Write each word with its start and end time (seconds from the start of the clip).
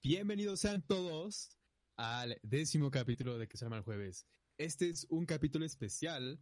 Bienvenidos 0.00 0.60
sean 0.60 0.80
todos 0.80 1.58
al 1.96 2.38
décimo 2.42 2.88
capítulo 2.88 3.36
de 3.36 3.48
Que 3.48 3.56
se 3.56 3.64
llama 3.64 3.78
el 3.78 3.82
jueves. 3.82 4.28
Este 4.56 4.88
es 4.88 5.08
un 5.10 5.26
capítulo 5.26 5.64
especial 5.64 6.38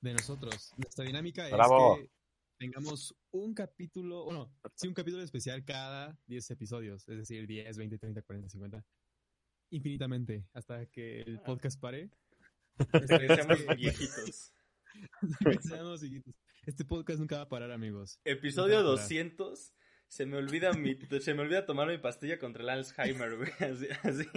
de 0.00 0.14
nosotros. 0.14 0.72
Nuestra 0.78 1.04
dinámica 1.04 1.46
es 1.46 1.54
que 1.54 2.10
tengamos 2.58 3.14
un 3.30 3.52
capítulo, 3.52 4.24
bueno, 4.24 4.50
sí, 4.74 4.88
un 4.88 4.94
capítulo 4.94 5.22
especial 5.22 5.66
cada 5.66 6.18
10 6.28 6.50
episodios, 6.52 7.06
es 7.06 7.18
decir, 7.18 7.46
10, 7.46 7.76
20, 7.76 7.98
30, 7.98 8.22
40, 8.22 8.48
50, 8.48 8.86
infinitamente, 9.68 10.48
hasta 10.54 10.86
que 10.86 11.20
el 11.20 11.40
podcast 11.42 11.78
pare. 11.78 12.10
Seamos 13.06 13.76
viejitos. 13.76 14.54
Seamos 15.60 16.00
viejitos. 16.00 16.34
Este 16.62 16.86
podcast 16.86 17.20
nunca 17.20 17.36
va 17.36 17.42
a 17.42 17.48
parar, 17.50 17.70
amigos. 17.70 18.18
Episodio 18.24 18.82
200 18.82 19.74
se 20.14 20.26
me 20.26 20.36
olvida 20.36 20.72
mi, 20.74 20.96
se 21.20 21.34
me 21.34 21.42
olvida 21.42 21.66
tomar 21.66 21.88
mi 21.88 21.98
pastilla 21.98 22.38
contra 22.38 22.62
el 22.62 22.68
Alzheimer, 22.68 23.36
güey. 23.36 23.50
Así, 23.58 23.88
así, 24.04 24.28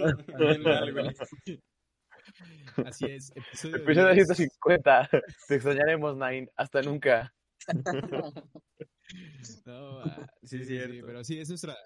así 2.84 3.04
es. 3.06 3.30
Episodio, 3.30 3.76
episodio 3.76 4.14
150. 4.14 5.08
Te 5.46 5.54
extrañaremos, 5.54 6.16
Nine. 6.16 6.50
Hasta 6.56 6.82
nunca. 6.82 7.32
No, 9.66 10.02
sí, 10.42 10.64
sí, 10.64 10.78
sí, 10.78 11.00
pero 11.06 11.22
sí, 11.22 11.38
es 11.38 11.48
nuestra, 11.48 11.76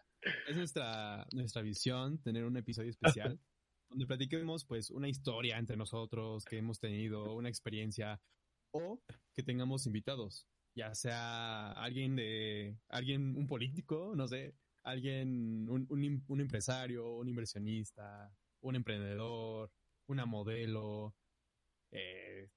es 0.48 0.56
nuestra, 0.56 1.26
nuestra 1.34 1.60
visión 1.60 2.18
tener 2.22 2.44
un 2.44 2.56
episodio 2.56 2.88
especial 2.88 3.38
donde 3.90 4.06
platiquemos 4.06 4.64
pues 4.64 4.90
una 4.90 5.08
historia 5.08 5.58
entre 5.58 5.76
nosotros 5.76 6.46
que 6.46 6.56
hemos 6.56 6.80
tenido, 6.80 7.34
una 7.34 7.50
experiencia 7.50 8.18
o 8.72 9.02
que 9.34 9.42
tengamos 9.42 9.86
invitados 9.86 10.46
ya 10.74 10.94
sea 10.94 11.72
alguien 11.72 12.16
de, 12.16 12.76
alguien, 12.88 13.36
un 13.36 13.46
político, 13.46 14.14
no 14.16 14.26
sé, 14.26 14.54
alguien, 14.82 15.68
un, 15.68 15.86
un, 16.28 16.40
empresario, 16.40 17.16
un 17.16 17.28
inversionista, 17.28 18.32
un 18.60 18.76
emprendedor, 18.76 19.70
una 20.06 20.26
modelo, 20.26 21.14
eh, 21.90 22.48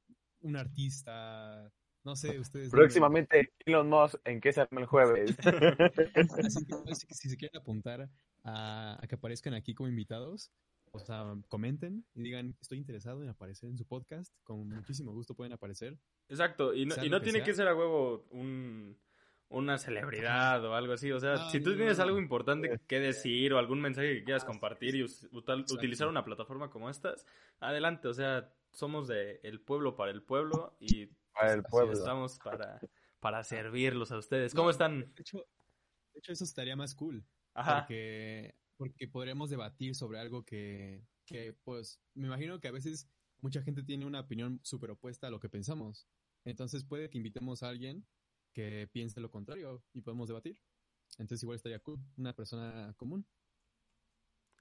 un 0.41 0.55
artista, 0.55 1.71
no 2.03 2.15
sé, 2.15 2.39
ustedes. 2.39 2.71
Próximamente 2.71 3.53
Elon 3.65 3.89
Musk 3.89 4.15
en 4.25 4.39
qué 4.39 4.53
se 4.53 4.61
arma 4.61 4.81
el 4.81 4.87
jueves. 4.87 5.35
Así 6.45 6.65
que, 6.65 6.95
si 7.15 7.29
se 7.29 7.37
quieren 7.37 7.59
apuntar 7.59 8.09
a, 8.43 8.97
a, 9.01 9.07
que 9.07 9.15
aparezcan 9.15 9.53
aquí 9.53 9.73
como 9.73 9.89
invitados, 9.89 10.51
o 10.95 10.99
sea, 10.99 11.35
comenten 11.47 12.05
y 12.13 12.23
digan, 12.23 12.55
estoy 12.61 12.77
interesado 12.77 13.23
en 13.23 13.29
aparecer 13.29 13.69
en 13.69 13.77
su 13.77 13.85
podcast, 13.85 14.33
con 14.43 14.67
muchísimo 14.67 15.11
gusto 15.11 15.35
pueden 15.35 15.53
aparecer. 15.53 15.97
Exacto, 16.29 16.73
y 16.73 16.85
no, 16.85 16.95
y 17.03 17.09
no 17.09 17.21
tiene 17.21 17.43
que 17.43 17.53
ser 17.53 17.67
a 17.67 17.75
huevo 17.75 18.25
un, 18.31 18.97
una 19.49 19.77
celebridad 19.77 20.63
o 20.65 20.75
algo 20.75 20.93
así. 20.93 21.11
O 21.11 21.19
sea, 21.19 21.49
si 21.49 21.59
tú 21.59 21.75
tienes 21.75 21.99
algo 21.99 22.17
importante 22.17 22.79
que 22.87 22.99
decir 22.99 23.53
o 23.53 23.59
algún 23.59 23.81
mensaje 23.81 24.15
que 24.15 24.23
quieras 24.23 24.45
compartir 24.45 24.95
y 24.95 25.03
utilizar 25.03 26.07
una 26.07 26.25
plataforma 26.25 26.69
como 26.69 26.89
estas, 26.89 27.25
adelante. 27.59 28.07
O 28.07 28.13
sea, 28.13 28.51
somos 28.71 29.07
de 29.07 29.39
el 29.43 29.61
pueblo 29.61 29.95
para 29.95 30.11
el 30.11 30.21
pueblo 30.21 30.75
y 30.79 31.07
para 31.33 31.53
el 31.53 31.63
pueblo. 31.63 31.93
estamos 31.93 32.39
para, 32.39 32.79
para 33.19 33.43
servirlos 33.43 34.11
a 34.11 34.17
ustedes. 34.17 34.53
¿Cómo 34.53 34.69
están? 34.69 35.13
De 35.13 35.21
hecho, 35.21 35.37
de 36.13 36.19
hecho, 36.19 36.31
eso 36.31 36.43
estaría 36.43 36.75
más 36.75 36.95
cool. 36.95 37.23
Ajá. 37.53 37.81
Porque 37.81 38.55
porque 38.77 39.07
podremos 39.07 39.49
debatir 39.49 39.95
sobre 39.95 40.19
algo 40.19 40.43
que, 40.43 41.05
que, 41.25 41.53
pues, 41.63 42.01
me 42.13 42.27
imagino 42.27 42.59
que 42.59 42.67
a 42.67 42.71
veces 42.71 43.09
mucha 43.41 43.61
gente 43.61 43.83
tiene 43.83 44.05
una 44.05 44.21
opinión 44.21 44.59
súper 44.63 44.91
opuesta 44.91 45.27
a 45.27 45.29
lo 45.29 45.39
que 45.39 45.49
pensamos. 45.49 46.07
Entonces 46.43 46.83
puede 46.85 47.09
que 47.09 47.17
invitemos 47.17 47.63
a 47.63 47.69
alguien 47.69 48.05
que 48.53 48.87
piense 48.91 49.19
lo 49.19 49.29
contrario 49.29 49.83
y 49.93 50.01
podemos 50.01 50.27
debatir. 50.27 50.59
Entonces 51.17 51.43
igual 51.43 51.57
estaría 51.57 51.79
cool, 51.79 51.99
una 52.17 52.33
persona 52.33 52.93
común. 52.97 53.25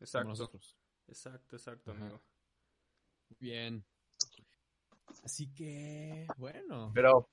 Exacto. 0.00 0.24
Como 0.24 0.30
nosotros. 0.30 0.76
Exacto, 1.06 1.56
exacto, 1.56 1.90
amigo. 1.92 2.22
Bien. 3.38 3.84
Así 5.22 5.52
que, 5.52 6.26
bueno. 6.36 6.92
Pero, 6.94 7.28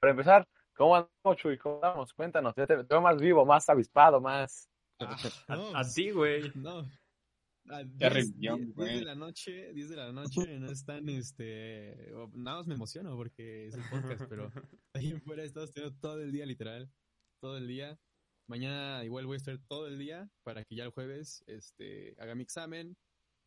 para 0.00 0.12
empezar, 0.12 0.48
¿cómo 0.74 0.96
andamos, 0.96 1.36
Chuy? 1.36 1.58
¿Cómo 1.58 1.76
andamos? 1.76 2.12
Cuéntanos, 2.14 2.54
ya 2.56 2.66
te 2.66 2.76
veo 2.76 3.00
más 3.00 3.20
vivo, 3.20 3.44
más 3.44 3.68
avispado, 3.68 4.20
más... 4.20 4.69
Ah, 5.48 5.80
a, 5.80 5.84
ti, 5.84 6.10
güey. 6.10 6.42
No. 6.54 6.88
A 7.68 7.84
10, 7.84 8.40
de 8.40 9.04
la 9.04 9.14
noche, 9.14 9.72
10 9.72 9.90
de 9.90 9.96
la 9.96 10.12
noche, 10.12 10.58
no 10.58 10.72
están, 10.72 11.08
este, 11.08 12.10
nada 12.32 12.58
más 12.58 12.66
me 12.66 12.74
emociono 12.74 13.14
porque 13.16 13.66
es 13.66 13.74
el 13.74 13.82
podcast, 13.88 14.24
pero 14.28 14.50
ahí 14.94 15.10
en 15.10 15.20
fuera 15.20 15.42
he 15.42 15.46
estado 15.46 15.68
todo 16.00 16.20
el 16.20 16.32
día, 16.32 16.46
literal, 16.46 16.90
todo 17.38 17.58
el 17.58 17.68
día. 17.68 17.98
Mañana 18.48 19.04
igual 19.04 19.26
voy 19.26 19.34
a 19.34 19.36
estar 19.36 19.56
todo 19.68 19.86
el 19.86 19.98
día 19.98 20.28
para 20.42 20.64
que 20.64 20.74
ya 20.74 20.84
el 20.84 20.90
jueves, 20.90 21.44
este, 21.46 22.16
haga 22.18 22.34
mi 22.34 22.42
examen 22.42 22.96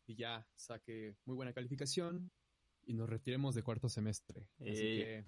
y 0.06 0.14
ya 0.14 0.46
saque 0.54 1.16
muy 1.26 1.36
buena 1.36 1.52
calificación 1.52 2.30
y 2.86 2.94
nos 2.94 3.10
retiremos 3.10 3.54
de 3.54 3.62
cuarto 3.62 3.90
semestre. 3.90 4.48
Así 4.60 4.80
que, 4.80 5.24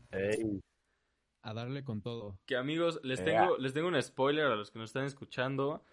a 1.43 1.55
darle 1.55 1.85
con 1.85 2.01
todo. 2.03 2.39
Que 2.47 2.57
amigos, 2.57 2.99
les 3.03 3.23
tengo, 3.23 3.59
les 3.59 3.75
tengo 3.75 3.89
un 3.89 4.03
spoiler 4.03 4.47
a 4.47 4.57
los 4.57 4.71
que 4.71 4.79
nos 4.79 4.91
están 4.91 5.05
escuchando 5.05 5.85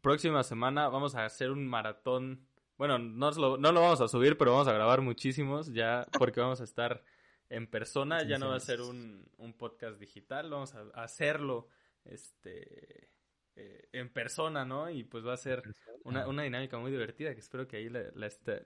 próxima 0.00 0.42
semana 0.42 0.88
vamos 0.88 1.14
a 1.14 1.24
hacer 1.24 1.50
un 1.50 1.66
maratón. 1.66 2.46
Bueno, 2.76 2.98
no 2.98 3.30
lo, 3.32 3.56
no 3.56 3.72
lo 3.72 3.80
vamos 3.80 4.00
a 4.00 4.08
subir, 4.08 4.38
pero 4.38 4.52
vamos 4.52 4.68
a 4.68 4.72
grabar 4.72 5.00
muchísimos 5.00 5.72
ya 5.72 6.06
porque 6.18 6.40
vamos 6.40 6.60
a 6.60 6.64
estar 6.64 7.02
en 7.48 7.66
persona. 7.66 8.22
ya 8.22 8.38
no 8.38 8.48
va 8.50 8.56
a 8.56 8.60
ser 8.60 8.80
un, 8.80 9.28
un 9.38 9.52
podcast 9.52 9.98
digital, 9.98 10.50
vamos 10.50 10.74
a 10.74 10.82
hacerlo 10.94 11.68
este 12.04 13.10
eh, 13.56 13.88
en 13.92 14.08
persona, 14.12 14.64
¿no? 14.64 14.88
Y 14.88 15.02
pues 15.02 15.26
va 15.26 15.32
a 15.32 15.36
ser 15.36 15.62
una, 16.04 16.28
una 16.28 16.44
dinámica 16.44 16.78
muy 16.78 16.92
divertida 16.92 17.34
que 17.34 17.40
espero 17.40 17.66
que 17.66 17.78
ahí 17.78 17.88
la, 17.88 18.04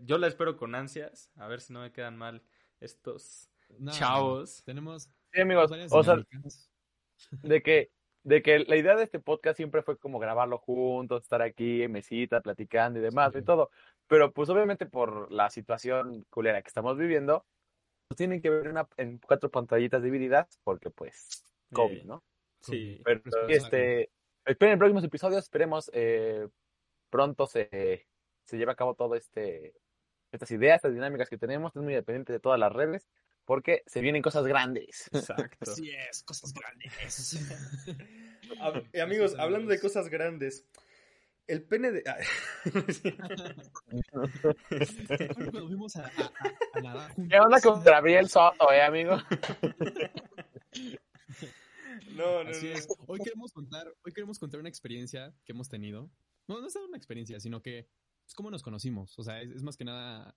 yo 0.00 0.18
la 0.18 0.26
espero 0.26 0.58
con 0.58 0.74
ansias, 0.74 1.30
a 1.36 1.46
ver 1.46 1.62
si 1.62 1.72
no 1.72 1.80
me 1.80 1.92
quedan 1.92 2.18
mal 2.18 2.42
estos 2.78 3.48
chavos. 3.90 4.62
Tenemos 4.64 5.08
sí, 5.32 5.40
amigos, 5.40 5.70
o 5.90 6.04
sea, 6.04 6.16
de 7.42 7.62
que 7.62 7.90
de 8.24 8.42
que 8.42 8.60
la 8.60 8.76
idea 8.76 8.94
de 8.96 9.04
este 9.04 9.18
podcast 9.18 9.56
siempre 9.56 9.82
fue 9.82 9.98
como 9.98 10.18
grabarlo 10.18 10.58
juntos, 10.58 11.22
estar 11.22 11.42
aquí 11.42 11.82
en 11.82 11.92
mesita, 11.92 12.40
platicando 12.40 12.98
y 12.98 13.02
demás 13.02 13.34
y 13.34 13.42
todo. 13.42 13.70
Pero 14.06 14.32
pues 14.32 14.48
obviamente 14.48 14.86
por 14.86 15.30
la 15.32 15.50
situación 15.50 16.24
culera 16.30 16.62
que 16.62 16.68
estamos 16.68 16.96
viviendo, 16.96 17.44
pues 18.08 18.16
tienen 18.16 18.40
que 18.40 18.50
ver 18.50 18.68
una, 18.68 18.88
en 18.96 19.18
cuatro 19.18 19.50
pantallitas 19.50 20.02
divididas 20.02 20.60
porque 20.62 20.90
pues 20.90 21.44
COVID, 21.72 22.04
¿no? 22.04 22.22
Sí. 22.60 23.00
Pero 23.04 23.22
este, 23.48 24.10
esperen 24.44 24.78
próximos 24.78 25.04
episodios, 25.04 25.42
esperemos 25.42 25.90
eh, 25.92 26.46
pronto 27.10 27.46
se, 27.46 28.06
se 28.44 28.56
lleve 28.56 28.72
a 28.72 28.76
cabo 28.76 28.94
todo 28.94 29.16
este, 29.16 29.74
estas 30.30 30.50
ideas, 30.52 30.76
estas 30.76 30.94
dinámicas 30.94 31.28
que 31.28 31.38
tenemos, 31.38 31.74
es 31.74 31.82
muy 31.82 31.94
dependiente 31.94 32.32
de 32.32 32.40
todas 32.40 32.60
las 32.60 32.72
redes 32.72 33.08
porque 33.44 33.82
se 33.86 34.00
vienen 34.00 34.22
cosas 34.22 34.46
grandes. 34.46 35.08
Exacto. 35.12 35.70
Así 35.70 35.90
es, 35.90 36.22
cosas 36.22 36.52
grandes. 36.52 37.38
amigos, 39.02 39.34
hablando 39.38 39.70
de 39.70 39.80
cosas 39.80 40.08
grandes, 40.08 40.66
el 41.46 41.62
pene 41.64 41.90
de. 41.90 42.02
A, 42.06 42.16
a, 46.74 46.80
nadar 46.80 47.14
¿Qué 47.28 47.38
onda 47.40 47.60
con 47.60 47.82
Gabriel 47.82 48.28
Soto, 48.28 48.72
eh, 48.72 48.82
amigo? 48.82 49.18
No, 52.12 52.44
no, 52.44 52.50
Así 52.50 52.68
es. 52.68 52.86
Hoy 53.06 53.20
queremos 53.20 53.52
contar, 53.52 53.86
hoy 54.04 54.12
queremos 54.12 54.38
contar 54.38 54.60
una 54.60 54.68
experiencia 54.68 55.34
que 55.44 55.52
hemos 55.52 55.68
tenido. 55.68 56.10
No, 56.46 56.60
no 56.60 56.66
es 56.66 56.76
una 56.76 56.96
experiencia, 56.96 57.40
sino 57.40 57.62
que 57.62 57.88
es 58.26 58.34
cómo 58.34 58.50
nos 58.50 58.62
conocimos. 58.62 59.18
O 59.18 59.22
sea, 59.22 59.40
es 59.40 59.62
más 59.62 59.76
que 59.76 59.84
nada 59.84 60.36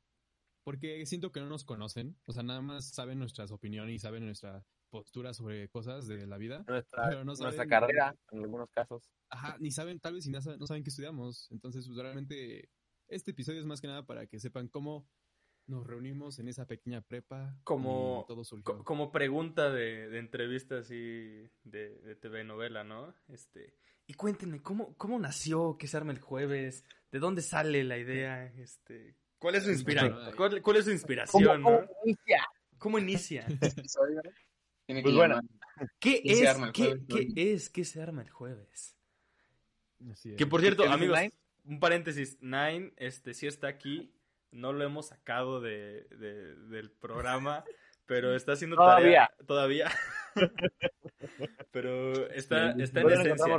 porque 0.66 1.06
siento 1.06 1.32
que 1.32 1.40
no 1.40 1.46
nos 1.46 1.64
conocen, 1.64 2.18
o 2.26 2.34
sea, 2.34 2.42
nada 2.42 2.60
más 2.60 2.90
saben 2.90 3.20
nuestras 3.20 3.52
opiniones 3.52 3.96
y 3.96 4.00
saben 4.00 4.26
nuestra 4.26 4.66
postura 4.90 5.32
sobre 5.32 5.70
cosas 5.70 6.08
de 6.08 6.26
la 6.26 6.40
vida. 6.40 6.66
Nuestra, 6.68 7.08
pero 7.08 7.24
no 7.24 7.36
saben, 7.36 7.56
nuestra 7.56 7.68
carrera, 7.68 8.16
en 8.32 8.40
algunos 8.40 8.72
casos. 8.72 9.12
Ajá, 9.30 9.58
ni 9.60 9.70
saben, 9.70 10.00
tal 10.00 10.16
vez 10.16 10.26
ni 10.26 10.34
no 10.34 10.42
saben 10.42 10.84
qué 10.84 10.90
estudiamos. 10.90 11.48
Entonces, 11.52 11.86
pues 11.86 12.00
realmente, 12.00 12.72
este 13.08 13.32
episodio 13.32 13.60
es 13.60 13.68
más 13.68 13.80
que 13.80 13.88
nada 13.88 14.08
para 14.08 14.26
que 14.26 14.40
sepan 14.40 14.68
cómo 14.68 15.08
nos 15.68 15.86
reunimos 15.86 16.40
en 16.40 16.48
esa 16.48 16.66
pequeña 16.66 17.02
prepa. 17.02 17.60
Como, 17.64 18.26
todo 18.28 18.42
como 18.84 19.12
pregunta 19.12 19.70
de, 19.70 20.10
de 20.10 20.18
entrevista 20.18 20.80
así 20.80 20.96
de, 21.64 22.00
de 22.00 22.16
TV 22.16 22.44
novela, 22.44 22.84
¿no? 22.84 23.14
Este, 23.28 23.78
Y 24.08 24.16
cuéntenme, 24.16 24.64
¿cómo, 24.64 24.96
cómo 24.98 25.20
nació 25.20 25.78
que 25.78 25.88
se 25.88 25.98
arma 25.98 26.12
el 26.12 26.20
jueves? 26.20 26.86
¿De 27.12 27.20
dónde 27.20 27.44
sale 27.44 27.84
la 27.84 28.00
idea? 28.00 28.48
Este, 28.58 29.16
¿cuál, 29.40 29.56
es 29.56 29.64
su 29.64 29.72
inspiración? 29.72 30.34
¿Cuál, 30.36 30.78
es 30.78 30.86
su 30.86 30.92
inspiración? 30.92 31.64
¿Cómo, 31.64 31.84
inicia? 32.04 32.48
¿Cómo 32.78 33.00
inicia? 33.00 33.46
pues 34.88 35.16
bueno, 35.16 35.42
¿qué, 36.00 36.22
es, 36.24 36.56
¿qué, 36.74 37.00
¿qué 37.08 37.54
es 37.54 37.70
que 37.70 37.86
se 37.86 38.02
arma 38.02 38.22
el 38.22 38.30
jueves? 38.30 38.96
Que 40.38 40.46
por 40.46 40.62
cierto, 40.62 40.84
amigos, 40.84 41.20
un 41.66 41.80
paréntesis, 41.80 42.38
Nine, 42.42 42.94
este, 42.98 43.34
sí 43.34 43.48
está 43.48 43.68
aquí, 43.68 44.14
no 44.52 44.74
lo 44.74 44.84
hemos 44.84 45.08
sacado 45.08 45.62
de, 45.62 46.04
de 46.12 46.56
del 46.56 46.92
programa, 46.92 47.64
pero 48.06 48.36
está 48.36 48.54
haciendo 48.54 48.76
todavía. 48.76 49.28
tarea 49.28 49.46
todavía. 49.48 49.92
pero 51.72 52.30
está, 52.30 52.72
está 52.72 53.02
en 53.02 53.12
esencia. 53.12 53.58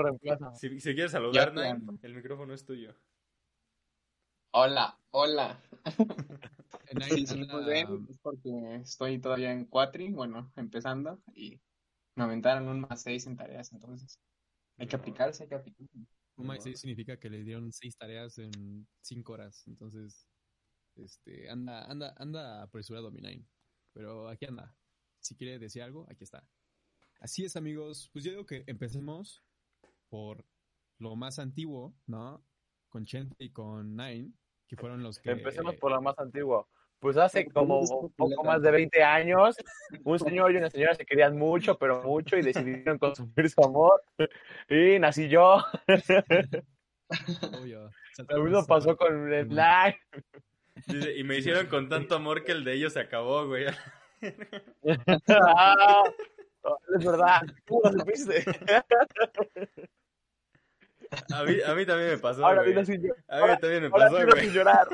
Si, 0.55 0.81
si, 0.81 0.95
quieres 0.95 1.13
saludar, 1.13 1.53
Nine, 1.53 1.99
el 2.03 2.15
micrófono 2.15 2.55
es 2.55 2.65
tuyo. 2.65 2.95
Hola, 4.53 4.99
hola. 5.17 5.59
Es 6.89 8.19
porque 8.23 8.77
estoy 8.77 9.19
todavía 9.19 9.53
en 9.53 9.65
Cuatri, 9.67 10.13
bueno, 10.13 10.53
empezando, 10.57 11.21
y 11.35 11.61
me 12.15 12.25
aventaron 12.25 12.69
un 12.69 12.81
más 12.81 13.03
seis 13.03 13.27
en 13.27 13.37
tareas, 13.37 13.73
entonces 13.73 14.21
hay 14.79 14.87
que 14.87 14.97
aplicarse, 14.97 15.43
hay 15.43 15.49
que 15.49 15.57
aplicarse. 15.57 15.99
Un 16.37 16.47
más 16.47 16.63
6 16.63 16.79
significa 16.79 17.19
que 17.19 17.31
le 17.31 17.43
dieron 17.43 17.73
6 17.73 17.97
tareas 17.97 18.39
en 18.39 18.87
5 19.01 19.33
horas. 19.33 19.65
Entonces, 19.67 20.29
este, 20.95 21.49
anda, 21.49 21.85
anda, 21.87 22.15
anda 22.19 22.63
apresurado 22.63 23.11
mi 23.11 23.23
nine. 23.23 23.47
Pero 23.95 24.29
aquí 24.29 24.45
anda. 24.45 24.77
Si 25.19 25.35
quiere 25.35 25.59
decir 25.59 25.83
algo, 25.83 26.07
aquí 26.11 26.25
está. 26.25 26.47
Así 27.21 27.45
es, 27.45 27.57
amigos. 27.57 28.11
Pues 28.13 28.23
yo 28.23 28.33
digo 28.33 28.45
que 28.45 28.65
empecemos 28.67 29.43
por 30.11 30.45
lo 30.99 31.17
más 31.17 31.39
antiguo, 31.39 31.97
¿no? 32.07 32.47
Con 32.91 33.07
Chente 33.07 33.43
y 33.43 33.51
con 33.51 33.97
Nine, 33.97 34.35
que 34.69 34.77
fueron 34.77 35.03
los 35.03 35.19
que... 35.19 35.31
Empecemos 35.31 35.75
por 35.77 35.93
lo 35.93 36.01
más 36.03 36.19
antiguo. 36.19 36.69
Pues 36.99 37.17
hace 37.19 37.47
como 37.47 37.81
un 37.81 38.11
poco 38.13 38.43
más 38.43 38.63
de 38.63 38.71
20 38.71 39.03
años, 39.03 39.57
un 40.03 40.19
señor 40.19 40.53
y 40.53 40.57
una 40.57 40.71
señora 40.71 40.95
se 40.95 41.05
querían 41.05 41.37
mucho, 41.37 41.77
pero 41.79 42.03
mucho, 42.03 42.39
y 42.39 42.43
decidieron 42.43 42.99
consumir 42.99 43.51
su 43.51 43.63
amor. 43.63 44.01
Y 44.69 44.99
nací 44.99 45.29
yo. 45.29 45.59
Obvio. 47.61 47.91
Lo 48.29 48.45
mismo 48.45 48.67
pasó 48.67 48.97
con 48.97 49.33
el 49.33 49.45
Black. 49.45 49.99
y 51.17 51.23
me 51.23 51.37
hicieron 51.37 51.67
con 51.67 51.89
tanto 51.89 52.17
amor 52.17 52.45
que 52.45 52.53
el 52.53 52.65
de 52.65 52.73
ellos 52.73 52.95
se 52.95 53.01
acabó, 53.01 53.47
güey. 53.47 53.67
ah, 55.29 56.03
es 56.99 57.05
verdad. 57.05 57.43
¿Cómo 57.67 57.83
lo 57.85 58.01
supiste? 58.01 58.45
A 61.35 61.45
mí, 61.45 61.57
a 61.65 61.75
mí 61.75 61.87
también 61.87 62.11
me 62.11 62.19
pasó, 62.19 62.45
Ahora 62.45 62.63
güey. 62.63 62.75
A 62.77 62.81
mí 62.81 63.59
también 63.61 63.83
me 63.83 63.91
pasó, 63.91 64.15
güey. 64.15 64.45
Sin 64.45 64.53
llorar. 64.53 64.89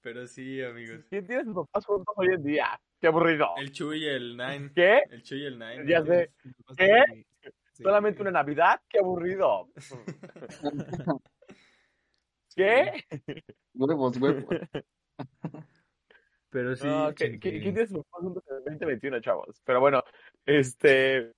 Pero 0.00 0.26
sí, 0.26 0.62
amigos. 0.62 1.04
¿Quién 1.08 1.26
tiene 1.26 1.44
sus 1.44 1.54
papás 1.54 1.86
juntos 1.86 2.14
hoy 2.16 2.28
en 2.28 2.42
día? 2.42 2.78
Qué 3.00 3.06
aburrido. 3.06 3.48
El 3.56 3.72
Chuy 3.72 4.04
y 4.04 4.08
el 4.08 4.36
Nine. 4.36 4.70
¿Qué? 4.74 5.02
El 5.10 5.22
Chuy 5.22 5.42
y 5.42 5.46
el 5.46 5.58
Nine. 5.58 5.86
Ya 5.86 6.04
sé. 6.04 6.30
¿Qué? 6.76 7.02
¿Solamente 7.72 8.20
una 8.20 8.30
Navidad? 8.30 8.80
Qué 8.88 8.98
aburrido. 8.98 9.68
¿Qué? 12.54 12.92
Huevos, 13.74 14.16
huevos. 14.18 14.44
Pero 16.50 16.76
sí. 16.76 16.88
¿Quién 17.16 17.40
tiene 17.40 17.86
sus 17.86 18.04
papás 18.04 18.20
juntos 18.20 18.44
en 18.48 18.56
el 18.58 18.64
2021, 18.64 19.20
chavos? 19.20 19.60
Pero 19.64 19.80
bueno, 19.80 20.04
este. 20.46 21.32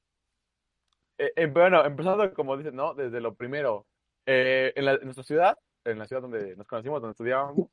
Eh, 1.18 1.32
eh, 1.36 1.46
bueno, 1.46 1.84
empezando 1.84 2.32
como 2.34 2.56
dices, 2.56 2.72
¿no? 2.72 2.94
Desde 2.94 3.20
lo 3.20 3.34
primero. 3.34 3.86
Eh, 4.26 4.72
en, 4.74 4.84
la, 4.84 4.94
en 4.94 5.04
nuestra 5.04 5.22
ciudad, 5.22 5.56
en 5.84 5.98
la 6.00 6.06
ciudad 6.06 6.22
donde 6.22 6.56
nos 6.56 6.66
conocimos, 6.66 7.00
donde 7.00 7.12
estudiábamos, 7.12 7.68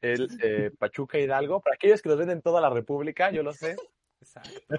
el 0.00 0.28
eh, 0.42 0.70
Pachuca 0.78 1.18
Hidalgo. 1.18 1.60
Para 1.60 1.74
aquellos 1.74 2.00
que 2.00 2.08
los 2.08 2.18
ven 2.18 2.30
en 2.30 2.42
toda 2.42 2.60
la 2.60 2.70
República, 2.70 3.30
yo 3.30 3.42
lo 3.42 3.52
sé. 3.52 3.76
Exacto. 4.20 4.74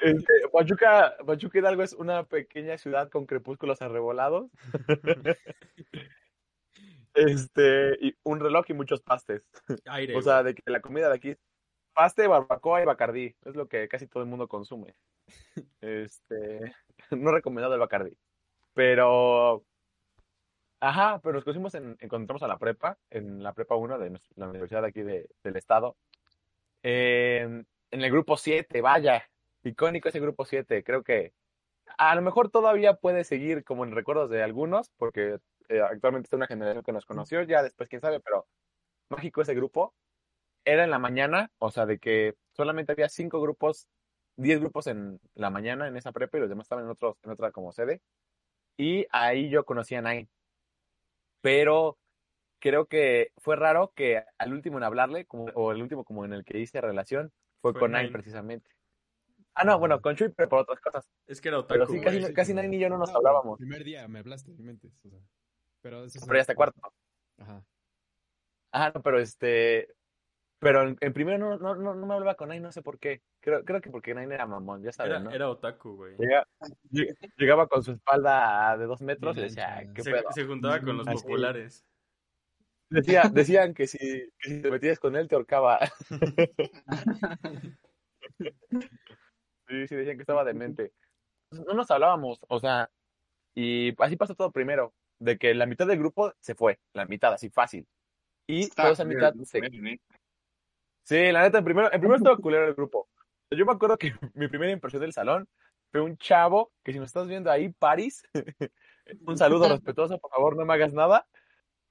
Este, 0.00 0.32
Pachuca, 0.52 1.14
Pachuca 1.26 1.58
Hidalgo 1.58 1.82
es 1.82 1.92
una 1.92 2.24
pequeña 2.24 2.78
ciudad 2.78 3.08
con 3.10 3.26
crepúsculos 3.26 3.82
arrebolados. 3.82 4.50
este, 7.14 7.98
y 8.00 8.14
un 8.22 8.40
reloj 8.40 8.64
y 8.68 8.72
muchos 8.72 9.02
pastes. 9.02 9.42
o 10.14 10.22
sea, 10.22 10.42
de 10.42 10.54
que 10.54 10.62
la 10.70 10.80
comida 10.80 11.08
de 11.08 11.14
aquí 11.14 11.36
paste, 12.00 12.26
barbacoa 12.26 12.80
y 12.80 12.86
bacardí. 12.86 13.36
Es 13.44 13.54
lo 13.54 13.68
que 13.68 13.86
casi 13.86 14.06
todo 14.06 14.22
el 14.22 14.28
mundo 14.28 14.48
consume. 14.48 14.94
Este, 15.82 16.74
no 17.10 17.30
recomendado 17.30 17.74
el 17.74 17.80
bacardí. 17.80 18.16
Pero 18.72 19.62
Ajá, 20.82 21.20
pero 21.22 21.34
nos 21.34 21.44
conocimos 21.44 21.74
en, 21.74 21.98
entramos 22.00 22.42
a 22.42 22.48
la 22.48 22.56
prepa, 22.56 22.96
en 23.10 23.42
la 23.42 23.52
prepa 23.52 23.74
1 23.74 23.98
de 23.98 24.18
la 24.36 24.48
universidad 24.48 24.82
aquí 24.82 25.02
de, 25.02 25.28
del 25.44 25.56
estado. 25.56 25.98
en 26.82 27.66
el 27.90 28.10
grupo 28.10 28.38
7, 28.38 28.80
vaya, 28.80 29.28
icónico 29.62 30.08
ese 30.08 30.20
grupo 30.20 30.46
7. 30.46 30.82
Creo 30.82 31.02
que 31.02 31.34
a 31.98 32.14
lo 32.14 32.22
mejor 32.22 32.48
todavía 32.50 32.94
puede 32.94 33.24
seguir 33.24 33.62
como 33.62 33.84
en 33.84 33.92
recuerdos 33.92 34.30
de 34.30 34.42
algunos, 34.42 34.88
porque 34.96 35.36
eh, 35.68 35.82
actualmente 35.82 36.28
está 36.28 36.36
una 36.38 36.46
generación 36.46 36.82
que 36.82 36.92
nos 36.92 37.04
conoció, 37.04 37.42
ya 37.42 37.62
después 37.62 37.90
quién 37.90 38.00
sabe, 38.00 38.20
pero 38.20 38.46
mágico 39.10 39.42
ese 39.42 39.54
grupo. 39.54 39.92
Era 40.64 40.84
en 40.84 40.90
la 40.90 40.98
mañana, 40.98 41.50
o 41.58 41.70
sea, 41.70 41.86
de 41.86 41.98
que 41.98 42.34
solamente 42.52 42.92
había 42.92 43.08
cinco 43.08 43.40
grupos, 43.40 43.88
diez 44.36 44.60
grupos 44.60 44.86
en 44.86 45.20
la 45.34 45.50
mañana 45.50 45.88
en 45.88 45.96
esa 45.96 46.12
prepa 46.12 46.36
y 46.36 46.40
los 46.40 46.50
demás 46.50 46.66
estaban 46.66 46.84
en, 46.84 46.90
otros, 46.90 47.16
en 47.22 47.30
otra 47.30 47.50
como 47.52 47.72
sede. 47.72 48.00
Y 48.76 49.06
ahí 49.10 49.50
yo 49.50 49.64
conocí 49.64 49.94
a 49.94 50.02
Nine 50.02 50.28
pero 51.40 51.98
creo 52.58 52.86
que 52.86 53.32
fue 53.38 53.56
raro 53.56 53.92
que 53.94 54.22
al 54.38 54.52
último 54.52 54.78
en 54.78 54.84
hablarle, 54.84 55.26
como, 55.26 55.44
o 55.54 55.72
el 55.72 55.82
último 55.82 56.04
como 56.04 56.24
en 56.24 56.32
el 56.32 56.44
que 56.44 56.58
hice 56.58 56.80
relación, 56.80 57.32
fue, 57.60 57.74
con 57.74 57.92
Nine, 57.92 58.10
precisamente. 58.10 58.70
Ah, 59.54 59.64
no, 59.64 59.78
bueno, 59.78 60.00
con 60.00 60.16
Chuy, 60.16 60.30
pero 60.30 60.48
por 60.48 60.60
otras 60.60 60.80
cosas. 60.80 61.10
Es 61.26 61.40
que 61.40 61.48
era 61.48 61.58
otaku, 61.58 61.74
Pero 61.74 61.86
sí, 61.86 62.00
casi, 62.00 62.32
casi 62.32 62.54
Nine 62.54 62.76
y 62.76 62.80
yo 62.80 62.88
no 62.88 62.98
nos 62.98 63.10
hablábamos. 63.14 63.60
El 63.60 63.66
primer 63.66 63.84
día 63.84 64.06
me 64.08 64.20
hablaste, 64.20 64.52
mi 64.52 64.62
mente. 64.62 64.88
O 65.04 65.08
sea, 65.08 65.18
pero, 65.80 66.04
pero 66.26 66.34
ya 66.34 66.40
está 66.40 66.54
cuarto. 66.54 66.80
Ajá. 67.38 67.64
Ajá, 68.72 68.92
no, 68.94 69.02
pero 69.02 69.18
este... 69.18 69.88
Pero 70.60 70.94
en, 71.00 71.12
primero 71.14 71.38
no, 71.38 71.56
no, 71.56 71.74
no, 71.74 71.94
no, 71.94 72.06
me 72.06 72.14
hablaba 72.14 72.34
con 72.34 72.50
Nine, 72.50 72.60
no 72.60 72.70
sé 72.70 72.82
por 72.82 72.98
qué. 72.98 73.22
Creo, 73.40 73.64
creo 73.64 73.80
que 73.80 73.90
porque 73.90 74.14
Nine 74.14 74.34
era 74.34 74.46
mamón, 74.46 74.82
ya 74.82 74.92
sabes, 74.92 75.22
¿no? 75.22 75.30
Era 75.30 75.48
otaku, 75.48 75.96
güey. 75.96 76.16
Llegaba, 77.38 77.66
con 77.66 77.82
su 77.82 77.92
espalda 77.92 78.76
de 78.76 78.84
dos 78.84 79.00
metros 79.00 79.38
y 79.38 79.40
decía, 79.40 79.90
¿qué 79.94 80.02
se, 80.02 80.12
se 80.34 80.44
juntaba 80.44 80.80
con 80.80 80.98
los 80.98 81.06
populares. 81.06 81.86
Decía, 82.90 83.22
decían 83.32 83.72
que 83.72 83.86
si, 83.86 83.98
que 83.98 84.50
si 84.50 84.60
te 84.60 84.70
metías 84.70 84.98
con 84.98 85.16
él 85.16 85.28
te 85.28 85.36
ahorcaba. 85.36 85.78
sí, 89.68 89.86
sí, 89.86 89.96
decían 89.96 90.16
que 90.16 90.22
estaba 90.22 90.44
demente. 90.44 90.92
No 91.52 91.72
nos 91.72 91.90
hablábamos, 91.90 92.38
o 92.48 92.60
sea, 92.60 92.90
y 93.54 93.94
así 94.02 94.16
pasó 94.16 94.34
todo 94.34 94.52
primero, 94.52 94.92
de 95.20 95.38
que 95.38 95.54
la 95.54 95.64
mitad 95.66 95.86
del 95.86 95.98
grupo 95.98 96.34
se 96.40 96.54
fue, 96.54 96.78
la 96.92 97.06
mitad, 97.06 97.32
así 97.32 97.48
fácil. 97.48 97.86
Y 98.46 98.68
toda 98.68 98.90
esa 98.90 99.04
mitad 99.04 99.32
se, 99.44 99.60
Sí, 101.02 101.32
la 101.32 101.42
neta, 101.42 101.58
en 101.58 101.64
primero, 101.64 101.92
en 101.92 102.00
primero 102.00 102.16
estaba 102.16 102.36
culero 102.42 102.66
el 102.66 102.74
grupo. 102.74 103.08
Yo 103.50 103.66
me 103.66 103.72
acuerdo 103.72 103.98
que 103.98 104.12
mi 104.34 104.48
primera 104.48 104.72
impresión 104.72 105.02
del 105.02 105.12
salón 105.12 105.48
fue 105.90 106.00
un 106.00 106.16
chavo, 106.18 106.72
que 106.84 106.92
si 106.92 106.98
nos 106.98 107.08
estás 107.08 107.26
viendo 107.26 107.50
ahí, 107.50 107.70
Paris, 107.70 108.22
un 109.26 109.36
saludo 109.36 109.68
respetuoso, 109.68 110.18
por 110.18 110.30
favor, 110.30 110.56
no 110.56 110.64
me 110.64 110.74
hagas 110.74 110.92
nada. 110.92 111.26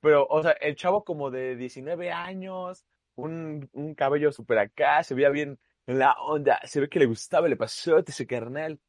Pero, 0.01 0.25
o 0.29 0.41
sea, 0.41 0.51
el 0.51 0.75
chavo 0.75 1.03
como 1.03 1.29
de 1.29 1.57
19 1.57 2.11
años, 2.11 2.85
un, 3.15 3.69
un 3.73 3.95
cabello 3.95 4.31
súper 4.31 4.59
acá, 4.59 5.03
se 5.03 5.13
veía 5.13 5.29
bien 5.29 5.59
en 5.87 5.99
la 5.99 6.13
onda, 6.13 6.59
se 6.63 6.79
ve 6.79 6.87
que 6.87 6.99
le 6.99 7.05
gustaba, 7.05 7.49
le 7.49 7.57
pasó 7.57 7.97
ese 7.97 8.25
carnal. 8.25 8.79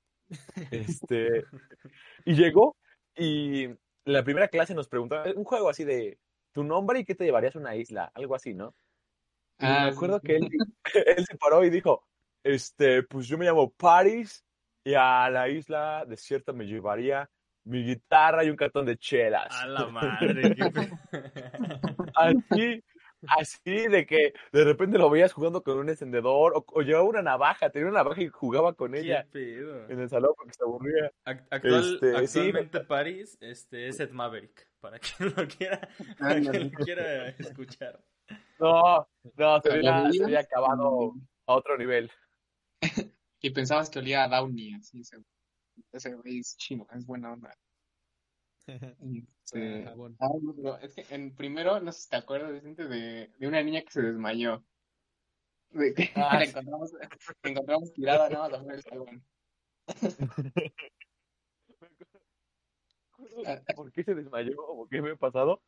Este, 0.70 1.44
y 2.24 2.34
llegó 2.34 2.76
y 3.16 3.68
la 4.04 4.22
primera 4.22 4.48
clase 4.48 4.74
nos 4.74 4.88
preguntó, 4.88 5.16
un 5.34 5.44
juego 5.44 5.68
así 5.68 5.84
de 5.84 6.18
tu 6.52 6.62
nombre 6.62 7.00
y 7.00 7.04
qué 7.04 7.14
te 7.14 7.24
llevarías 7.24 7.56
a 7.56 7.58
una 7.58 7.74
isla, 7.74 8.10
algo 8.14 8.34
así, 8.34 8.54
¿no? 8.54 8.74
Me 9.60 9.68
ah, 9.68 9.86
acuerdo 9.86 10.20
que 10.20 10.36
él, 10.36 10.48
él, 11.06 11.26
se 11.26 11.36
paró 11.36 11.64
y 11.64 11.70
dijo, 11.70 12.06
este, 12.42 13.02
pues 13.02 13.26
yo 13.26 13.38
me 13.38 13.44
llamo 13.44 13.70
Paris 13.70 14.44
y 14.84 14.94
a 14.94 15.28
la 15.30 15.48
isla 15.48 16.04
desierta 16.06 16.52
me 16.52 16.66
llevaría 16.66 17.30
mi 17.64 17.84
guitarra 17.84 18.44
y 18.44 18.50
un 18.50 18.56
cartón 18.56 18.86
de 18.86 18.96
chelas. 18.96 19.48
A 19.50 19.66
la 19.66 19.86
madre. 19.86 20.56
así, 22.14 22.82
así 23.28 23.88
de 23.88 24.06
que 24.06 24.32
de 24.52 24.64
repente 24.64 24.98
lo 24.98 25.10
veías 25.10 25.32
jugando 25.32 25.62
con 25.62 25.78
un 25.78 25.88
encendedor 25.88 26.52
o, 26.54 26.80
llevaba 26.80 27.04
una 27.04 27.22
navaja, 27.22 27.70
tenía 27.70 27.88
una 27.88 27.98
navaja 27.98 28.22
y 28.22 28.28
jugaba 28.28 28.72
con 28.72 28.94
ella 28.94 29.26
en 29.34 30.00
el 30.00 30.08
salón 30.08 30.32
porque 30.36 30.54
se 30.54 30.64
aburría. 30.64 31.12
Actual, 31.24 31.94
este, 31.94 32.16
actualmente 32.16 32.80
Paris 32.80 33.36
este, 33.40 33.88
es 33.88 34.00
Ed 34.00 34.10
Maverick, 34.10 34.68
para 34.80 34.98
quien 34.98 35.34
lo 35.36 35.46
quiera, 35.46 35.88
para 36.18 36.40
quien 36.40 36.72
lo 36.72 36.84
quiera 36.84 37.28
escuchar. 37.28 38.00
No, 38.60 39.08
no, 39.36 39.60
se 39.62 39.72
había, 39.72 40.40
acabado 40.40 41.14
a 41.46 41.54
otro 41.54 41.78
nivel. 41.78 42.10
y 43.40 43.50
pensabas 43.50 43.88
que 43.88 44.00
olía 44.00 44.24
a 44.24 44.28
Downey, 44.28 44.74
así, 44.74 45.00
ese, 45.00 45.16
ese 45.92 46.14
güey 46.14 46.40
es 46.40 46.56
chino, 46.58 46.86
es 46.92 47.06
buena 47.06 47.32
onda. 47.32 47.56
Este, 49.52 49.84
ah, 50.20 50.78
es 50.80 50.94
que 50.94 51.04
en 51.12 51.34
primero, 51.34 51.80
no 51.80 51.90
sé 51.90 52.02
si 52.02 52.08
te 52.10 52.16
acuerdas, 52.16 52.52
Vicente, 52.52 52.86
de, 52.86 53.32
de 53.36 53.48
una 53.48 53.60
niña 53.64 53.82
que 53.82 53.90
se 53.90 54.00
desmayó. 54.00 54.62
De 55.70 55.92
que 55.92 56.08
ah, 56.14 56.38
la 56.38 56.44
encontramos, 56.44 56.92
la 56.92 57.50
encontramos 57.50 57.92
tirada 57.92 58.28
nada 58.28 58.48
más 58.48 58.60
afuera 58.60 58.76
del 58.76 58.84
salón. 58.84 59.24
¿Por 63.74 63.90
qué 63.90 64.04
se 64.04 64.14
desmayó 64.14 64.54
o 64.58 64.86
qué 64.86 65.02
me 65.02 65.10
ha 65.10 65.16
pasado? 65.16 65.60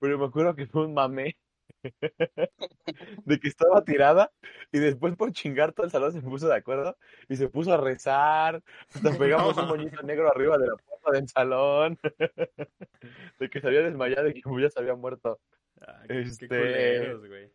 Pero 0.00 0.18
me 0.18 0.26
acuerdo 0.26 0.56
que 0.56 0.66
fue 0.66 0.86
un 0.86 0.94
mame 0.94 1.36
de 3.24 3.40
que 3.40 3.48
estaba 3.48 3.84
tirada 3.84 4.32
y 4.72 4.78
después 4.78 5.16
por 5.16 5.32
chingar 5.32 5.72
todo 5.72 5.86
el 5.86 5.92
salón 5.92 6.12
se 6.12 6.20
puso 6.20 6.48
de 6.48 6.56
acuerdo 6.56 6.96
y 7.28 7.36
se 7.36 7.48
puso 7.48 7.72
a 7.72 7.76
rezar. 7.76 8.62
Hasta 8.94 9.16
pegamos 9.16 9.56
un 9.56 9.68
moñito 9.68 10.02
negro 10.02 10.30
arriba 10.30 10.58
de 10.58 10.68
la 10.68 10.76
puerta 10.76 11.10
del 11.12 11.28
salón 11.28 11.98
de 13.38 13.50
que 13.50 13.60
se 13.60 13.66
había 13.66 13.82
desmayado 13.82 14.28
y 14.28 14.34
que 14.34 14.42
ya 14.60 14.70
se 14.70 14.80
había 14.80 14.94
muerto. 14.94 15.40
Ah, 15.80 16.02
este... 16.08 17.14
güey. 17.14 17.50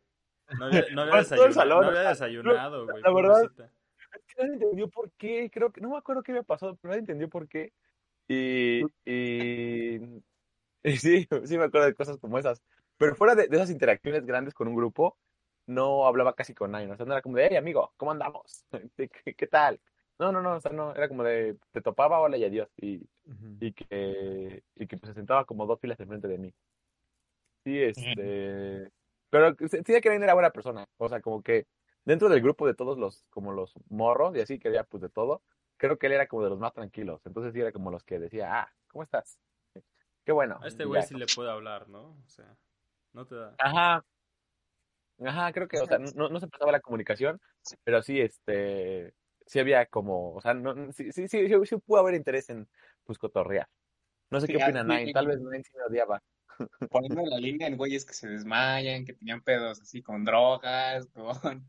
No 0.59 0.65
había, 0.65 0.85
no 0.93 1.01
había, 1.01 1.17
desayunado, 1.17 1.81
no 1.81 1.87
había 1.87 2.09
desayunado, 2.09 2.85
güey. 2.85 3.01
La 3.01 3.13
verdad, 3.13 3.43
es 3.43 4.25
que 4.27 4.43
nadie 4.43 4.53
entendió 4.53 4.89
por 4.89 5.11
qué. 5.13 5.49
Creo 5.51 5.71
que 5.71 5.81
no 5.81 5.89
me 5.89 5.97
acuerdo 5.97 6.23
qué 6.23 6.31
había 6.31 6.43
pasado, 6.43 6.75
pero 6.75 6.91
nadie 6.91 6.99
entendió 7.01 7.29
por 7.29 7.47
qué. 7.47 7.73
Y, 8.27 8.81
y, 9.05 9.95
y 10.83 10.97
sí, 10.97 11.27
sí 11.45 11.57
me 11.57 11.65
acuerdo 11.65 11.87
de 11.87 11.95
cosas 11.95 12.17
como 12.17 12.37
esas. 12.37 12.61
Pero 12.97 13.15
fuera 13.15 13.35
de, 13.35 13.47
esas 13.51 13.69
interacciones 13.69 14.25
grandes 14.25 14.53
con 14.53 14.67
un 14.67 14.75
grupo, 14.75 15.17
no 15.67 16.05
hablaba 16.05 16.35
casi 16.35 16.53
con 16.53 16.71
nadie. 16.71 16.91
O 16.91 16.95
sea, 16.95 17.05
no 17.05 17.13
era 17.13 17.21
como 17.21 17.37
de, 17.37 17.47
hey, 17.49 17.57
amigo, 17.57 17.93
¿cómo 17.97 18.11
andamos? 18.11 18.65
¿Qué, 19.37 19.47
tal? 19.47 19.79
No, 20.19 20.31
no, 20.31 20.41
no, 20.41 20.55
o 20.55 20.61
sea, 20.61 20.71
no, 20.71 20.93
era 20.95 21.07
como 21.07 21.23
de, 21.23 21.57
te 21.71 21.81
topaba, 21.81 22.19
hola 22.19 22.37
y 22.37 22.45
adiós. 22.45 22.69
Y, 22.77 23.01
y, 23.59 23.73
que, 23.73 24.63
y 24.75 24.87
que 24.87 24.97
pues, 24.97 25.09
se 25.09 25.15
sentaba 25.15 25.45
como 25.45 25.65
dos 25.65 25.79
filas 25.79 25.99
enfrente 25.99 26.27
de 26.27 26.37
mí. 26.37 26.53
Sí, 27.63 27.81
este... 27.81 28.91
Pero 29.29 29.55
sí 29.57 30.01
que 30.01 30.09
bien 30.09 30.23
era 30.23 30.33
buena 30.33 30.51
persona. 30.51 30.87
O 30.97 31.09
sea, 31.09 31.19
como 31.19 31.41
que 31.41 31.67
dentro 32.05 32.29
del 32.29 32.41
grupo 32.41 32.67
de 32.67 32.75
todos 32.75 32.97
los, 32.97 33.25
como 33.29 33.51
los 33.51 33.73
morros 33.89 34.35
y 34.35 34.39
así, 34.39 34.59
que 34.59 34.69
había 34.69 34.83
pues 34.85 35.01
de 35.01 35.09
todo, 35.09 35.41
creo 35.77 35.97
que 35.97 36.07
él 36.07 36.13
era 36.13 36.27
como 36.27 36.43
de 36.43 36.51
los 36.51 36.59
más 36.59 36.73
tranquilos. 36.73 37.21
Entonces 37.25 37.53
sí 37.53 37.59
era 37.59 37.71
como 37.71 37.91
los 37.91 38.03
que 38.03 38.19
decía, 38.19 38.61
ah, 38.61 38.73
¿cómo 38.87 39.03
estás? 39.03 39.39
Qué 40.23 40.31
bueno. 40.31 40.57
A 40.61 40.67
este 40.67 40.85
güey 40.85 41.03
sí 41.03 41.15
le 41.15 41.25
puede 41.35 41.51
hablar, 41.51 41.89
¿no? 41.89 42.01
O 42.01 42.29
sea. 42.29 42.55
No 43.15 43.25
te 43.25 43.35
da. 43.35 43.55
Ajá. 43.57 44.05
Ajá, 45.25 45.53
creo 45.53 45.69
que, 45.69 45.79
o 45.79 45.85
sea, 45.85 45.97
no, 45.97 46.27
no 46.27 46.39
se 46.41 46.47
pasaba 46.49 46.73
la 46.73 46.81
comunicación, 46.81 47.39
pero 47.85 48.01
sí, 48.01 48.19
este, 48.19 49.13
sí 49.45 49.59
había 49.59 49.85
como, 49.85 50.33
o 50.33 50.41
sea, 50.41 50.53
no, 50.53 50.91
sí, 50.91 51.13
sí, 51.13 51.29
sí, 51.29 51.47
sí, 51.47 51.77
pudo 51.77 52.01
haber 52.01 52.15
interés 52.15 52.49
en, 52.49 52.67
pues, 53.05 53.17
cotorrear. 53.17 53.69
No 54.29 54.41
sé 54.41 54.47
qué 54.47 54.57
opina 54.57 54.83
Nine, 54.83 55.13
tal 55.13 55.27
vez 55.27 55.39
Nine 55.39 55.63
sí 55.63 55.71
me 55.77 55.83
odiaba. 55.83 56.21
Poniendo 56.91 57.25
la 57.25 57.37
línea 57.37 57.69
en 57.69 57.77
güeyes 57.77 58.03
que 58.03 58.13
se 58.13 58.27
desmayan, 58.27 59.05
que 59.05 59.13
tenían 59.13 59.41
pedos 59.41 59.79
así 59.79 60.01
con 60.01 60.25
drogas, 60.25 61.07
con, 61.13 61.65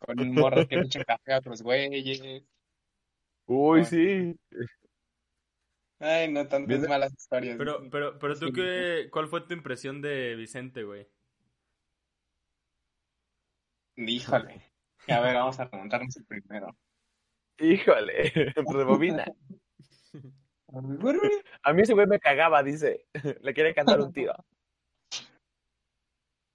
con 0.00 0.34
morros 0.34 0.66
que 0.66 0.80
echan 0.80 1.04
café 1.04 1.34
a 1.34 1.38
otros 1.38 1.62
güeyes. 1.62 2.42
Uy, 3.46 3.84
sí. 3.84 4.36
Ay, 6.02 6.32
no 6.32 6.48
tantas 6.48 6.88
malas 6.88 7.12
historias. 7.12 7.56
Pero, 7.56 7.88
pero, 7.88 8.18
pero 8.18 8.36
tú 8.36 8.52
qué, 8.52 9.08
¿cuál 9.12 9.28
fue 9.28 9.42
tu 9.42 9.54
impresión 9.54 10.02
de 10.02 10.34
Vicente, 10.34 10.82
güey? 10.82 11.06
Híjole. 13.94 14.68
A 15.06 15.20
ver, 15.20 15.34
vamos 15.36 15.60
a 15.60 15.66
remontarnos 15.66 16.16
el 16.16 16.24
primero. 16.24 16.76
Híjole, 17.60 18.32
rebobina. 18.72 19.26
A 21.62 21.72
mí 21.72 21.82
ese 21.82 21.92
güey 21.92 22.06
me 22.06 22.18
cagaba, 22.18 22.62
dice. 22.64 23.06
Le 23.42 23.54
quiere 23.54 23.72
cantar 23.72 24.00
un 24.00 24.12
tío. 24.12 24.32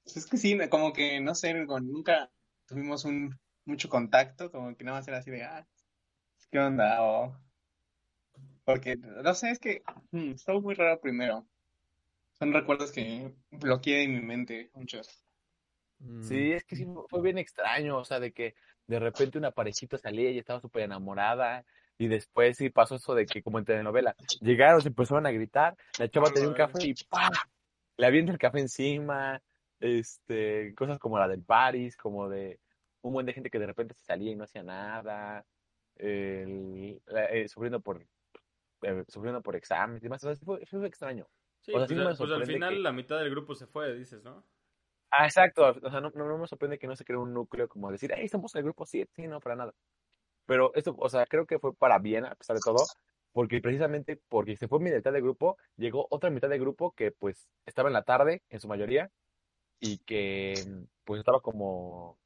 Es 0.04 0.25
que 0.25 0.36
sí, 0.36 0.58
como 0.70 0.92
que, 0.92 1.22
no 1.22 1.36
sé, 1.36 1.54
nunca 1.54 2.30
tuvimos 2.66 3.06
un 3.06 3.39
mucho 3.63 3.88
contacto, 3.88 4.51
como 4.51 4.75
que 4.75 4.84
nada 4.84 4.98
más 4.98 5.08
era 5.08 5.20
así 5.20 5.32
de, 5.32 5.44
ah, 5.44 5.66
¿qué 6.51 6.60
onda? 6.60 7.01
O 7.04 7.47
porque, 8.68 8.98
no 8.98 9.34
sé, 9.34 9.52
es 9.52 9.60
que 9.60 9.82
mm, 10.12 10.32
estuvo 10.32 10.60
muy 10.60 10.76
raro 10.76 11.00
primero. 11.00 11.48
Son 12.34 12.52
recuerdos 12.52 12.92
que 12.92 13.34
bloqueé 13.50 14.04
en 14.04 14.14
mi 14.14 14.22
mente 14.22 14.72
muchos. 14.74 15.24
Sí, 16.22 16.36
mm. 16.36 16.52
es 16.52 16.66
que 16.66 16.76
sí, 16.76 16.86
fue 17.10 17.22
bien 17.22 17.38
extraño, 17.38 17.98
o 17.98 18.04
sea, 18.04 18.20
de 18.20 18.34
que 18.34 18.56
de 18.86 19.00
repente 19.00 19.38
una 19.38 19.52
parejita 19.52 19.98
salía 19.98 20.32
y 20.32 20.38
estaba 20.38 20.60
súper 20.60 20.84
enamorada, 20.84 21.64
y 21.98 22.10
después 22.10 22.58
sí 22.58 22.70
pasó 22.70 22.96
eso 22.96 23.16
de 23.16 23.26
que, 23.26 23.42
como 23.42 23.58
en 23.58 23.64
telenovela, 23.64 24.18
llegaron, 24.42 24.82
se 24.82 24.90
empezaron 24.90 25.26
a 25.26 25.32
gritar, 25.32 25.78
la 25.98 26.10
chava 26.10 26.30
tenía 26.30 26.50
un 26.50 26.54
café 26.54 26.88
y 26.88 26.94
¡pah! 27.10 27.30
Le 27.96 28.06
avienta 28.06 28.34
el 28.34 28.38
café 28.38 28.60
encima, 28.60 29.42
este, 29.80 30.76
cosas 30.76 31.00
como 31.00 31.18
la 31.18 31.30
del 31.30 31.42
Paris, 31.42 31.96
como 31.96 32.28
de 32.28 32.60
un 33.02 33.14
buen 33.14 33.26
de 33.26 33.32
gente 33.32 33.50
que 33.50 33.60
de 33.60 33.68
repente 33.68 33.94
se 33.94 34.04
salía 34.04 34.34
y 34.34 34.36
no 34.36 34.44
hacía 34.44 34.62
nada, 34.62 35.46
el, 35.96 37.02
eh, 37.32 37.48
sufriendo 37.48 37.80
por 37.80 38.06
eh, 38.82 39.04
sufriendo 39.08 39.42
por 39.42 39.56
exámenes 39.56 40.02
y 40.02 40.06
demás. 40.06 40.22
fue, 40.44 40.88
extraño. 40.88 41.28
Sí, 41.62 41.72
pues, 41.72 41.92
pues, 42.18 42.32
al 42.32 42.46
final 42.46 42.82
la 42.82 42.92
mitad 42.92 43.20
del 43.20 43.30
grupo 43.30 43.56
se 43.56 43.68
fue, 43.68 43.94
dices, 43.96 44.24
¿no? 44.24 44.44
Ah, 45.12 45.26
exacto. 45.26 45.76
O 45.82 45.90
sea, 45.90 46.02
no, 46.02 46.12
no, 46.12 46.38
me 46.38 46.48
sorprende 46.48 46.78
que 46.78 46.88
no 46.88 46.96
se 46.96 47.06
cree 47.06 47.18
un 47.18 47.34
núcleo 47.34 47.68
como 47.68 47.92
decir, 47.92 48.12
hey, 48.16 48.26
estamos 48.26 48.54
en 48.56 48.60
el 48.60 48.66
grupo 48.66 48.86
7, 48.86 49.12
sí, 49.16 49.28
no, 49.28 49.40
para 49.40 49.56
nada. 49.56 49.74
Pero 50.46 50.74
esto, 50.76 50.96
o 50.98 51.10
sea, 51.10 51.26
creo 51.26 51.46
que 51.46 51.60
fue 51.60 51.74
para 51.76 52.00
bien, 52.00 52.26
a 52.26 52.36
pesar 52.36 52.56
de 52.56 52.62
todo, 52.64 52.86
porque 53.34 53.62
precisamente 53.62 54.20
porque 54.30 54.58
se 54.58 54.68
fue 54.68 54.80
mi 54.80 54.92
mitad 54.92 55.14
de 55.14 55.22
grupo, 55.22 55.58
llegó 55.78 56.08
otra 56.10 56.30
mitad 56.30 56.50
de 56.50 56.60
grupo 56.60 56.92
que 56.94 57.12
pues 57.12 57.50
estaba 57.66 57.90
en 57.90 57.94
la 57.94 58.04
tarde, 58.04 58.44
en 58.50 58.60
su 58.60 58.68
mayoría, 58.68 59.12
y 59.80 60.00
que 60.00 60.54
pues 61.06 61.20
estaba 61.20 61.42
como, 61.42 62.18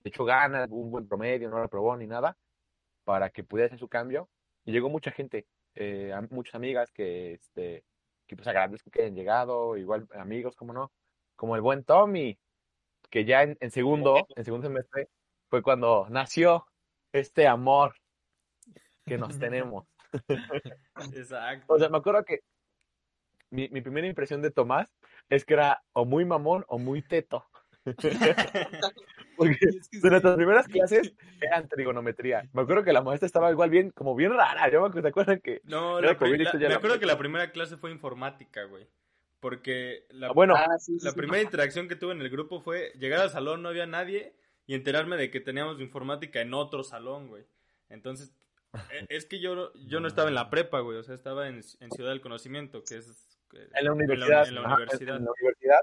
de 0.00 0.10
hecho 0.10 0.24
ganas, 0.24 0.68
un 0.70 0.90
buen 0.90 1.08
promedio, 1.08 1.50
no 1.50 1.60
reprobó 1.62 1.96
ni 1.96 2.06
nada, 2.06 2.36
para 3.04 3.30
que 3.30 3.44
pudiera 3.44 3.66
hacer 3.66 3.78
su 3.78 3.88
cambio. 3.88 4.28
Y 4.64 4.72
llegó 4.72 4.88
mucha 4.88 5.10
gente, 5.10 5.46
eh, 5.74 6.12
muchas 6.30 6.54
amigas 6.54 6.90
que, 6.92 7.34
este, 7.34 7.84
que 8.26 8.36
pues 8.36 8.46
agradezco 8.48 8.90
que 8.90 9.02
hayan 9.02 9.14
llegado, 9.14 9.76
igual 9.76 10.06
amigos, 10.14 10.56
como 10.56 10.72
no, 10.72 10.92
como 11.36 11.56
el 11.56 11.62
buen 11.62 11.84
Tommy, 11.84 12.38
que 13.10 13.24
ya 13.24 13.42
en, 13.42 13.70
segundo, 13.70 14.26
en 14.36 14.44
segundo 14.44 14.68
semestre, 14.68 15.08
fue 15.48 15.62
cuando 15.62 16.06
nació 16.08 16.66
este 17.12 17.46
amor 17.46 17.94
que 19.04 19.18
nos 19.18 19.38
tenemos. 19.38 19.86
Exacto. 21.14 21.74
O 21.74 21.78
sea, 21.78 21.88
me 21.88 21.98
acuerdo 21.98 22.24
que 22.24 22.40
mi, 23.50 23.68
mi 23.68 23.80
primera 23.80 24.06
impresión 24.06 24.40
de 24.40 24.50
Tomás 24.50 24.94
es 25.28 25.44
que 25.44 25.54
era 25.54 25.82
o 25.92 26.04
muy 26.04 26.24
mamón 26.24 26.64
o 26.68 26.78
muy 26.78 27.02
teto. 27.02 27.46
Porque 29.42 29.58
de 29.92 30.10
nuestras 30.10 30.36
primeras 30.36 30.68
clases 30.68 31.12
eran 31.40 31.68
trigonometría. 31.68 32.48
Me 32.52 32.62
acuerdo 32.62 32.84
que 32.84 32.92
la 32.92 33.02
maestra 33.02 33.26
estaba 33.26 33.50
igual 33.50 33.70
bien, 33.70 33.90
como 33.90 34.14
bien 34.14 34.32
rara. 34.32 34.70
Yo 34.70 34.80
me 34.80 34.88
acuerdo, 34.88 35.02
¿te 35.02 35.08
acuerdan 35.08 35.40
que? 35.40 35.60
No, 35.64 36.00
la, 36.00 36.16
me 36.18 36.74
acuerdo 36.74 36.98
que 36.98 37.06
la 37.06 37.18
primera 37.18 37.50
clase 37.50 37.76
fue 37.76 37.90
informática, 37.90 38.64
güey. 38.64 38.86
Porque 39.40 40.06
la, 40.10 40.28
ah, 40.28 40.32
bueno, 40.32 40.54
ah, 40.56 40.66
la 41.02 41.12
primera 41.12 41.42
interacción 41.42 41.88
que 41.88 41.96
tuve 41.96 42.12
en 42.12 42.20
el 42.20 42.30
grupo 42.30 42.60
fue 42.60 42.92
llegar 42.98 43.20
al 43.20 43.30
salón, 43.30 43.62
no 43.62 43.70
había 43.70 43.86
nadie, 43.86 44.34
y 44.66 44.74
enterarme 44.74 45.16
de 45.16 45.30
que 45.30 45.40
teníamos 45.40 45.80
informática 45.80 46.40
en 46.40 46.54
otro 46.54 46.84
salón, 46.84 47.26
güey. 47.26 47.44
Entonces, 47.88 48.32
e, 48.72 49.06
es 49.08 49.26
que 49.26 49.40
yo, 49.40 49.72
yo 49.74 49.98
no 49.98 50.06
estaba 50.06 50.28
en 50.28 50.36
la 50.36 50.48
prepa, 50.48 50.78
güey. 50.78 50.96
O 50.96 51.02
sea, 51.02 51.16
estaba 51.16 51.48
en, 51.48 51.62
Ciudad 51.62 52.10
del 52.10 52.20
Conocimiento, 52.20 52.84
que 52.84 52.98
es... 52.98 53.26
En 53.74 53.84
la 53.84 53.92
universidad. 53.92 54.46
En 54.46 54.54
la, 54.54 54.62
universidad. 54.62 55.16
En 55.16 55.24
la 55.24 55.32
universidad 55.32 55.80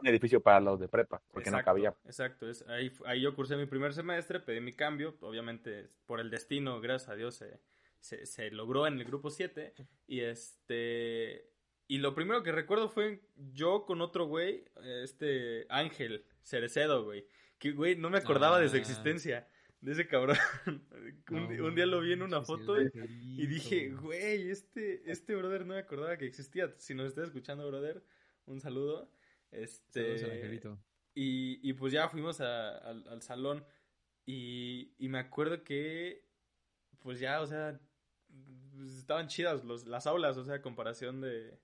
un 0.00 0.06
edificio 0.06 0.40
para 0.40 0.60
los 0.60 0.80
de 0.80 0.88
prepa, 0.88 1.22
porque 1.32 1.50
no 1.50 1.62
cabía. 1.62 1.94
Exacto, 2.04 2.48
es, 2.48 2.66
ahí, 2.68 2.92
ahí 3.06 3.22
yo 3.22 3.34
cursé 3.34 3.56
mi 3.56 3.66
primer 3.66 3.92
semestre, 3.92 4.40
pedí 4.40 4.60
mi 4.60 4.72
cambio, 4.72 5.16
obviamente 5.20 5.88
por 6.06 6.20
el 6.20 6.30
destino, 6.30 6.80
gracias 6.80 7.10
a 7.10 7.14
Dios, 7.16 7.42
se, 8.00 8.26
se, 8.26 8.50
logró 8.50 8.86
en 8.86 8.98
el 8.98 9.04
grupo 9.04 9.30
7, 9.30 9.74
y 10.06 10.20
este... 10.20 11.50
Y 11.90 11.98
lo 11.98 12.14
primero 12.14 12.42
que 12.42 12.52
recuerdo 12.52 12.90
fue 12.90 13.22
yo 13.54 13.86
con 13.86 14.02
otro 14.02 14.26
güey, 14.26 14.66
este 15.02 15.66
Ángel 15.70 16.26
Cerecedo, 16.42 17.04
güey. 17.04 17.26
Que, 17.58 17.72
güey, 17.72 17.96
no 17.96 18.10
me 18.10 18.18
acordaba 18.18 18.60
de 18.60 18.68
su 18.68 18.76
ah. 18.76 18.78
existencia, 18.78 19.48
de 19.80 19.92
ese 19.92 20.06
cabrón. 20.06 20.36
un, 21.30 21.74
día 21.74 21.86
lo 21.86 22.00
vi 22.00 22.12
en 22.12 22.22
una 22.22 22.42
foto 22.42 22.80
y, 22.80 23.46
dije, 23.46 23.90
güey, 23.90 24.50
este, 24.50 25.10
este 25.10 25.34
brother 25.34 25.66
no 25.66 25.74
me 25.74 25.80
acordaba 25.80 26.16
que 26.16 26.26
existía. 26.26 26.74
Si 26.78 26.94
nos 26.94 27.08
está 27.08 27.24
escuchando, 27.24 27.66
brother, 27.68 28.02
un 28.46 28.60
saludo. 28.60 29.10
Este, 29.50 30.60
y, 31.14 31.68
y 31.68 31.72
pues 31.72 31.92
ya 31.92 32.08
fuimos 32.08 32.40
al, 32.40 33.22
salón 33.22 33.64
y, 34.26 34.94
y 34.98 35.08
me 35.08 35.18
acuerdo 35.18 35.64
que 35.64 36.28
pues 36.98 37.20
ya, 37.20 37.40
o 37.40 37.46
sea, 37.46 37.80
pues, 38.76 38.98
estaban 38.98 39.28
chidas 39.28 39.64
los, 39.64 39.86
las 39.86 40.06
aulas, 40.06 40.36
o 40.36 40.44
sea, 40.44 40.60
comparación 40.60 41.20
de, 41.20 41.58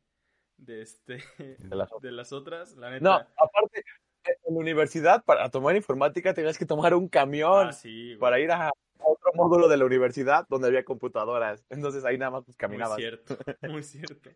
de 0.56 0.82
este 0.82 1.22
de 1.58 2.12
las, 2.12 2.32
otras, 2.32 2.76
la 2.76 2.90
neta. 2.90 3.04
No, 3.04 3.14
aparte 3.14 3.84
en 4.24 4.54
la 4.54 4.60
universidad 4.60 5.22
para 5.24 5.50
tomar 5.50 5.76
informática 5.76 6.32
tenías 6.32 6.56
que 6.56 6.64
tomar 6.64 6.94
un 6.94 7.08
camión 7.08 7.68
ah, 7.68 8.16
para 8.18 8.40
ir 8.40 8.50
a 8.50 8.72
otro 8.98 9.32
módulo 9.34 9.68
de 9.68 9.76
la 9.76 9.84
universidad 9.84 10.46
donde 10.48 10.68
había 10.68 10.84
computadoras. 10.84 11.64
Entonces 11.68 12.04
ahí 12.04 12.16
nada 12.16 12.30
más 12.30 12.44
pues 12.44 12.56
caminabas. 12.56 12.96
Muy 12.96 13.02
cierto, 13.02 13.38
muy 13.68 13.82
cierto. 13.82 14.30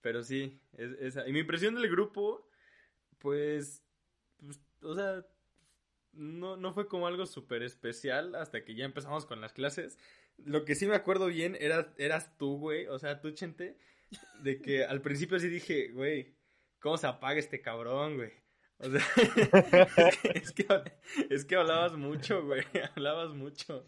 Pero 0.00 0.22
sí, 0.22 0.60
es, 0.76 0.92
esa. 1.00 1.28
Y 1.28 1.32
mi 1.32 1.40
impresión 1.40 1.74
del 1.74 1.88
grupo, 1.88 2.46
pues, 3.24 3.82
pues 4.38 4.60
o 4.82 4.94
sea, 4.94 5.24
no, 6.12 6.58
no 6.58 6.74
fue 6.74 6.86
como 6.86 7.06
algo 7.06 7.24
súper 7.24 7.62
especial 7.62 8.34
hasta 8.34 8.62
que 8.66 8.74
ya 8.74 8.84
empezamos 8.84 9.24
con 9.24 9.40
las 9.40 9.54
clases. 9.54 9.98
Lo 10.36 10.66
que 10.66 10.74
sí 10.74 10.86
me 10.86 10.94
acuerdo 10.94 11.28
bien 11.28 11.56
era, 11.58 11.94
eras 11.96 12.36
tú, 12.36 12.58
güey, 12.58 12.86
o 12.86 12.98
sea, 12.98 13.22
tú, 13.22 13.30
Chente, 13.30 13.78
de 14.42 14.60
que 14.60 14.84
al 14.84 15.00
principio 15.00 15.40
sí 15.40 15.48
dije, 15.48 15.88
güey, 15.88 16.34
¿cómo 16.80 16.98
se 16.98 17.06
apaga 17.06 17.38
este 17.38 17.62
cabrón, 17.62 18.16
güey? 18.16 18.32
O 18.76 18.90
sea, 18.90 19.00
es, 20.34 20.52
que, 20.52 20.66
es 21.30 21.46
que 21.46 21.56
hablabas 21.56 21.94
mucho, 21.94 22.44
güey, 22.44 22.62
hablabas 22.94 23.30
mucho. 23.30 23.86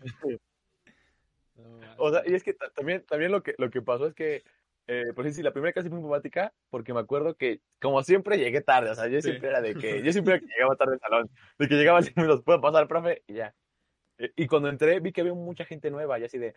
o 1.98 2.10
sea, 2.10 2.22
y 2.24 2.32
es 2.32 2.42
que 2.42 2.54
también, 2.74 3.04
también 3.04 3.32
lo 3.32 3.42
que, 3.42 3.54
lo 3.58 3.68
que 3.68 3.82
pasó 3.82 4.06
es 4.06 4.14
que 4.14 4.44
eh, 4.88 5.12
pues 5.14 5.34
sí, 5.34 5.42
la 5.42 5.52
primera 5.52 5.72
clase 5.72 5.88
fue 5.88 5.98
informática 5.98 6.52
porque 6.70 6.94
me 6.94 7.00
acuerdo 7.00 7.34
que, 7.34 7.60
como 7.80 8.02
siempre, 8.02 8.38
llegué 8.38 8.60
tarde. 8.60 8.90
O 8.90 8.94
sea, 8.94 9.08
yo 9.08 9.20
siempre 9.20 9.48
era 9.48 9.60
de 9.60 9.74
que, 9.74 10.02
yo 10.04 10.12
siempre 10.12 10.40
llegaba 10.40 10.76
tarde 10.76 10.94
al 10.94 11.00
salón, 11.00 11.30
de 11.58 11.68
que 11.68 11.74
llegaba 11.74 12.02
cinco 12.02 12.20
minutos, 12.20 12.44
puedo 12.44 12.60
pasar, 12.60 12.86
profe, 12.86 13.22
y 13.26 13.34
ya. 13.34 13.54
Eh, 14.18 14.32
y 14.36 14.46
cuando 14.46 14.68
entré, 14.68 15.00
vi 15.00 15.12
que 15.12 15.22
había 15.22 15.34
mucha 15.34 15.64
gente 15.64 15.90
nueva, 15.90 16.18
y 16.18 16.24
así 16.24 16.38
de, 16.38 16.54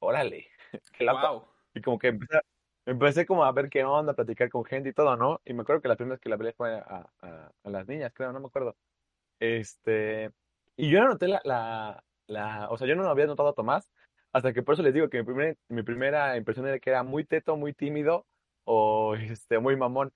órale, 0.00 0.48
qué 0.92 1.04
loco. 1.04 1.54
Y 1.74 1.80
como 1.80 1.98
que 1.98 2.08
empecé, 2.08 2.40
empecé 2.86 3.26
como 3.26 3.44
a 3.44 3.52
ver 3.52 3.68
qué 3.68 3.84
onda, 3.84 4.12
a 4.12 4.16
platicar 4.16 4.48
con 4.48 4.64
gente 4.64 4.88
y 4.88 4.92
todo, 4.92 5.16
¿no? 5.16 5.40
Y 5.44 5.52
me 5.52 5.62
acuerdo 5.62 5.80
que 5.80 5.88
la 5.88 5.96
primera 5.96 6.14
vez 6.14 6.20
que 6.20 6.28
la 6.28 6.34
hablé 6.34 6.52
fue 6.54 6.74
a, 6.74 7.08
a, 7.20 7.52
a, 7.62 7.70
las 7.70 7.86
niñas, 7.86 8.12
creo, 8.14 8.32
no 8.32 8.40
me 8.40 8.46
acuerdo. 8.46 8.76
Este, 9.38 10.32
y 10.76 10.90
yo 10.90 11.00
no 11.00 11.10
noté 11.10 11.28
la, 11.28 11.40
la, 11.44 12.04
la, 12.26 12.68
o 12.70 12.76
sea, 12.76 12.88
yo 12.88 12.96
no 12.96 13.08
había 13.08 13.26
notado 13.26 13.50
a 13.50 13.54
Tomás, 13.54 13.88
hasta 14.32 14.52
que 14.52 14.62
por 14.62 14.74
eso 14.74 14.82
les 14.82 14.94
digo 14.94 15.08
que 15.08 15.18
mi, 15.18 15.24
primer, 15.24 15.56
mi 15.68 15.82
primera 15.82 16.36
impresión 16.36 16.66
era 16.66 16.78
que 16.78 16.90
era 16.90 17.02
muy 17.02 17.24
teto, 17.24 17.56
muy 17.56 17.72
tímido 17.72 18.26
o 18.64 19.14
este, 19.14 19.58
muy 19.58 19.76
mamón. 19.76 20.12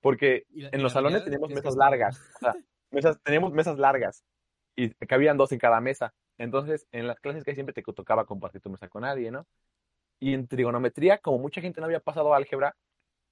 Porque 0.00 0.44
en 0.54 0.82
los 0.82 0.92
salones 0.92 1.24
teníamos 1.24 1.50
mesas 1.50 1.76
largas. 1.76 2.18
O 2.36 2.38
sea, 2.38 2.54
mesas, 2.90 3.20
teníamos 3.22 3.52
mesas 3.52 3.78
largas 3.78 4.24
y 4.74 4.90
cabían 5.06 5.36
dos 5.36 5.52
en 5.52 5.58
cada 5.58 5.80
mesa. 5.80 6.14
Entonces, 6.38 6.86
en 6.90 7.06
las 7.06 7.20
clases 7.20 7.44
que 7.44 7.54
siempre 7.54 7.74
te 7.74 7.82
tocaba 7.82 8.24
compartir 8.24 8.62
tu 8.62 8.70
mesa 8.70 8.88
con 8.88 9.02
nadie, 9.02 9.30
¿no? 9.30 9.46
Y 10.20 10.32
en 10.32 10.48
trigonometría, 10.48 11.18
como 11.18 11.38
mucha 11.38 11.60
gente 11.60 11.80
no 11.80 11.86
había 11.86 12.00
pasado 12.00 12.32
álgebra, 12.32 12.74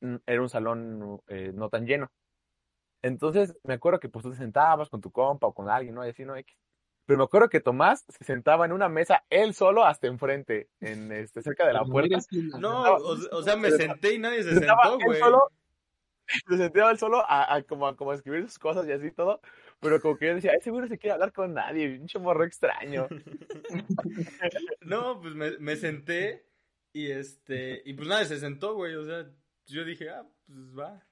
mm, 0.00 0.16
era 0.26 0.42
un 0.42 0.48
salón 0.50 1.20
eh, 1.28 1.52
no 1.54 1.70
tan 1.70 1.86
lleno. 1.86 2.10
Entonces, 3.02 3.56
me 3.64 3.74
acuerdo 3.74 4.00
que 4.00 4.08
pues 4.08 4.24
tú 4.24 4.30
te 4.30 4.36
sentabas 4.36 4.90
con 4.90 5.00
tu 5.00 5.10
compa 5.10 5.46
o 5.46 5.54
con 5.54 5.70
alguien, 5.70 5.94
¿no? 5.94 6.04
Y 6.06 6.10
así, 6.10 6.24
¿no? 6.24 6.34
Pero 7.08 7.16
me 7.16 7.24
acuerdo 7.24 7.48
que 7.48 7.60
Tomás 7.60 8.04
se 8.06 8.22
sentaba 8.22 8.66
en 8.66 8.72
una 8.72 8.90
mesa 8.90 9.24
él 9.30 9.54
solo 9.54 9.86
hasta 9.86 10.08
enfrente, 10.08 10.68
en 10.78 11.10
este, 11.10 11.40
cerca 11.40 11.66
de 11.66 11.72
la 11.72 11.82
puerta. 11.82 12.18
No, 12.60 12.82
o, 12.82 13.42
sea, 13.42 13.56
me 13.56 13.70
senté 13.70 14.12
y 14.12 14.18
nadie 14.18 14.42
se 14.42 14.52
sentó, 14.52 14.98
güey. 15.02 15.18
Se 16.46 16.58
sentaba 16.58 16.90
él 16.90 16.98
solo 16.98 17.24
a, 17.26 17.62
como, 17.66 17.88
a, 17.88 17.96
como 17.96 18.10
a 18.10 18.14
escribir 18.14 18.42
sus 18.42 18.58
cosas 18.58 18.86
y 18.86 18.92
así 18.92 19.10
todo. 19.10 19.40
Pero 19.80 20.02
como 20.02 20.18
que 20.18 20.26
yo 20.26 20.34
decía, 20.34 20.52
ese 20.52 20.70
güey 20.70 20.82
no 20.82 20.88
se 20.88 20.98
quiere 20.98 21.14
hablar 21.14 21.32
con 21.32 21.54
nadie, 21.54 21.98
un 22.14 22.22
morro 22.22 22.44
extraño. 22.44 23.08
no, 24.82 25.18
pues 25.22 25.34
me, 25.34 25.56
me 25.58 25.76
senté 25.76 26.44
y 26.92 27.10
este, 27.10 27.80
y 27.86 27.94
pues 27.94 28.06
nadie 28.06 28.26
se 28.26 28.38
sentó, 28.38 28.74
güey. 28.74 28.94
O 28.96 29.06
sea, 29.06 29.26
yo 29.64 29.86
dije, 29.86 30.10
ah, 30.10 30.26
pues 30.46 30.78
va. 30.78 31.02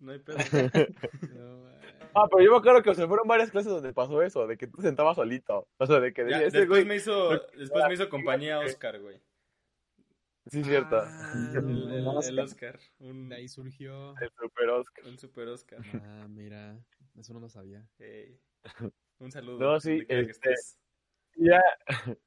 No 0.00 0.12
hay 0.12 0.18
pedo. 0.18 0.36
ah, 2.18 2.28
pero 2.30 2.44
yo 2.44 2.50
me 2.52 2.58
acuerdo 2.58 2.82
que 2.82 2.94
se 2.94 3.06
fueron 3.06 3.26
varias 3.26 3.50
clases 3.50 3.72
donde 3.72 3.92
pasó 3.92 4.22
eso, 4.22 4.46
de 4.46 4.56
que 4.56 4.66
tú 4.66 4.82
sentabas 4.82 5.16
solito. 5.16 5.68
O 5.78 5.86
sea, 5.86 6.00
de 6.00 6.12
que 6.12 6.24
después, 6.24 6.86
me 6.86 6.96
hizo, 6.96 7.30
después 7.56 7.84
me 7.86 7.94
hizo 7.94 8.08
compañía 8.08 8.58
Oscar, 8.58 9.00
güey. 9.00 9.20
Sí, 10.46 10.64
cierto. 10.64 10.98
Ah, 11.02 11.52
el, 11.54 12.38
Oscar. 12.38 12.78
De 12.98 13.34
ahí 13.34 13.48
surgió. 13.48 14.14
El 14.18 14.30
Super 14.30 14.70
Oscar. 14.70 15.06
El 15.06 15.18
Super 15.18 15.48
Oscar. 15.48 15.80
Ah, 15.94 16.26
mira. 16.28 16.78
Eso 17.18 17.34
no 17.34 17.40
lo 17.40 17.48
sabía. 17.48 17.86
Un 19.18 19.30
saludo. 19.30 19.58
No, 19.58 19.80
sí. 19.80 20.04
Este, 20.08 20.54
ya. 21.36 21.60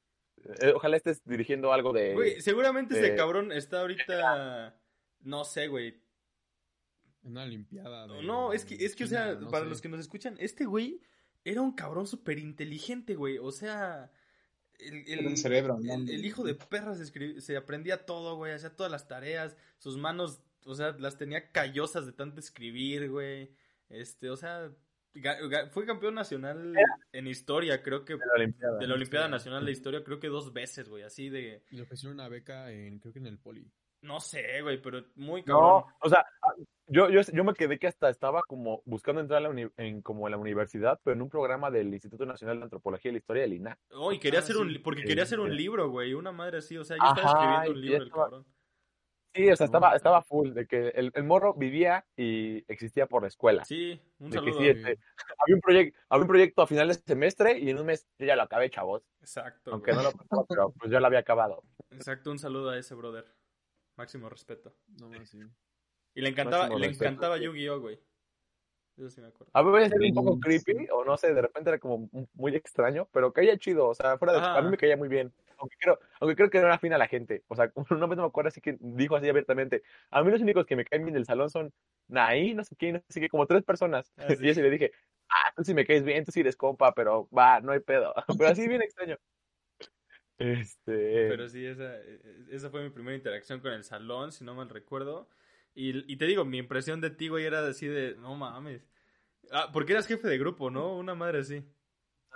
Eh, 0.60 0.72
ojalá 0.74 0.96
estés 0.96 1.22
dirigiendo 1.24 1.72
algo 1.72 1.92
de. 1.92 2.14
Güey, 2.14 2.40
seguramente 2.40 2.98
ese 2.98 3.14
cabrón 3.14 3.52
está 3.52 3.82
ahorita. 3.82 4.76
No 5.20 5.44
sé, 5.44 5.68
güey 5.68 6.01
una 7.22 7.46
limpiada. 7.46 8.06
No, 8.06 8.52
es 8.52 8.64
que, 8.64 8.74
es 8.74 8.94
que, 8.96 9.04
o 9.04 9.06
sea, 9.06 9.38
para 9.50 9.64
los 9.64 9.80
que 9.80 9.88
nos 9.88 10.00
escuchan, 10.00 10.36
este 10.38 10.64
güey 10.64 11.00
era 11.44 11.60
un 11.60 11.72
cabrón 11.72 12.06
súper 12.06 12.38
inteligente, 12.38 13.14
güey. 13.14 13.38
O 13.38 13.52
sea, 13.52 14.10
el, 14.78 15.26
el, 15.26 15.36
cerebro, 15.36 15.78
el, 15.78 16.24
hijo 16.24 16.44
de 16.44 16.54
perra 16.54 16.94
se, 16.94 17.40
se 17.40 17.56
aprendía 17.56 18.04
todo, 18.04 18.36
güey. 18.36 18.52
Hacía 18.52 18.74
todas 18.74 18.90
las 18.90 19.08
tareas. 19.08 19.56
Sus 19.78 19.96
manos, 19.96 20.40
o 20.64 20.74
sea, 20.74 20.92
las 20.98 21.16
tenía 21.16 21.50
callosas 21.50 22.06
de 22.06 22.12
tanto 22.12 22.40
escribir, 22.40 23.10
güey. 23.10 23.50
Este, 23.88 24.30
o 24.30 24.36
sea, 24.36 24.72
fue 25.70 25.84
campeón 25.84 26.14
nacional 26.14 26.74
en 27.12 27.26
historia, 27.26 27.82
creo 27.82 28.04
que. 28.04 28.14
De 28.14 28.26
la 28.26 28.34
Olimpiada. 28.34 28.78
De 28.78 28.86
la 28.86 28.94
Olimpiada 28.94 29.28
Nacional 29.28 29.64
de 29.64 29.72
Historia, 29.72 30.02
creo 30.02 30.18
que 30.18 30.28
dos 30.28 30.52
veces, 30.52 30.88
güey. 30.88 31.02
Así 31.02 31.28
de. 31.28 31.64
Y 31.70 31.76
le 31.76 31.82
ofrecieron 31.82 32.14
una 32.14 32.28
beca 32.28 32.70
en, 32.70 32.98
creo 32.98 33.12
que 33.12 33.18
en 33.18 33.26
el 33.26 33.38
Poli. 33.38 33.70
No 34.00 34.18
sé, 34.20 34.62
güey, 34.62 34.80
pero 34.80 35.04
muy 35.16 35.44
cabrón. 35.44 35.84
No, 35.84 35.96
o 36.00 36.08
sea, 36.08 36.24
yo, 36.92 37.08
yo, 37.08 37.20
yo 37.22 37.44
me 37.44 37.54
quedé 37.54 37.78
que 37.78 37.86
hasta 37.86 38.10
estaba 38.10 38.42
como 38.42 38.82
buscando 38.84 39.20
entrar 39.20 39.42
en 39.76 40.02
como 40.02 40.26
en 40.26 40.32
la 40.32 40.38
universidad, 40.38 41.00
pero 41.02 41.14
en 41.14 41.22
un 41.22 41.30
programa 41.30 41.70
del 41.70 41.92
Instituto 41.92 42.26
Nacional 42.26 42.58
de 42.58 42.64
Antropología 42.64 43.10
y 43.10 43.12
la 43.12 43.18
Historia 43.18 43.42
del 43.42 43.54
INAH. 43.54 43.78
Oh, 43.92 44.12
y 44.12 44.18
quería 44.18 44.40
ah, 44.40 44.42
hacer 44.42 44.56
un, 44.56 44.80
porque 44.82 45.02
quería 45.02 45.22
hacer 45.24 45.40
un 45.40 45.56
libro, 45.56 45.88
güey, 45.88 46.14
una 46.14 46.32
madre 46.32 46.58
así, 46.58 46.76
o 46.76 46.84
sea, 46.84 46.96
yo 46.98 47.04
estaba 47.08 47.30
escribiendo 47.30 47.70
un 47.70 47.80
libro, 47.80 48.04
el 48.04 48.10
cabrón. 48.10 48.46
Sí, 49.34 49.50
o 49.50 49.56
sea, 49.56 49.64
estaba, 49.64 49.96
estaba 49.96 50.22
full, 50.22 50.52
de 50.52 50.66
que 50.66 50.88
el, 50.88 51.10
el, 51.14 51.24
morro 51.24 51.54
vivía 51.54 52.04
y 52.16 52.70
existía 52.70 53.06
por 53.06 53.22
la 53.22 53.28
escuela. 53.28 53.64
Sí, 53.64 53.98
un 54.18 54.30
saludo. 54.30 54.60
Este, 54.60 54.98
había, 55.38 55.54
un 55.54 55.60
proyecto, 55.62 55.98
había 56.10 56.22
un 56.22 56.28
proyecto 56.28 56.62
a 56.62 56.66
final 56.66 56.88
de 56.88 56.94
semestre 56.94 57.58
y 57.58 57.70
en 57.70 57.78
un 57.78 57.86
mes 57.86 58.06
yo 58.18 58.26
ya 58.26 58.36
lo 58.36 58.42
acabé, 58.42 58.68
chavos. 58.68 59.02
Exacto. 59.20 59.72
Aunque 59.72 59.92
no 59.92 60.02
lo 60.02 60.10
pero 60.46 60.72
pues 60.78 60.90
ya 60.90 61.00
lo 61.00 61.06
había 61.06 61.20
acabado. 61.20 61.62
Exacto, 61.90 62.30
un 62.30 62.38
saludo 62.38 62.70
a 62.70 62.78
ese 62.78 62.94
brother. 62.94 63.24
Máximo 63.96 64.28
respeto. 64.28 64.74
No 65.00 65.08
más, 65.08 65.30
sí. 65.30 65.40
Y 66.14 66.20
le 66.20 66.30
encantaba, 66.30 66.68
le 66.68 66.86
encantaba 66.86 67.38
Yu-Gi-Oh, 67.38 67.80
güey. 67.80 67.98
Eso 68.96 69.08
sí 69.08 69.20
me 69.20 69.28
acuerdo. 69.28 69.50
A 69.54 69.62
veces 69.62 69.92
era 69.92 70.06
un 70.06 70.14
poco 70.14 70.38
creepy, 70.38 70.88
o 70.92 71.04
no 71.04 71.16
sé, 71.16 71.32
de 71.32 71.40
repente 71.40 71.70
era 71.70 71.78
como 71.78 72.10
muy 72.34 72.54
extraño, 72.54 73.08
pero 73.12 73.32
caía 73.32 73.56
chido, 73.56 73.88
o 73.88 73.94
sea, 73.94 74.18
fuera 74.18 74.34
de... 74.34 74.40
A 74.40 74.60
mí 74.60 74.70
me 74.70 74.76
caía 74.76 74.96
muy 74.96 75.08
bien. 75.08 75.32
Aunque 75.56 75.76
creo, 75.78 75.98
aunque 76.20 76.36
creo 76.36 76.50
que 76.50 76.58
no 76.58 76.66
era 76.66 76.74
afín 76.74 76.92
a 76.92 76.98
la 76.98 77.06
gente. 77.06 77.44
O 77.48 77.54
sea, 77.54 77.72
una 77.90 78.06
vez 78.06 78.16
no 78.16 78.24
me 78.24 78.28
acuerdo 78.28 78.48
así 78.48 78.60
que 78.60 78.76
dijo 78.80 79.16
así 79.16 79.28
abiertamente. 79.28 79.82
A 80.10 80.22
mí 80.22 80.30
los 80.30 80.42
únicos 80.42 80.66
que 80.66 80.76
me 80.76 80.84
caen 80.84 81.04
bien 81.04 81.14
del 81.14 81.24
salón 81.24 81.50
son 81.50 81.72
Naí, 82.08 82.52
no 82.52 82.64
sé 82.64 82.76
quién, 82.76 82.94
no 82.94 83.02
sé 83.08 83.20
qué, 83.20 83.28
como 83.28 83.46
tres 83.46 83.62
personas. 83.62 84.12
Ah, 84.18 84.26
y 84.40 84.50
así 84.50 84.60
le 84.60 84.70
dije, 84.70 84.92
ah, 85.28 85.52
tú 85.56 85.64
sí 85.64 85.72
me 85.72 85.86
caes 85.86 86.02
bien, 86.02 86.24
tú 86.24 86.32
sí 86.32 86.40
eres 86.40 86.56
compa, 86.56 86.92
pero 86.92 87.28
va, 87.30 87.60
no 87.60 87.72
hay 87.72 87.80
pedo. 87.80 88.12
pero 88.38 88.50
así 88.50 88.68
bien 88.68 88.82
extraño. 88.82 89.16
Este... 90.38 91.28
Pero 91.28 91.48
sí, 91.48 91.64
esa, 91.64 91.96
esa 92.50 92.68
fue 92.68 92.82
mi 92.82 92.90
primera 92.90 93.16
interacción 93.16 93.60
con 93.60 93.72
el 93.72 93.84
salón, 93.84 94.32
si 94.32 94.44
no 94.44 94.54
mal 94.54 94.68
recuerdo. 94.68 95.28
Y, 95.74 96.12
y 96.12 96.16
te 96.16 96.26
digo, 96.26 96.44
mi 96.44 96.58
impresión 96.58 97.00
de 97.00 97.10
ti, 97.10 97.28
güey, 97.28 97.44
era 97.46 97.66
así 97.66 97.86
de, 97.86 98.14
no 98.16 98.34
mames. 98.34 98.86
Ah, 99.50 99.70
porque 99.72 99.92
eras 99.92 100.06
jefe 100.06 100.28
de 100.28 100.38
grupo, 100.38 100.70
¿no? 100.70 100.96
Una 100.96 101.14
madre 101.14 101.40
así. 101.40 101.64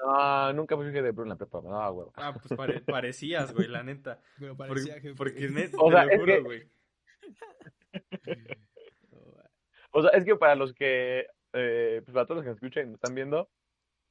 No, 0.05 0.53
nunca 0.53 0.77
fui 0.77 0.87
jefe 0.87 1.03
de 1.03 1.09
grupo 1.09 1.23
en 1.23 1.29
la 1.31 1.37
prepa, 1.37 1.61
no, 1.63 1.93
güey. 1.93 2.09
Ah, 2.15 2.35
pues 2.35 2.47
parecías, 2.87 3.53
güey, 3.53 3.69
la 3.69 3.83
neta. 3.83 4.21
Pero 4.39 4.57
parecía 4.57 4.95
porque, 4.95 5.01
jefe. 5.01 5.15
Porque 5.17 5.49
neta, 5.49 5.77
o 5.81 5.91
sea, 5.91 6.07
te 6.07 6.17
lo 6.17 6.23
juro, 6.23 6.45
güey. 6.45 6.69
o 9.93 10.03
sea, 10.03 10.11
es 10.13 10.25
que 10.25 10.37
para 10.37 10.55
los 10.55 10.73
que, 10.75 11.27
eh, 11.53 12.03
pues 12.05 12.15
para 12.15 12.27
todos 12.27 12.37
los 12.37 12.45
que 12.45 12.51
me 12.51 12.55
escuchan 12.55 12.85
y 12.85 12.87
me 12.89 12.95
están 12.95 13.15
viendo, 13.15 13.51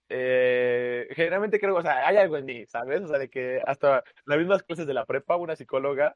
eh, 0.10 1.08
generalmente 1.12 1.60
creo, 1.60 1.76
o 1.76 1.82
sea, 1.82 2.08
hay 2.08 2.18
algo 2.18 2.38
en 2.38 2.46
mí, 2.46 2.66
¿sabes? 2.68 3.02
O 3.02 3.08
sea, 3.08 3.18
de 3.18 3.30
que 3.30 3.62
hasta 3.66 4.04
las 4.26 4.38
mismas 4.38 4.64
clases 4.64 4.86
de 4.86 4.94
la 4.94 5.06
prepa, 5.06 5.36
una 5.36 5.56
psicóloga 5.56 6.16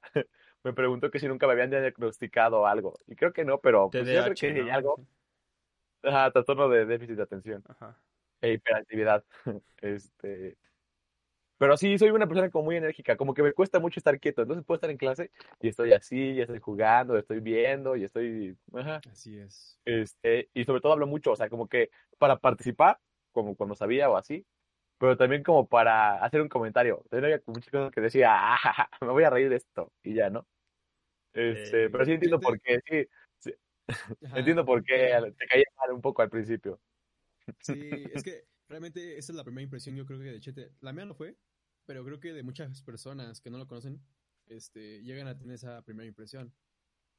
me 0.63 0.73
preguntó 0.73 1.09
que 1.09 1.19
si 1.19 1.27
nunca 1.27 1.47
me 1.47 1.53
habían 1.53 1.69
diagnosticado 1.69 2.67
algo. 2.67 2.97
Y 3.07 3.15
creo 3.15 3.33
que 3.33 3.45
no, 3.45 3.59
pero 3.59 3.89
pues, 3.89 4.07
yo 4.07 4.23
creo 4.23 4.35
que 4.35 4.61
hay 4.61 4.69
algo. 4.69 4.99
Ajá, 6.03 6.31
trastorno 6.31 6.69
de 6.69 6.85
déficit 6.85 7.15
de 7.15 7.23
atención. 7.23 7.63
Ajá. 7.67 7.97
E 8.41 8.53
hiperactividad. 8.53 9.23
este. 9.81 10.57
Pero 11.57 11.75
sí, 11.75 11.97
soy 11.97 12.11
una 12.11 12.25
persona 12.25 12.49
como 12.49 12.65
muy 12.65 12.77
enérgica, 12.77 13.17
como 13.17 13.33
que 13.33 13.43
me 13.43 13.51
cuesta 13.51 13.79
mucho 13.79 13.99
estar 13.99 14.17
quieto. 14.17 14.43
Entonces 14.43 14.65
puedo 14.65 14.77
estar 14.77 14.89
en 14.89 14.97
clase 14.97 15.29
y 15.59 15.67
estoy 15.67 15.91
así, 15.91 16.35
ya 16.35 16.43
estoy 16.43 16.59
jugando, 16.59 17.17
estoy 17.17 17.41
viendo 17.41 17.97
y 17.97 18.05
estoy. 18.05 18.57
Ajá. 18.73 19.01
Así 19.11 19.37
es. 19.37 19.77
Este, 19.83 20.49
y 20.53 20.63
sobre 20.63 20.79
todo 20.79 20.93
hablo 20.93 21.05
mucho, 21.05 21.31
o 21.31 21.35
sea, 21.35 21.49
como 21.49 21.67
que 21.67 21.89
para 22.17 22.37
participar, 22.37 22.99
como 23.33 23.55
cuando 23.57 23.75
sabía 23.75 24.09
o 24.09 24.15
así, 24.15 24.45
pero 24.99 25.17
también 25.17 25.43
como 25.43 25.67
para 25.67 26.23
hacer 26.23 26.41
un 26.41 26.49
comentario. 26.49 27.03
También 27.09 27.33
había 27.33 27.43
muchas 27.47 27.71
cosas 27.71 27.91
que 27.91 28.01
decía, 28.01 28.29
ah, 28.31 28.89
me 29.01 29.07
voy 29.07 29.23
a 29.23 29.29
reír 29.29 29.49
de 29.49 29.55
esto, 29.55 29.91
y 30.03 30.13
ya, 30.13 30.29
¿no? 30.29 30.45
Este, 31.33 31.85
eh, 31.85 31.89
pero 31.89 32.05
sí 32.05 32.11
entiendo 32.11 32.39
por 32.39 32.59
qué, 32.59 32.79
sí. 33.39 33.53
entiendo 34.35 34.65
por 34.65 34.83
qué 34.83 35.33
te 35.37 35.47
caía 35.47 35.65
mal 35.77 35.93
un 35.93 36.01
poco 36.01 36.21
al 36.21 36.29
principio. 36.29 36.79
Sí, 37.61 37.89
es 38.13 38.23
que 38.25 38.43
realmente 38.67 39.17
esa 39.17 39.31
es 39.31 39.35
la 39.35 39.43
primera 39.43 39.63
impresión, 39.63 39.95
yo 39.95 40.05
creo 40.05 40.19
que 40.19 40.25
de 40.25 40.39
Chete. 40.39 40.71
La 40.81 40.91
mía 40.91 41.05
no 41.05 41.15
fue, 41.15 41.35
pero 41.85 42.03
creo 42.03 42.19
que 42.19 42.33
de 42.33 42.43
muchas 42.43 42.83
personas 42.83 43.41
que 43.41 43.49
no 43.49 43.57
lo 43.57 43.67
conocen, 43.67 44.01
este, 44.47 45.01
llegan 45.03 45.27
a 45.27 45.37
tener 45.37 45.55
esa 45.55 45.81
primera 45.83 46.07
impresión. 46.07 46.53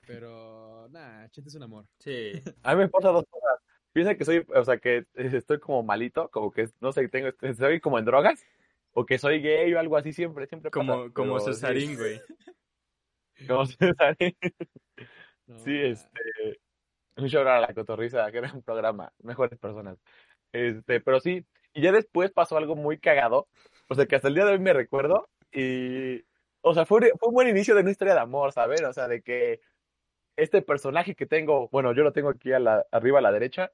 Pero, 0.07 0.88
nada, 0.90 1.31
Chente 1.31 1.49
es 1.49 1.55
un 1.55 1.62
amor. 1.62 1.87
Sí. 1.99 2.33
a 2.62 2.75
mí 2.75 2.83
me 2.83 2.88
pasa 2.88 3.09
dos 3.09 3.25
cosas. 3.31 3.61
Piensa 3.92 4.14
que 4.14 4.24
soy, 4.24 4.46
o 4.55 4.64
sea, 4.64 4.79
que 4.79 5.05
estoy 5.14 5.59
como 5.59 5.83
malito, 5.83 6.29
como 6.31 6.50
que, 6.53 6.68
no 6.81 6.92
sé, 6.92 7.09
tengo, 7.09 7.31
estoy 7.42 7.81
como 7.81 7.98
en 7.98 8.05
drogas, 8.05 8.44
o 8.92 9.05
que 9.05 9.18
soy 9.18 9.40
gay 9.40 9.72
o 9.74 9.81
algo 9.81 9.96
así 9.96 10.12
siempre, 10.12 10.46
siempre 10.46 10.70
Como, 10.70 11.12
como 11.12 11.40
Cesarín, 11.40 11.96
güey. 11.96 12.20
Como 13.48 13.64
Cesarín. 13.64 14.37
sí, 15.64 15.79
este, 15.79 16.61
un 17.16 17.29
show 17.29 17.46
a 17.46 17.61
la 17.61 17.72
cotorriza, 17.72 18.31
que 18.31 18.38
era 18.38 18.53
un 18.53 18.62
programa, 18.62 19.12
mejores 19.22 19.59
personas. 19.59 19.98
Este, 20.53 21.00
pero 21.00 21.20
sí, 21.20 21.46
y 21.72 21.83
ya 21.83 21.92
después 21.92 22.33
pasó 22.33 22.57
algo 22.59 22.76
muy 22.76 22.98
cagado, 22.98 23.48
o 23.88 23.94
sea, 23.94 24.07
que 24.07 24.16
hasta 24.16 24.29
el 24.29 24.35
día 24.35 24.44
de 24.44 24.53
hoy 24.53 24.59
me 24.59 24.74
recuerdo, 24.74 25.29
y, 25.53 26.22
o 26.61 26.74
sea, 26.74 26.85
fue, 26.85 27.12
fue 27.18 27.29
un 27.29 27.35
buen 27.35 27.48
inicio 27.48 27.74
de 27.74 27.81
una 27.81 27.90
historia 27.90 28.14
de 28.14 28.20
amor, 28.20 28.53
¿sabes? 28.53 28.83
O 28.83 28.92
sea, 28.92 29.09
de 29.09 29.22
que 29.22 29.61
este 30.37 30.62
personaje 30.62 31.14
que 31.14 31.27
tengo, 31.27 31.69
bueno, 31.69 31.93
yo 31.93 32.03
lo 32.03 32.12
tengo 32.12 32.31
aquí 32.31 32.53
a 32.53 32.59
la, 32.59 32.87
arriba 32.90 33.19
a 33.19 33.23
la 33.23 33.33
derecha, 33.33 33.73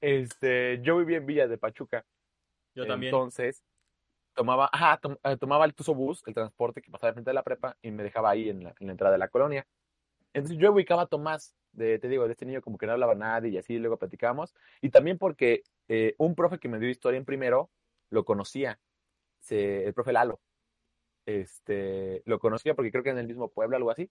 este, 0.00 0.80
yo 0.82 0.96
vivía 0.98 1.18
en 1.18 1.26
Villa 1.26 1.48
de 1.48 1.58
Pachuca. 1.58 2.06
Yo 2.74 2.86
también. 2.86 3.12
Entonces, 3.12 3.62
tomaba, 4.34 4.70
ajá, 4.72 5.00
eh, 5.24 5.36
tomaba 5.36 5.64
el 5.64 5.74
Tuso 5.74 5.94
Bus, 5.94 6.22
el 6.26 6.34
transporte 6.34 6.80
que 6.80 6.90
pasaba 6.90 7.12
frente 7.12 7.30
de 7.30 7.34
la 7.34 7.42
prepa, 7.42 7.76
y 7.82 7.90
me 7.90 8.02
dejaba 8.02 8.30
ahí 8.30 8.48
en 8.48 8.64
la, 8.64 8.74
en 8.78 8.86
la 8.86 8.92
entrada 8.92 9.12
de 9.12 9.18
la 9.18 9.28
colonia. 9.28 9.66
Entonces 10.32 10.58
yo 10.58 10.72
ubicaba 10.72 11.02
a 11.02 11.06
Tomás, 11.06 11.54
de, 11.72 11.98
te 11.98 12.08
digo, 12.08 12.26
de 12.26 12.32
este 12.32 12.46
niño 12.46 12.62
como 12.62 12.78
que 12.78 12.86
no 12.86 12.92
hablaba 12.92 13.14
nadie 13.14 13.50
y 13.50 13.58
así, 13.58 13.78
luego 13.78 13.98
platicamos. 13.98 14.54
Y 14.80 14.90
también 14.90 15.18
porque 15.18 15.62
eh, 15.88 16.14
un 16.18 16.34
profe 16.34 16.58
que 16.58 16.68
me 16.68 16.78
dio 16.78 16.88
historia 16.88 17.18
en 17.18 17.24
primero, 17.24 17.70
lo 18.10 18.24
conocía, 18.24 18.78
se, 19.40 19.84
el 19.84 19.94
profe 19.94 20.12
Lalo. 20.12 20.40
Este, 21.26 22.22
lo 22.24 22.38
conocía 22.38 22.74
porque 22.74 22.90
creo 22.90 23.02
que 23.02 23.10
en 23.10 23.18
el 23.18 23.26
mismo 23.26 23.50
pueblo, 23.50 23.76
algo 23.76 23.90
así. 23.90 24.10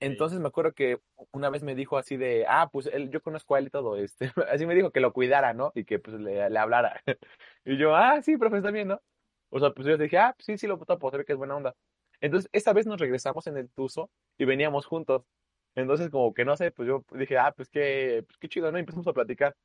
Entonces 0.00 0.38
me 0.40 0.48
acuerdo 0.48 0.72
que 0.74 1.00
una 1.32 1.50
vez 1.50 1.62
me 1.62 1.74
dijo 1.74 1.98
así 1.98 2.16
de, 2.16 2.46
ah, 2.48 2.68
pues 2.72 2.86
él, 2.86 3.10
yo 3.10 3.20
conozco 3.20 3.54
a 3.54 3.58
él 3.58 3.66
y 3.66 3.70
todo, 3.70 3.96
este, 3.96 4.30
así 4.50 4.66
me 4.66 4.74
dijo 4.74 4.92
que 4.92 5.00
lo 5.00 5.12
cuidara, 5.12 5.54
¿no? 5.54 5.72
Y 5.74 5.84
que 5.84 5.98
pues 5.98 6.20
le, 6.20 6.48
le 6.50 6.58
hablara. 6.58 7.00
y 7.64 7.76
yo, 7.78 7.96
ah, 7.96 8.22
sí, 8.22 8.36
profe, 8.36 8.58
está 8.58 8.70
bien, 8.70 8.88
¿no? 8.88 9.00
O 9.50 9.58
sea, 9.60 9.70
pues 9.72 9.86
yo 9.86 9.96
dije, 9.96 10.18
ah, 10.18 10.34
sí, 10.38 10.58
sí, 10.58 10.66
lo 10.66 10.78
puedo, 10.78 11.10
se 11.10 11.18
ve 11.18 11.24
que 11.24 11.32
es 11.32 11.38
buena 11.38 11.56
onda. 11.56 11.74
Entonces, 12.20 12.48
esa 12.52 12.72
vez 12.72 12.86
nos 12.86 13.00
regresamos 13.00 13.46
en 13.46 13.56
el 13.56 13.70
Tuzo 13.70 14.10
y 14.36 14.44
veníamos 14.44 14.86
juntos. 14.86 15.22
Entonces, 15.74 16.10
como 16.10 16.34
que 16.34 16.44
no 16.44 16.56
sé, 16.56 16.70
pues 16.72 16.88
yo 16.88 17.04
dije, 17.12 17.38
ah, 17.38 17.52
pues 17.56 17.68
qué, 17.68 18.24
pues 18.26 18.36
qué 18.38 18.48
chido, 18.48 18.70
¿no? 18.70 18.78
Y 18.78 18.80
empezamos 18.80 19.06
a 19.06 19.12
platicar. 19.12 19.56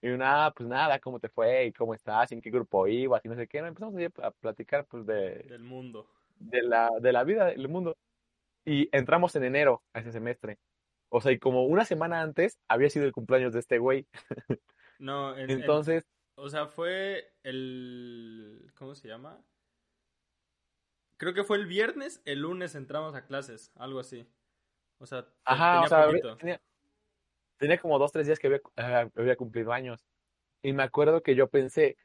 Y 0.00 0.08
ah, 0.20 0.52
pues 0.56 0.68
nada, 0.68 0.98
¿cómo 0.98 1.20
te 1.20 1.28
fue? 1.28 1.66
¿Y 1.66 1.72
cómo 1.72 1.94
estás? 1.94 2.32
¿Y 2.32 2.34
en 2.34 2.40
qué 2.40 2.50
grupo 2.50 2.88
ibas? 2.88 3.24
Y 3.24 3.28
no 3.28 3.36
sé 3.36 3.46
qué. 3.46 3.60
¿no? 3.60 3.68
Empezamos 3.68 3.94
a 4.22 4.30
platicar, 4.32 4.84
pues, 4.86 5.06
de... 5.06 5.44
Del 5.48 5.62
mundo. 5.62 6.08
De 6.38 6.62
la, 6.62 6.90
de 7.00 7.12
la 7.12 7.22
vida, 7.22 7.46
del 7.46 7.68
mundo. 7.68 7.96
Y 8.64 8.88
entramos 8.96 9.34
en 9.36 9.44
enero 9.44 9.82
a 9.92 10.00
ese 10.00 10.12
semestre. 10.12 10.58
O 11.08 11.20
sea, 11.20 11.32
y 11.32 11.38
como 11.38 11.64
una 11.64 11.84
semana 11.84 12.22
antes 12.22 12.58
había 12.68 12.88
sido 12.88 13.04
el 13.04 13.12
cumpleaños 13.12 13.52
de 13.52 13.60
este 13.60 13.78
güey. 13.78 14.06
No, 14.98 15.36
entonces... 15.36 16.04
o 16.36 16.48
sea, 16.48 16.68
fue 16.68 17.34
el... 17.42 18.70
¿Cómo 18.76 18.94
se 18.94 19.08
llama? 19.08 19.44
Creo 21.16 21.34
que 21.34 21.42
fue 21.42 21.56
el 21.56 21.66
viernes, 21.66 22.22
el 22.24 22.42
lunes 22.42 22.76
entramos 22.76 23.16
a 23.16 23.24
clases, 23.24 23.72
algo 23.74 23.98
así. 23.98 24.28
O 24.98 25.06
sea, 25.06 25.26
Ajá, 25.44 25.82
tenía, 25.88 26.32
o 26.32 26.38
sea, 26.38 26.60
tenía, 27.56 27.78
como 27.78 27.98
dos, 27.98 28.12
tres 28.12 28.26
días 28.26 28.38
que 28.38 28.46
había, 28.76 29.10
había, 29.16 29.34
cumplido 29.34 29.72
años. 29.72 30.06
Y 30.62 30.72
me 30.72 30.84
acuerdo 30.84 31.24
que 31.24 31.34
yo 31.34 31.48
pensé, 31.48 31.96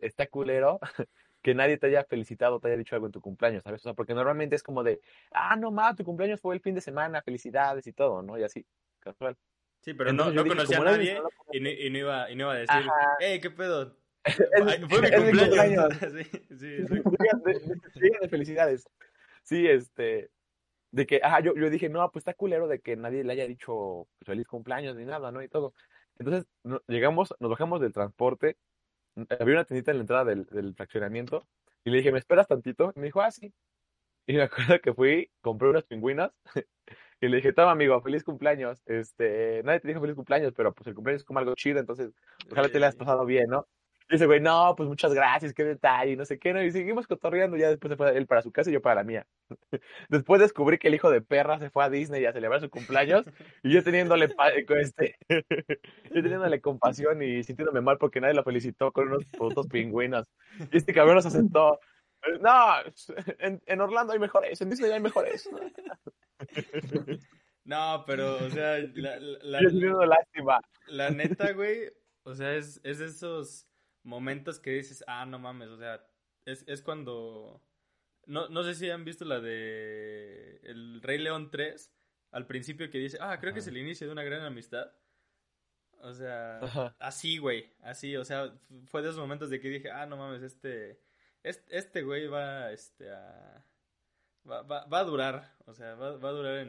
está 0.00 0.26
culero 0.26 0.80
que 1.46 1.54
nadie 1.54 1.78
te 1.78 1.86
haya 1.86 2.02
felicitado, 2.02 2.58
te 2.58 2.66
haya 2.66 2.76
dicho 2.76 2.96
algo 2.96 3.06
en 3.06 3.12
tu 3.12 3.20
cumpleaños, 3.20 3.62
¿sabes? 3.62 3.80
O 3.82 3.84
sea, 3.84 3.94
porque 3.94 4.14
normalmente 4.14 4.56
es 4.56 4.64
como 4.64 4.82
de, 4.82 5.00
ah, 5.30 5.54
no, 5.54 5.70
ma, 5.70 5.94
tu 5.94 6.02
cumpleaños 6.02 6.40
fue 6.40 6.56
el 6.56 6.60
fin 6.60 6.74
de 6.74 6.80
semana, 6.80 7.22
felicidades 7.22 7.86
y 7.86 7.92
todo, 7.92 8.20
¿no? 8.20 8.36
Y 8.36 8.42
así, 8.42 8.66
casual. 8.98 9.36
Sí, 9.80 9.94
pero 9.94 10.12
no, 10.12 10.32
no 10.32 10.44
conocía 10.44 10.78
a 10.78 10.84
nadie 10.84 11.22
y, 11.52 11.60
no, 11.60 11.70
y, 11.70 11.90
no 11.90 11.98
iba, 11.98 12.30
y 12.32 12.34
no 12.34 12.46
iba 12.46 12.52
a 12.52 12.56
decir, 12.56 12.90
hey, 13.20 13.38
¿qué 13.40 13.50
pedo? 13.52 13.96
Fue 14.90 15.02
mi 15.02 15.10
cumpleaños. 15.38 15.94
sí, 16.00 16.24
sí, 16.48 16.84
sí. 17.94 18.10
de 18.20 18.28
felicidades. 18.28 18.84
Sí, 19.44 19.68
este. 19.68 20.32
De 20.90 21.06
que, 21.06 21.20
ajá, 21.22 21.38
yo, 21.38 21.54
yo 21.54 21.70
dije, 21.70 21.88
no, 21.88 22.10
pues 22.10 22.22
está 22.22 22.34
culero 22.34 22.66
de 22.66 22.80
que 22.80 22.96
nadie 22.96 23.22
le 23.22 23.32
haya 23.32 23.46
dicho 23.46 24.08
feliz 24.22 24.48
cumpleaños 24.48 24.96
ni 24.96 25.04
nada, 25.04 25.30
¿no? 25.30 25.44
Y 25.44 25.48
todo. 25.48 25.74
Entonces, 26.18 26.48
llegamos, 26.88 27.32
nos 27.38 27.50
bajamos 27.50 27.80
del 27.80 27.92
transporte. 27.92 28.56
Había 29.40 29.54
una 29.54 29.64
tiendita 29.64 29.90
en 29.90 29.98
la 29.98 30.02
entrada 30.02 30.24
del, 30.24 30.46
del 30.46 30.74
fraccionamiento. 30.74 31.46
Y 31.84 31.90
le 31.90 31.98
dije, 31.98 32.12
¿me 32.12 32.18
esperas 32.18 32.48
tantito? 32.48 32.92
Y 32.96 33.00
me 33.00 33.06
dijo, 33.06 33.20
ah, 33.20 33.30
sí. 33.30 33.52
Y 34.26 34.34
me 34.34 34.42
acuerdo 34.76 34.80
que 34.80 34.92
fui, 34.94 35.30
compré 35.40 35.68
unas 35.68 35.84
pingüinas. 35.84 36.32
y 37.20 37.28
le 37.28 37.36
dije, 37.36 37.52
toma, 37.52 37.72
amigo, 37.72 38.00
feliz 38.02 38.24
cumpleaños. 38.24 38.82
Este, 38.86 39.62
nadie 39.64 39.80
te 39.80 39.88
dijo 39.88 40.00
feliz 40.00 40.16
cumpleaños, 40.16 40.52
pero 40.56 40.74
pues 40.74 40.86
el 40.86 40.94
cumpleaños 40.94 41.22
es 41.22 41.26
como 41.26 41.38
algo 41.38 41.54
chido, 41.54 41.80
entonces 41.80 42.12
ojalá 42.50 42.68
te 42.68 42.78
le 42.78 42.86
hayas 42.86 42.96
pasado 42.96 43.24
bien, 43.24 43.48
¿no? 43.48 43.66
Y 44.08 44.14
ese 44.14 44.26
güey, 44.26 44.40
no, 44.40 44.74
pues 44.76 44.88
muchas 44.88 45.12
gracias, 45.12 45.52
qué 45.52 45.64
detalle, 45.64 46.14
no 46.14 46.24
sé 46.24 46.38
qué, 46.38 46.52
¿no? 46.52 46.62
Y 46.62 46.70
seguimos 46.70 47.08
cotorreando, 47.08 47.56
ya 47.56 47.70
después 47.70 47.90
se 47.90 47.96
fue 47.96 48.16
él 48.16 48.26
para 48.26 48.40
su 48.40 48.52
casa 48.52 48.70
y 48.70 48.72
yo 48.72 48.80
para 48.80 48.96
la 48.96 49.04
mía. 49.04 49.26
después 50.08 50.40
descubrí 50.40 50.78
que 50.78 50.86
el 50.88 50.94
hijo 50.94 51.10
de 51.10 51.22
perra 51.22 51.58
se 51.58 51.70
fue 51.70 51.82
a 51.82 51.90
Disney 51.90 52.24
a 52.24 52.32
celebrar 52.32 52.60
su 52.60 52.70
cumpleaños 52.70 53.26
y 53.64 53.72
yo 53.72 53.82
teniéndole, 53.82 54.28
este, 54.80 55.16
yo 55.28 56.22
teniéndole 56.22 56.60
compasión 56.60 57.20
y 57.20 57.42
sintiéndome 57.42 57.80
mal 57.80 57.98
porque 57.98 58.20
nadie 58.20 58.34
lo 58.34 58.44
felicitó 58.44 58.92
con 58.92 59.08
unos 59.08 59.24
putos 59.24 59.66
pingüinos. 59.66 60.28
Y 60.70 60.76
este 60.76 60.92
cabrón 60.92 61.16
nos 61.16 61.26
aceptó. 61.26 61.80
No, 62.40 62.74
en, 63.38 63.80
Orlando 63.80 64.12
hay 64.12 64.18
mejores, 64.18 64.60
en 64.60 64.70
Disney 64.70 64.90
hay 64.90 65.00
mejores. 65.00 65.48
No, 67.64 68.04
pero, 68.06 68.36
o 68.36 68.50
sea, 68.50 68.78
la, 68.94 69.18
la, 69.18 69.60
lástima. 70.06 70.60
la 70.86 71.10
neta, 71.10 71.52
güey, 71.52 71.90
o 72.22 72.34
sea, 72.34 72.54
es, 72.54 72.80
es 72.84 73.00
esos 73.00 73.66
momentos 74.06 74.58
que 74.60 74.70
dices, 74.70 75.04
ah, 75.06 75.26
no 75.26 75.38
mames, 75.38 75.68
o 75.68 75.76
sea, 75.76 76.02
es, 76.46 76.64
es 76.66 76.80
cuando... 76.80 77.60
No, 78.26 78.48
no 78.48 78.62
sé 78.64 78.74
si 78.74 78.90
han 78.90 79.04
visto 79.04 79.24
la 79.24 79.40
de 79.40 80.60
El 80.64 81.02
Rey 81.02 81.18
León 81.18 81.50
3, 81.50 81.92
al 82.32 82.46
principio 82.46 82.90
que 82.90 82.98
dice, 82.98 83.18
ah, 83.20 83.38
creo 83.38 83.52
que 83.52 83.60
es 83.60 83.66
el 83.66 83.76
inicio 83.76 84.06
de 84.06 84.12
una 84.12 84.24
gran 84.24 84.42
amistad. 84.42 84.90
O 86.00 86.12
sea, 86.12 86.60
así, 86.98 87.38
güey, 87.38 87.72
así, 87.82 88.16
o 88.16 88.24
sea, 88.24 88.52
fue 88.86 89.02
de 89.02 89.08
esos 89.08 89.20
momentos 89.20 89.50
de 89.50 89.60
que 89.60 89.68
dije, 89.68 89.90
ah, 89.90 90.06
no 90.06 90.16
mames, 90.16 90.42
este, 90.42 91.00
este, 91.42 91.76
este 91.76 92.02
güey 92.02 92.26
va, 92.26 92.72
este, 92.72 93.10
a... 93.12 93.64
Va, 94.48 94.62
va, 94.62 94.98
a 95.00 95.04
durar, 95.04 95.56
o 95.64 95.74
sea, 95.74 95.96
va, 95.96 96.16
va 96.18 96.28
a 96.28 96.32
durar 96.32 96.58
en, 96.58 96.68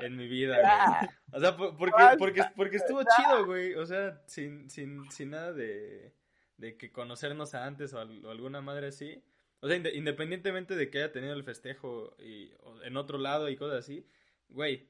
en 0.00 0.16
mi 0.16 0.28
vida, 0.28 0.58
güey. 0.60 1.10
O 1.32 1.40
sea, 1.40 1.56
porque, 1.56 1.92
porque, 2.18 2.44
porque 2.54 2.76
estuvo 2.76 3.02
chido, 3.16 3.46
güey. 3.46 3.74
O 3.74 3.86
sea, 3.86 4.22
sin, 4.26 4.68
sin, 4.68 5.10
sin 5.10 5.30
nada 5.30 5.54
de, 5.54 6.14
de 6.56 6.76
que 6.76 6.92
conocernos 6.92 7.54
antes 7.54 7.92
o, 7.92 8.00
alguna 8.00 8.60
madre 8.60 8.88
así. 8.88 9.22
O 9.60 9.68
sea, 9.68 9.76
independientemente 9.76 10.76
de 10.76 10.90
que 10.90 10.98
haya 10.98 11.12
tenido 11.12 11.34
el 11.34 11.44
festejo 11.44 12.14
y, 12.18 12.52
en 12.84 12.96
otro 12.96 13.18
lado 13.18 13.48
y 13.48 13.56
cosas 13.56 13.80
así, 13.80 14.06
güey, 14.48 14.88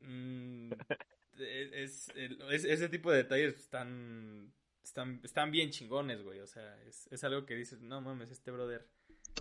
mm, 0.00 0.72
e, 1.38 1.82
es, 1.82 2.12
ese 2.48 2.88
tipo 2.88 3.10
de 3.10 3.18
detalles 3.18 3.58
están, 3.58 4.52
están, 4.82 5.20
están 5.24 5.50
bien 5.50 5.70
chingones, 5.70 6.22
güey. 6.22 6.40
O 6.40 6.46
sea, 6.46 6.80
es, 6.84 7.06
es 7.12 7.24
algo 7.24 7.44
que 7.44 7.56
dices, 7.56 7.80
no 7.80 8.00
mames, 8.00 8.30
este 8.30 8.50
brother, 8.50 8.88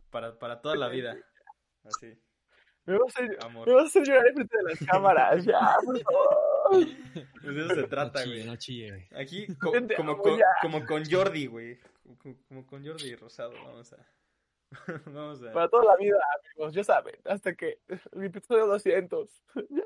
para, 0.09 0.37
para 0.39 0.61
toda 0.61 0.75
la 0.75 0.89
vida. 0.89 1.17
Así. 1.83 2.17
Me 2.85 2.97
vas 2.97 3.15
a 3.17 3.23
hacer, 3.23 3.37
Me 3.51 3.73
vas 3.73 3.83
a 3.83 3.87
hacer 3.87 4.03
llorar 4.03 4.33
frente 4.33 4.57
de 4.57 4.63
las 4.63 4.79
cámaras, 4.79 5.45
ya, 5.45 5.75
por 5.85 6.01
favor. 6.01 6.46
Pues 6.69 6.87
de 7.55 7.65
eso 7.65 7.75
se 7.75 7.87
trata, 7.87 8.25
güey. 8.25 8.43
No 8.45 8.55
chille, 8.55 9.07
Aquí, 9.15 9.47
como, 9.95 10.17
como 10.61 10.85
con 10.85 11.05
Jordi, 11.09 11.47
güey. 11.47 11.79
Como, 12.47 12.65
con 12.65 12.85
Jordi 12.85 13.15
Rosado, 13.15 13.53
vamos 13.53 13.93
a. 13.93 13.97
vamos 15.05 15.41
a. 15.43 15.51
Para 15.51 15.69
toda 15.69 15.85
la 15.85 15.97
vida, 15.97 16.17
amigos, 16.55 16.73
ya 16.73 16.83
saben. 16.83 17.15
Hasta 17.25 17.55
que 17.55 17.79
el 17.87 18.23
episodio 18.23 18.67
200. 18.67 19.43
ya. 19.69 19.83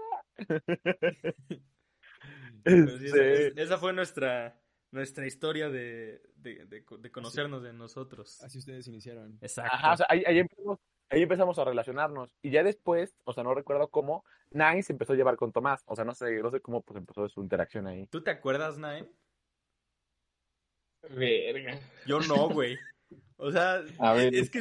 Este... 2.63 3.59
esa, 3.59 3.79
fue 3.79 3.91
nuestra, 3.91 4.61
nuestra 4.91 5.25
historia 5.25 5.69
de, 5.69 6.21
de, 6.35 6.65
de, 6.65 7.11
conocernos 7.11 7.63
de 7.63 7.73
nosotros. 7.73 8.41
Así 8.43 8.59
ustedes 8.59 8.87
iniciaron. 8.87 9.37
Exacto. 9.41 9.71
Ajá, 9.73 9.93
o 9.93 9.97
sea, 9.97 10.05
ahí, 10.09 10.23
ahí 10.27 10.39
empezamos 10.39 10.79
ahí 11.11 11.21
empezamos 11.21 11.59
a 11.59 11.65
relacionarnos. 11.65 12.33
Y 12.41 12.49
ya 12.49 12.63
después, 12.63 13.13
o 13.25 13.33
sea, 13.33 13.43
no 13.43 13.53
recuerdo 13.53 13.89
cómo, 13.89 14.23
Nine 14.51 14.81
se 14.81 14.93
empezó 14.93 15.13
a 15.13 15.15
llevar 15.15 15.35
con 15.35 15.51
Tomás. 15.51 15.83
O 15.85 15.95
sea, 15.95 16.05
no 16.05 16.15
sé, 16.15 16.41
no 16.41 16.49
sé 16.49 16.61
cómo 16.61 16.81
pues, 16.81 16.97
empezó 16.97 17.27
su 17.29 17.41
interacción 17.41 17.87
ahí. 17.87 18.07
¿Tú 18.07 18.23
te 18.23 18.31
acuerdas, 18.31 18.77
Nine? 18.77 19.07
Verga. 21.09 21.79
Yo 22.07 22.19
no, 22.21 22.49
güey. 22.49 22.77
O 23.37 23.51
sea, 23.51 23.83
es, 24.31 24.49
que, 24.49 24.59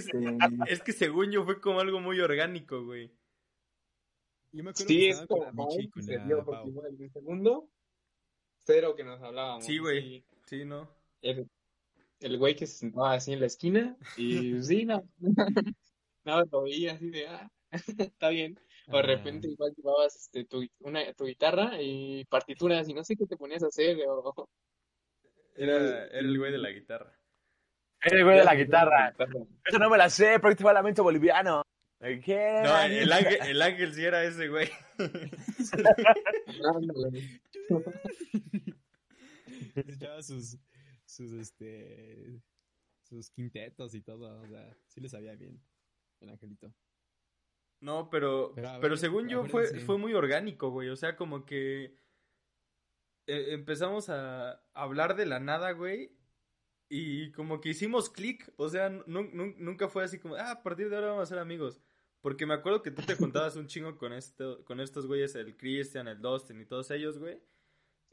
es 0.69 0.83
que 0.83 0.93
según 0.93 1.31
yo 1.31 1.45
fue 1.45 1.61
como 1.61 1.81
algo 1.81 2.01
muy 2.01 2.21
orgánico, 2.21 2.85
güey. 2.85 3.13
Yo 4.53 4.65
me 4.65 4.71
acuerdo 4.71 4.89
sí, 4.89 4.99
que 4.99 5.09
es 5.11 5.27
como 5.27 5.71
se 5.71 6.19
dio 6.19 6.45
porque 6.45 6.71
el 6.99 7.13
segundo, 7.13 7.71
cero 8.65 8.97
que 8.97 9.05
nos 9.05 9.23
hablábamos. 9.23 9.65
Sí, 9.65 9.79
güey. 9.79 10.25
Sí, 10.47 10.65
no. 10.65 10.91
el 11.21 12.39
güey 12.39 12.57
que 12.57 12.67
se 12.67 12.79
sentaba 12.79 13.13
así 13.13 13.33
en 13.33 13.41
la 13.41 13.47
esquina 13.47 13.97
y 14.17 14.61
sí, 14.63 14.87
no, 14.87 15.05
no, 16.31 16.45
lo 16.45 16.63
veía 16.63 16.93
así 16.93 17.11
de, 17.11 17.27
ah, 17.27 17.51
está 17.99 18.29
bien. 18.31 18.59
O 18.89 18.97
de 18.97 19.03
repente 19.03 19.49
ah. 19.49 19.51
igual 19.53 19.73
llevabas 19.77 20.17
este, 20.17 20.45
tu, 20.45 20.67
una, 20.81 21.13
tu 21.15 21.27
guitarra 21.27 21.81
y 21.81 22.25
partituras 22.27 22.89
y 22.89 22.95
no 22.95 23.05
sé 23.05 23.17
qué 23.17 23.27
te 23.27 23.37
ponías 23.37 23.63
a 23.63 23.69
hacer. 23.69 23.97
Era, 25.57 26.07
el 26.07 26.39
güey 26.39 26.53
de 26.53 26.59
la 26.59 26.71
guitarra. 26.71 27.19
Era 28.03 28.17
el 28.17 28.25
güey 28.25 28.39
de 28.39 28.45
la 28.45 28.55
guitarra. 28.55 29.15
Eso 29.65 29.79
no 29.79 29.91
me 29.91 29.99
la 29.99 30.09
sé, 30.09 30.39
porque 30.41 30.57
te 30.57 30.65
lamento 30.65 31.03
boliviano. 31.03 31.63
No, 32.01 32.07
el 32.07 33.13
ángel, 33.13 33.39
el 33.47 33.61
ángel 33.61 33.93
sí 33.93 34.03
era 34.03 34.25
ese 34.25 34.49
güey. 34.49 34.71
Echaba 39.75 40.23
sus, 40.23 40.57
sus, 41.05 41.33
este, 41.33 42.41
sus 43.03 43.29
quintetos 43.29 43.95
y 43.95 44.01
todo, 44.01 44.41
o 44.41 44.49
sea, 44.49 44.75
sí 44.87 45.03
le 45.03 45.11
sabía 45.11 45.35
bien 45.35 45.61
el 46.21 46.31
angelito. 46.31 46.73
No, 47.81 48.11
pero, 48.11 48.55
pero, 48.81 48.97
según 48.97 49.29
yo 49.29 49.47
fue, 49.47 49.67
fue 49.81 49.97
muy 49.97 50.13
orgánico, 50.13 50.71
güey, 50.71 50.91
o 50.91 50.97
sea, 50.97 51.17
como 51.17 51.47
que 51.47 51.97
eh, 53.27 53.55
empezamos 53.55 54.11
a 54.11 54.63
hablar 54.75 55.17
de 55.17 55.25
la 55.25 55.41
nada, 55.41 55.73
güey, 55.73 56.15
y 56.91 57.31
como 57.33 57.61
que 57.61 57.71
hicimos 57.71 58.11
clic, 58.11 58.53
o 58.57 58.69
sea, 58.69 58.91
nunca 59.07 59.89
fue 59.89 60.03
así 60.05 60.19
como, 60.19 60.35
ah, 60.35 60.51
a 60.51 60.63
partir 60.63 60.91
de 60.91 60.97
ahora 60.97 61.11
vamos 61.11 61.23
a 61.23 61.27
ser 61.27 61.39
amigos. 61.39 61.81
Porque 62.21 62.47
me 62.47 62.55
acuerdo 62.55 62.83
que 62.83 62.91
tú 62.91 63.03
te 63.03 63.15
juntabas 63.15 63.57
un 63.57 63.67
chingo 63.67 63.97
con, 63.97 64.13
esto, 64.13 64.65
con 64.65 64.81
estos 64.81 65.07
güeyes, 65.07 65.35
el 65.37 65.57
Christian, 65.57 66.09
el 66.09 66.21
Dustin 66.21 66.61
y 66.61 66.67
todos 66.67 66.91
ellos, 66.91 67.19
güey. 67.19 67.41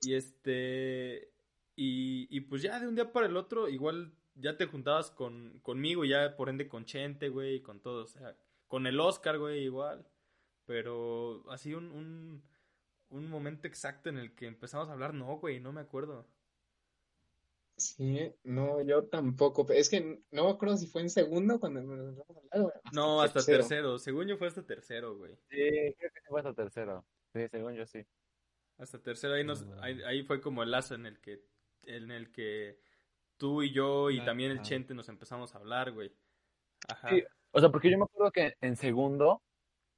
Y 0.01 0.13
este. 0.13 1.33
Y, 1.75 2.27
y 2.29 2.41
pues 2.41 2.61
ya 2.61 2.79
de 2.79 2.87
un 2.87 2.95
día 2.95 3.11
para 3.11 3.27
el 3.27 3.35
otro, 3.35 3.67
igual 3.67 4.13
ya 4.39 4.57
te 4.57 4.65
juntabas 4.65 5.11
con, 5.11 5.59
conmigo, 5.59 6.05
ya 6.05 6.35
por 6.35 6.49
ende 6.49 6.67
con 6.67 6.85
Chente, 6.85 7.29
güey, 7.29 7.55
y 7.55 7.61
con 7.61 7.81
todos. 7.81 8.15
O 8.15 8.19
sea, 8.19 8.35
con 8.67 8.87
el 8.87 8.99
Oscar, 8.99 9.37
güey, 9.37 9.63
igual. 9.63 10.07
Pero 10.65 11.43
así 11.49 11.73
un, 11.73 11.91
un, 11.91 12.43
un 13.09 13.29
momento 13.29 13.67
exacto 13.67 14.09
en 14.09 14.17
el 14.17 14.35
que 14.35 14.47
empezamos 14.47 14.89
a 14.89 14.93
hablar, 14.93 15.13
no, 15.13 15.37
güey, 15.37 15.59
no 15.59 15.71
me 15.71 15.81
acuerdo. 15.81 16.27
Sí, 17.77 18.33
no, 18.43 18.81
yo 18.81 19.05
tampoco. 19.05 19.65
Es 19.71 19.87
que 19.89 20.23
no 20.31 20.45
me 20.45 20.49
acuerdo 20.49 20.77
si 20.77 20.87
fue 20.87 21.01
en 21.01 21.11
segundo 21.11 21.59
cuando 21.59 21.81
nos 21.81 22.17
hablado. 22.27 22.73
No, 22.93 23.21
hasta 23.21 23.43
tercero. 23.43 23.99
Según 23.99 24.27
yo 24.27 24.37
fue 24.37 24.47
hasta 24.47 24.65
tercero, 24.65 25.15
güey. 25.15 25.35
Sí, 25.49 25.93
creo 25.97 26.11
que 26.11 26.21
fue 26.27 26.39
hasta 26.39 26.53
tercero. 26.53 27.05
Sí, 27.33 27.47
según 27.51 27.75
yo 27.75 27.85
sí. 27.85 28.03
Hasta 28.79 28.99
tercero, 28.99 29.33
ahí, 29.33 29.43
nos, 29.43 29.65
ahí, 29.81 30.23
fue 30.23 30.39
como 30.41 30.63
el 30.63 30.71
lazo 30.71 30.95
en 30.95 31.07
el 31.07 31.19
que 31.19 31.43
en 31.83 32.11
el 32.11 32.31
que 32.31 32.79
tú 33.37 33.61
y 33.63 33.71
yo 33.71 34.09
y 34.09 34.23
también 34.23 34.51
el 34.51 34.61
Chente 34.61 34.93
nos 34.93 35.09
empezamos 35.09 35.53
a 35.53 35.57
hablar, 35.57 35.91
güey. 35.91 36.11
Ajá. 36.87 37.09
o 37.51 37.59
sea, 37.59 37.69
porque 37.69 37.89
yo 37.89 37.97
me 37.97 38.03
acuerdo 38.05 38.31
que 38.31 38.53
en 38.61 38.75
segundo 38.75 39.41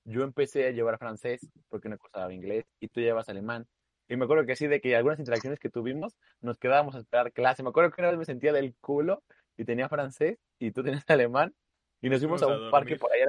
yo 0.06 0.23
empecé 0.23 0.67
a 0.67 0.71
llevar 0.71 0.97
francés 0.97 1.47
porque 1.67 1.89
no 1.89 1.97
cursaba 1.97 2.34
inglés 2.34 2.65
y 2.80 2.88
tú 2.88 3.02
llevas 3.02 3.30
alemán. 3.30 3.67
Y 4.08 4.15
me 4.15 4.25
acuerdo 4.25 4.45
que 4.45 4.56
sí, 4.56 4.67
de 4.67 4.82
que 4.82 4.95
algunas 4.95 5.19
interacciones 5.19 5.60
que 5.60 5.69
tuvimos, 5.69 6.15
nos 6.41 6.58
quedábamos 6.58 6.95
a 6.95 6.99
esperar 6.99 7.32
clase. 7.32 7.62
Me 7.62 7.69
acuerdo 7.69 7.91
que 7.91 8.02
una 8.02 8.10
vez 8.10 8.17
me 8.17 8.25
sentía 8.25 8.52
del 8.52 8.75
culo 8.82 9.23
y 9.56 9.65
tenía 9.65 9.88
francés 9.88 10.39
y 10.58 10.71
tú 10.71 10.84
tenías 10.84 11.04
alemán 11.10 11.54
y 12.02 12.10
nos 12.10 12.19
fuimos 12.19 12.41
a 12.41 12.47
un 12.47 12.71
parque 12.71 12.95
por 12.95 13.12
allá 13.12 13.28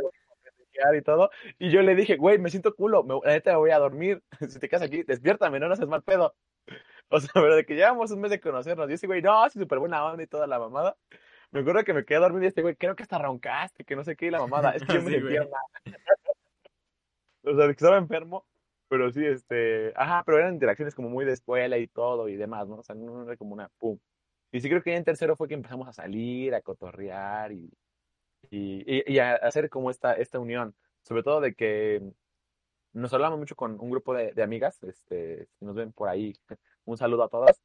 y 0.97 1.03
todo. 1.03 1.31
Y 1.59 1.71
yo 1.71 1.83
le 1.83 1.95
dije, 1.95 2.17
güey, 2.17 2.39
me 2.39 2.51
siento 2.51 2.75
culo, 2.75 3.03
me, 3.05 3.15
la 3.25 3.33
neta 3.33 3.53
me 3.53 3.59
voy 3.59 3.71
a 3.71 3.79
dormir. 3.79 4.23
Si 4.49 4.59
te 4.59 4.69
quedas 4.69 4.83
aquí, 4.83 5.03
despiértame, 5.03 5.61
no 5.61 5.69
nos 5.69 5.79
haces 5.79 5.89
mal 5.89 6.03
pedo. 6.03 6.35
O 7.11 7.21
sea, 7.21 7.31
pero 7.35 7.57
de 7.57 7.67
que 7.67 7.75
llevamos 7.75 8.11
un 8.13 8.21
mes 8.21 8.31
de 8.31 8.41
conocernos. 8.41 8.89
Y 8.89 8.95
ese 8.95 9.07
güey, 9.07 9.21
no, 9.21 9.49
sí, 9.51 9.59
súper 9.59 9.81
buena 9.81 10.05
onda 10.05 10.23
y 10.23 10.27
toda 10.27 10.47
la 10.47 10.59
mamada. 10.59 10.97
Me 11.51 11.61
acuerdo 11.61 11.83
que 11.83 11.93
me 11.93 12.05
quedé 12.05 12.19
dormido 12.21 12.45
y 12.45 12.47
este 12.47 12.63
güey, 12.63 12.77
creo 12.77 12.95
que 12.95 13.03
hasta 13.03 13.19
roncaste, 13.19 13.85
que 13.85 13.97
no 13.97 14.05
sé 14.05 14.15
qué, 14.17 14.27
y 14.27 14.31
la 14.31 14.39
mamada. 14.39 14.71
Es 14.71 14.85
que 14.85 14.95
yo 14.95 15.03
me 15.03 15.11
sentía 15.11 15.41
mal. 15.43 15.85
o 17.45 17.57
sea, 17.57 17.67
que 17.67 17.73
estaba 17.73 17.99
enfermo. 17.99 18.47
Pero 18.89 19.11
sí, 19.13 19.25
este. 19.25 19.93
Ajá, 19.97 20.23
pero 20.25 20.39
eran 20.39 20.55
interacciones 20.55 20.95
como 20.95 21.09
muy 21.09 21.25
de 21.25 21.33
escuela 21.33 21.79
y 21.79 21.87
todo 21.89 22.29
y 22.29 22.37
demás, 22.37 22.69
¿no? 22.69 22.77
O 22.77 22.83
sea, 22.83 22.95
no 22.95 23.25
era 23.25 23.37
como 23.37 23.55
una 23.55 23.69
pum. 23.79 23.99
Y 24.53 24.61
sí 24.61 24.69
creo 24.69 24.83
que 24.83 24.97
en 24.97 25.05
tercero 25.05 25.37
fue 25.37 25.49
que 25.49 25.55
empezamos 25.55 25.89
a 25.89 25.93
salir, 25.93 26.55
a 26.55 26.61
cotorrear 26.61 27.53
y, 27.53 27.73
y, 28.51 29.13
y, 29.13 29.19
a 29.21 29.35
hacer 29.35 29.71
como 29.71 29.91
esta, 29.91 30.15
esta 30.15 30.41
unión. 30.41 30.75
Sobre 31.03 31.23
todo 31.23 31.41
de 31.41 31.55
que 31.55 32.03
nos 32.93 33.13
hablamos 33.15 33.39
mucho 33.39 33.55
con 33.55 33.79
un 33.81 33.91
grupo 33.91 34.13
de, 34.15 34.33
de 34.33 34.43
amigas, 34.43 34.83
este, 34.83 35.49
nos 35.61 35.77
ven 35.77 35.93
por 35.93 36.09
ahí, 36.09 36.35
un 36.85 36.97
saludo 36.97 37.25
a 37.25 37.29
todas. 37.29 37.61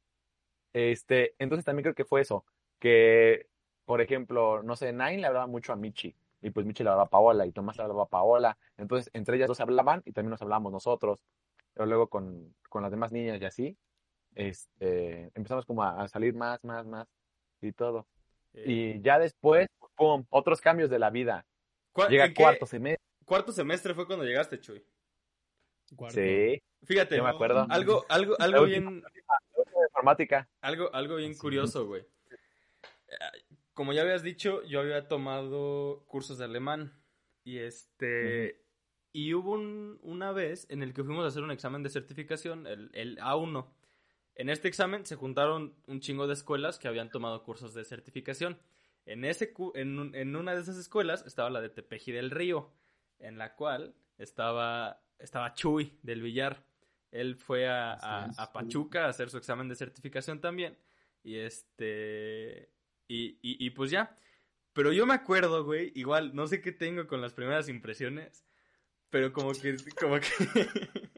Este, 0.72 1.34
entonces 1.38 1.64
también 1.64 1.84
creo 1.84 1.94
que 1.94 2.04
fue 2.04 2.20
eso, 2.20 2.44
que, 2.78 3.48
por 3.84 4.00
ejemplo, 4.00 4.62
no 4.62 4.76
sé, 4.76 4.92
Nine 4.92 5.18
le 5.18 5.26
hablaba 5.26 5.46
mucho 5.46 5.72
a 5.72 5.76
Michi, 5.76 6.14
y 6.42 6.50
pues 6.50 6.66
Michi 6.66 6.82
le 6.82 6.90
hablaba 6.90 7.04
a 7.04 7.10
Paola, 7.10 7.46
y 7.46 7.52
Tomás 7.52 7.76
le 7.76 7.84
hablaba 7.84 8.04
a 8.04 8.08
Paola, 8.08 8.58
entonces 8.76 9.10
entre 9.14 9.36
ellas 9.36 9.48
dos 9.48 9.60
hablaban, 9.60 10.02
y 10.04 10.12
también 10.12 10.30
nos 10.30 10.42
hablábamos 10.42 10.72
nosotros, 10.72 11.22
pero 11.72 11.86
luego 11.86 12.08
con, 12.08 12.54
con 12.68 12.82
las 12.82 12.90
demás 12.90 13.10
niñas 13.10 13.40
y 13.40 13.44
así, 13.46 13.76
este, 14.34 15.30
empezamos 15.34 15.64
como 15.64 15.82
a, 15.82 16.06
salir 16.08 16.34
más, 16.34 16.62
más, 16.62 16.86
más, 16.86 17.08
y 17.62 17.72
todo. 17.72 18.06
Y 18.52 19.00
ya 19.02 19.18
después, 19.18 19.66
pum, 19.96 20.24
otros 20.30 20.60
cambios 20.60 20.88
de 20.88 20.98
la 20.98 21.10
vida. 21.10 21.44
Llega 22.08 22.32
cuarto 22.32 22.66
semestre. 22.66 23.04
Cuarto 23.24 23.52
semestre 23.52 23.94
fue 23.94 24.06
cuando 24.06 24.24
llegaste, 24.24 24.60
Chuy. 24.60 24.84
Sí. 26.10 26.62
Fíjate, 26.86 27.20
me 27.20 27.28
acuerdo. 27.28 27.66
Algo, 27.68 28.06
algo, 28.08 28.36
algo 28.38 28.64
bien. 28.64 29.02
Informática. 29.88 30.48
Algo, 30.60 30.94
algo 30.94 31.16
bien 31.16 31.36
curioso, 31.36 31.86
güey. 31.86 32.06
Como 33.74 33.92
ya 33.92 34.02
habías 34.02 34.22
dicho, 34.22 34.62
yo 34.64 34.80
había 34.80 35.08
tomado 35.08 36.04
cursos 36.06 36.38
de 36.38 36.44
alemán. 36.44 36.92
Y 37.44 37.58
este. 37.58 38.64
Y 39.12 39.34
hubo 39.34 39.52
una 39.52 40.32
vez 40.32 40.66
en 40.70 40.82
el 40.82 40.92
que 40.92 41.02
fuimos 41.02 41.24
a 41.24 41.28
hacer 41.28 41.42
un 41.42 41.50
examen 41.50 41.82
de 41.82 41.90
certificación, 41.90 42.66
el, 42.66 42.90
el 42.92 43.18
A1. 43.18 43.66
En 44.34 44.50
este 44.50 44.68
examen 44.68 45.06
se 45.06 45.16
juntaron 45.16 45.74
un 45.86 46.00
chingo 46.00 46.26
de 46.26 46.34
escuelas 46.34 46.78
que 46.78 46.88
habían 46.88 47.10
tomado 47.10 47.42
cursos 47.42 47.72
de 47.72 47.84
certificación. 47.84 48.58
En, 49.06 49.24
ese, 49.24 49.54
en, 49.74 50.14
en 50.14 50.36
una 50.36 50.54
de 50.54 50.60
esas 50.60 50.76
escuelas 50.76 51.24
estaba 51.26 51.48
la 51.48 51.62
de 51.62 51.70
Tepeji 51.70 52.12
del 52.12 52.30
Río, 52.30 52.70
en 53.18 53.38
la 53.38 53.54
cual 53.54 53.94
estaba 54.18 55.00
estaba 55.18 55.54
Chuy 55.54 55.98
del 56.02 56.22
Villar. 56.22 56.64
Él 57.20 57.36
fue 57.36 57.66
a, 57.68 57.94
a, 57.94 58.52
Pachuca 58.52 59.06
a 59.06 59.08
hacer 59.08 59.30
su 59.30 59.38
examen 59.38 59.68
de 59.68 59.76
certificación 59.76 60.40
también. 60.40 60.76
Y 61.22 61.36
este. 61.36 62.70
Y, 63.08 63.38
y, 63.42 63.70
pues 63.70 63.90
ya. 63.90 64.16
Pero 64.72 64.92
yo 64.92 65.06
me 65.06 65.14
acuerdo, 65.14 65.64
güey, 65.64 65.92
igual, 65.94 66.34
no 66.34 66.46
sé 66.46 66.60
qué 66.60 66.72
tengo 66.72 67.06
con 67.06 67.20
las 67.20 67.32
primeras 67.32 67.68
impresiones. 67.68 68.44
Pero 69.10 69.32
como 69.32 69.52
que. 69.52 69.76
Como 69.98 70.20
que. 70.20 70.28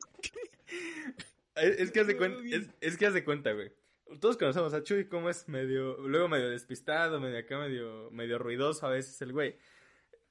es, 1.56 1.90
que 1.90 2.00
hace 2.00 2.16
cuenta. 2.16 2.40
Es, 2.80 2.96
que 2.96 3.06
hace 3.06 3.24
cuenta, 3.24 3.52
güey. 3.52 3.72
Todos 4.20 4.36
conocemos 4.36 4.72
a 4.72 4.82
Chuy, 4.82 5.06
como 5.06 5.28
es 5.28 5.48
medio. 5.48 5.98
Luego 6.06 6.28
medio 6.28 6.48
despistado, 6.48 7.20
medio 7.20 7.38
acá, 7.38 7.58
medio, 7.58 8.10
medio 8.10 8.38
ruidoso 8.38 8.86
a 8.86 8.90
veces 8.90 9.20
el 9.22 9.32
güey. 9.32 9.56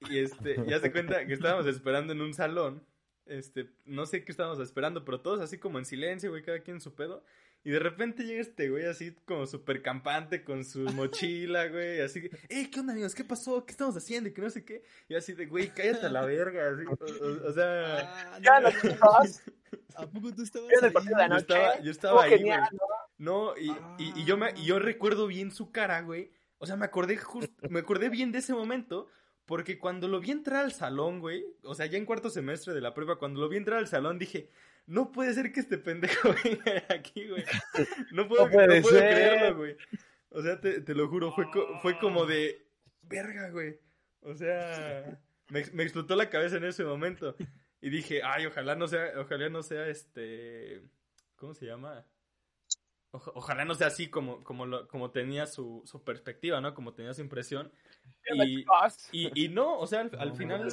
Y 0.10 0.20
este, 0.20 0.64
ya 0.68 0.80
se 0.80 0.92
cuenta 0.92 1.26
que 1.26 1.34
estábamos 1.34 1.66
esperando 1.68 2.14
en 2.14 2.22
un 2.22 2.34
salón 2.34 2.86
este, 3.30 3.70
no 3.86 4.06
sé 4.06 4.24
qué 4.24 4.32
estábamos 4.32 4.60
esperando, 4.60 5.06
pero 5.06 5.22
todos 5.22 5.42
así 5.42 5.58
como 5.58 5.80
en 5.80 5.86
silencio, 5.86 6.30
güey, 6.30 6.44
cada 6.44 6.60
quien 6.60 6.78
en 6.78 6.82
su 6.82 6.96
pedo. 6.96 7.24
Y 7.63 7.72
de 7.72 7.80
repente 7.80 8.24
llega 8.24 8.40
este 8.40 8.70
güey 8.70 8.86
así 8.86 9.13
como 9.26 9.46
súper 9.46 9.82
campante 9.82 10.44
con 10.44 10.63
su 10.63 10.80
mochila, 10.96 11.68
güey, 11.68 12.02
así 12.02 12.22
que, 12.22 12.32
eh, 12.50 12.70
¿qué 12.72 12.80
onda, 12.80 12.94
amigos? 12.94 13.13
¿Qué 13.16 13.24
pasó? 13.24 13.66
¿Qué 13.66 13.72
estamos 13.72 13.96
haciendo? 13.98 14.30
Y 14.30 14.34
que 14.34 14.42
no 14.42 14.50
sé 14.50 14.63
qué. 14.63 14.84
Y 15.10 15.16
así 15.16 15.34
de, 15.34 15.46
güey, 15.48 15.74
cállate 15.74 16.06
a 16.06 16.10
la 16.10 16.26
verga, 16.26 16.72
así, 16.72 16.84
o, 16.86 17.52
sea... 17.54 18.34
Ah, 18.34 18.40
ya, 18.42 18.60
no, 18.60 18.70
¿A 19.96 20.06
poco 20.06 20.34
tú 20.34 20.44
estabas 20.44 20.70
ahí? 20.82 20.94
Yo 21.30 21.38
estaba, 21.38 21.80
yo 21.82 21.92
estaba 21.92 22.24
ahí, 22.24 22.42
güey. 22.42 22.58
No, 23.18 23.58
y, 23.58 23.72
y, 23.98 24.22
y, 24.22 24.26
yo 24.26 24.38
me, 24.38 24.52
y 24.56 24.66
yo 24.66 24.78
recuerdo 24.78 25.26
bien 25.26 25.52
su 25.52 25.72
cara, 25.72 26.02
güey. 26.02 26.32
O 26.60 26.66
sea, 26.66 26.76
me 26.76 26.86
acordé 26.86 27.18
justo, 27.18 27.52
me 27.70 27.80
acordé 27.80 28.10
bien 28.10 28.32
de 28.32 28.40
ese 28.40 28.54
momento 28.54 29.08
porque 29.48 29.80
cuando 29.80 30.08
lo 30.10 30.20
vi 30.20 30.32
entrar 30.32 30.66
al 30.66 30.74
salón, 30.74 31.22
güey, 31.22 31.46
o 31.64 31.74
sea, 31.74 31.86
ya 31.86 31.98
en 31.98 32.06
cuarto 32.06 32.30
semestre 32.30 32.74
de 32.74 32.82
la 32.82 32.94
prueba, 32.94 33.18
cuando 33.18 33.40
lo 33.40 33.48
vi 33.48 33.56
entrar 33.56 33.80
al 33.80 33.88
salón, 33.88 34.20
dije, 34.20 34.50
no 34.86 35.12
puede 35.12 35.34
ser 35.34 35.54
que 35.54 35.62
este 35.62 35.78
pendejo 35.78 36.36
venga 36.44 36.84
aquí, 36.90 37.28
güey. 37.28 37.44
No 38.12 38.28
puedo, 38.28 38.46
creerlo, 38.50 39.58
güey. 39.58 39.78
O 40.30 40.44
sea, 40.44 40.60
te, 40.60 40.82
te 40.82 40.94
lo 40.94 41.08
juro, 41.08 41.32
fue, 41.32 41.46
fue 41.82 41.98
como 41.98 42.26
de, 42.26 42.68
verga, 43.04 43.50
güey. 43.50 43.80
O 44.20 44.36
sea, 44.36 45.18
me, 45.50 45.64
me 45.72 45.84
explotó 45.84 46.18
la 46.18 46.30
cabeza 46.30 46.58
en 46.58 46.66
ese 46.66 46.84
momento. 46.84 47.36
Y 47.80 47.90
dije, 47.90 48.22
ay, 48.24 48.48
ojalá 48.48 48.76
no 48.76 48.90
sea, 48.90 49.14
ojalá 49.18 49.48
no 49.48 49.64
sea 49.64 49.88
este, 49.88 50.84
¿cómo 51.38 51.54
se 51.54 51.68
llama? 51.68 52.06
ojalá 53.12 53.66
no 53.66 53.76
sea 53.76 53.88
así 53.88 54.10
como, 54.10 54.44
como, 54.44 54.66
lo, 54.66 54.88
como 54.88 55.12
tenía 55.12 55.48
su, 55.48 55.82
su 55.86 56.04
perspectiva, 56.04 56.62
¿no? 56.62 56.74
Como 56.74 56.94
tenía 56.94 57.14
su 57.14 57.22
impresión. 57.22 57.72
Y, 59.12 59.46
y, 59.46 59.50
no, 59.50 59.80
o 59.80 59.88
sea, 59.88 60.02
al, 60.02 60.36
final, 60.36 60.67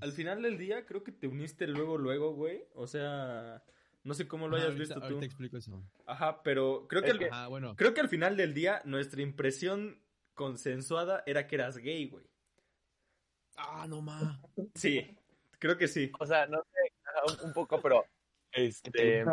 al 0.00 0.12
final 0.12 0.42
del 0.42 0.56
día 0.56 0.86
creo 0.86 1.02
que 1.02 1.12
te 1.12 1.26
uniste 1.26 1.66
luego, 1.66 1.98
luego, 1.98 2.32
güey. 2.32 2.64
O 2.74 2.86
sea, 2.86 3.62
no 4.04 4.14
sé 4.14 4.28
cómo 4.28 4.46
lo 4.46 4.56
hayas 4.56 4.76
visto 4.76 5.00
tú. 5.00 5.18
te 5.18 5.26
explico 5.26 5.56
eso. 5.56 5.82
Ajá, 6.06 6.42
pero 6.42 6.86
creo 6.88 7.02
que, 7.02 7.10
al, 7.10 7.76
creo 7.76 7.92
que 7.92 8.00
al 8.00 8.08
final 8.08 8.36
del 8.36 8.54
día 8.54 8.80
nuestra 8.84 9.20
impresión 9.20 10.00
consensuada 10.34 11.24
era 11.26 11.46
que 11.48 11.56
eras 11.56 11.78
gay, 11.78 12.08
güey. 12.08 12.24
Ah, 13.56 13.86
no 13.88 14.02
ma. 14.02 14.40
Sí, 14.74 15.16
creo 15.58 15.76
que 15.76 15.88
sí. 15.88 16.12
O 16.20 16.26
sea, 16.26 16.46
no 16.46 16.62
sé, 16.62 17.44
un, 17.44 17.52
poco, 17.52 17.80
pero 17.80 18.04
este. 18.52 19.24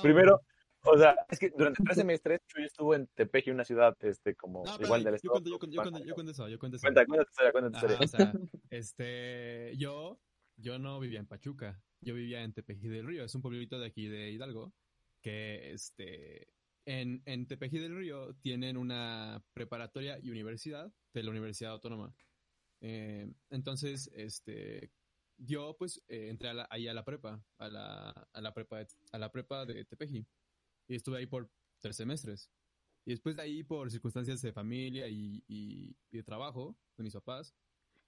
Primero, 0.00 0.40
o 0.82 0.98
sea, 0.98 1.14
es 1.28 1.38
que 1.38 1.50
durante 1.50 1.82
tres 1.94 1.96
semestres 1.96 2.40
Chuy 2.46 2.64
estuvo 2.64 2.94
en 2.94 3.06
Tepeji, 3.08 3.50
una 3.50 3.64
ciudad, 3.64 3.96
este, 4.00 4.34
como 4.34 4.64
igual 4.80 5.04
del 5.04 5.14
estado. 5.14 5.38
Yo 5.38 5.58
cuento, 5.58 5.74
yo, 5.74 5.82
cuento, 5.82 6.04
yo, 6.04 6.14
cuento, 6.14 6.32
eso, 6.32 6.48
yo 6.48 6.58
cuento 6.58 6.76
eso. 6.76 6.82
Cuenta, 6.82 7.06
cuenta 7.06 7.24
tu 7.24 7.30
historia, 7.30 7.52
cuenta 7.52 7.70
tu 7.70 7.76
historia. 7.76 7.98
o 8.00 8.08
sea, 8.08 8.32
este, 8.70 9.76
yo, 9.76 10.20
yo 10.56 10.78
no 10.78 11.00
vivía 11.00 11.20
en 11.20 11.26
Pachuca, 11.26 11.82
yo 12.00 12.14
vivía 12.14 12.42
en 12.42 12.52
Tepeji 12.52 12.88
del 12.88 13.06
Río, 13.06 13.24
es 13.24 13.34
un 13.34 13.42
pueblito 13.42 13.78
de 13.78 13.86
aquí 13.86 14.06
de 14.08 14.30
Hidalgo, 14.30 14.72
que, 15.20 15.72
este, 15.72 16.48
en, 16.86 17.22
en 17.26 17.46
Tepeji 17.46 17.78
del 17.78 17.96
Río 17.96 18.34
tienen 18.36 18.76
una 18.76 19.42
preparatoria 19.52 20.18
y 20.18 20.30
universidad 20.30 20.92
de 21.12 21.22
la 21.22 21.30
Universidad 21.30 21.72
Autónoma. 21.72 22.14
Eh, 22.80 23.30
entonces, 23.50 24.10
este, 24.14 24.90
yo 25.36 25.76
pues 25.78 26.02
eh, 26.08 26.28
entré 26.28 26.50
ahí 26.70 26.88
a 26.88 26.94
la 26.94 27.04
prepa, 27.04 27.42
a 27.58 27.68
la, 27.68 28.10
a 28.32 28.40
la 28.40 28.54
prepa, 28.54 28.78
de, 28.78 28.88
a 29.12 29.18
la 29.18 29.30
prepa 29.30 29.66
de 29.66 29.84
Tepeji. 29.84 30.26
Y 30.90 30.96
estuve 30.96 31.18
ahí 31.18 31.26
por 31.26 31.48
tres 31.78 31.94
semestres. 31.94 32.50
Y 33.04 33.12
después 33.12 33.36
de 33.36 33.42
ahí, 33.42 33.62
por 33.62 33.90
circunstancias 33.92 34.42
de 34.42 34.52
familia 34.52 35.06
y, 35.08 35.44
y, 35.46 35.96
de 36.10 36.22
trabajo 36.24 36.76
de 36.96 37.04
mis 37.04 37.14
papás, 37.14 37.54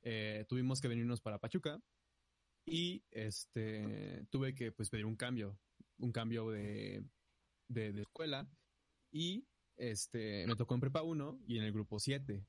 eh, 0.02 0.44
tuvimos 0.48 0.80
que 0.80 0.88
venirnos 0.88 1.20
para 1.20 1.38
Pachuca. 1.38 1.80
Y 2.66 3.04
este 3.10 4.26
tuve 4.30 4.54
que 4.54 4.72
pues 4.72 4.90
pedir 4.90 5.06
un 5.06 5.14
cambio, 5.14 5.56
un 5.98 6.10
cambio 6.10 6.50
de, 6.50 7.04
de, 7.68 7.92
de 7.92 8.02
escuela. 8.02 8.50
Y 9.12 9.46
este 9.76 10.44
me 10.48 10.56
tocó 10.56 10.74
en 10.74 10.80
prepa 10.80 11.02
1 11.02 11.40
y 11.46 11.58
en 11.58 11.64
el 11.64 11.72
grupo 11.72 12.00
7. 12.00 12.44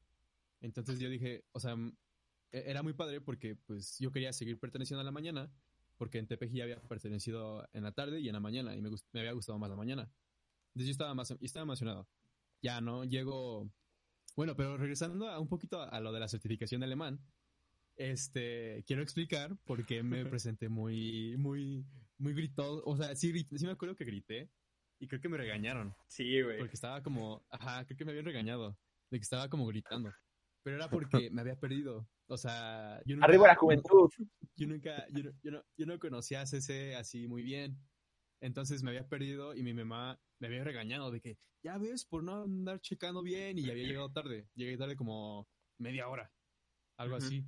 Entonces 0.61 0.99
yo 0.99 1.09
dije, 1.09 1.45
o 1.51 1.59
sea, 1.59 1.75
e-, 2.51 2.63
era 2.71 2.81
muy 2.81 2.93
padre 2.93 3.21
porque 3.21 3.55
pues 3.55 3.99
yo 3.99 4.11
quería 4.11 4.33
seguir 4.33 4.59
perteneciendo 4.59 5.01
a 5.01 5.05
la 5.05 5.11
mañana, 5.11 5.51
porque 5.97 6.19
en 6.19 6.27
Tepeji 6.27 6.61
había 6.61 6.81
pertenecido 6.81 7.67
en 7.73 7.83
la 7.83 7.91
tarde 7.91 8.19
y 8.19 8.27
en 8.27 8.33
la 8.33 8.39
mañana, 8.39 8.75
y 8.75 8.81
me, 8.81 8.89
me 8.89 9.19
había 9.19 9.33
gustado 9.33 9.59
más 9.59 9.69
la 9.69 9.75
mañana. 9.75 10.11
Entonces 10.69 10.87
yo 10.87 10.91
estaba 10.91 11.13
más, 11.13 11.31
estaba 11.41 11.63
emocionado. 11.63 12.07
Ya, 12.61 12.81
¿no? 12.81 13.03
Llego... 13.03 13.71
Bueno, 14.35 14.55
pero 14.55 14.77
regresando 14.77 15.29
a 15.29 15.39
un 15.39 15.47
poquito 15.47 15.81
a, 15.81 15.99
lo 15.99 16.11
de 16.11 16.19
la 16.19 16.27
certificación 16.27 16.81
de 16.81 16.85
alemán, 16.85 17.19
este, 17.95 18.83
quiero 18.87 19.03
explicar 19.03 19.55
por 19.65 19.85
qué 19.85 20.01
me 20.01 20.25
presenté 20.41 20.69
muy, 20.69 21.37
muy, 21.37 21.85
muy 22.17 22.33
gritado. 22.33 22.81
O 22.85 22.97
sea, 22.97 23.15
sí, 23.15 23.31
sí 23.55 23.65
me 23.65 23.73
acuerdo 23.73 23.95
que 23.95 24.05
grité 24.05 24.49
y 24.99 25.07
creo 25.07 25.21
que 25.21 25.29
me 25.29 25.37
regañaron. 25.37 25.93
Sí, 26.07 26.41
güey. 26.41 26.57
Porque 26.57 26.75
estaba 26.75 27.03
como, 27.03 27.45
ajá, 27.51 27.85
creo 27.85 27.97
que 27.97 28.05
me 28.05 28.11
habían 28.11 28.25
regañado 28.25 28.77
de 29.11 29.19
que 29.19 29.23
estaba 29.23 29.49
como 29.49 29.67
gritando. 29.67 30.11
Pero 30.63 30.77
era 30.77 30.89
porque 30.89 31.29
me 31.31 31.41
había 31.41 31.59
perdido. 31.59 32.09
O 32.27 32.37
sea, 32.37 33.01
yo 33.05 33.15
nunca, 33.15 33.27
Arriba 33.27 33.47
la 33.47 33.55
juventud. 33.55 34.09
Yo 34.55 34.67
nunca, 34.67 35.07
yo, 35.09 35.31
yo, 35.41 35.49
no, 35.49 35.63
yo 35.75 35.87
no 35.87 35.97
conocía 35.97 36.41
a 36.41 36.45
CC 36.45 36.95
así 36.95 37.27
muy 37.27 37.41
bien. 37.41 37.75
Entonces 38.39 38.83
me 38.83 38.91
había 38.91 39.07
perdido 39.07 39.55
y 39.55 39.63
mi 39.63 39.73
mamá 39.73 40.19
me 40.39 40.45
había 40.45 40.63
regañado 40.63 41.09
de 41.09 41.21
que, 41.21 41.39
ya 41.63 41.79
ves, 41.79 42.05
por 42.05 42.23
no 42.23 42.43
andar 42.43 42.79
checando 42.79 43.23
bien 43.23 43.57
y 43.57 43.67
había 43.71 43.87
llegado 43.87 44.11
tarde. 44.11 44.47
Llegué 44.53 44.77
tarde 44.77 44.95
como 44.95 45.47
media 45.79 46.07
hora, 46.07 46.31
algo 46.97 47.15
así. 47.15 47.43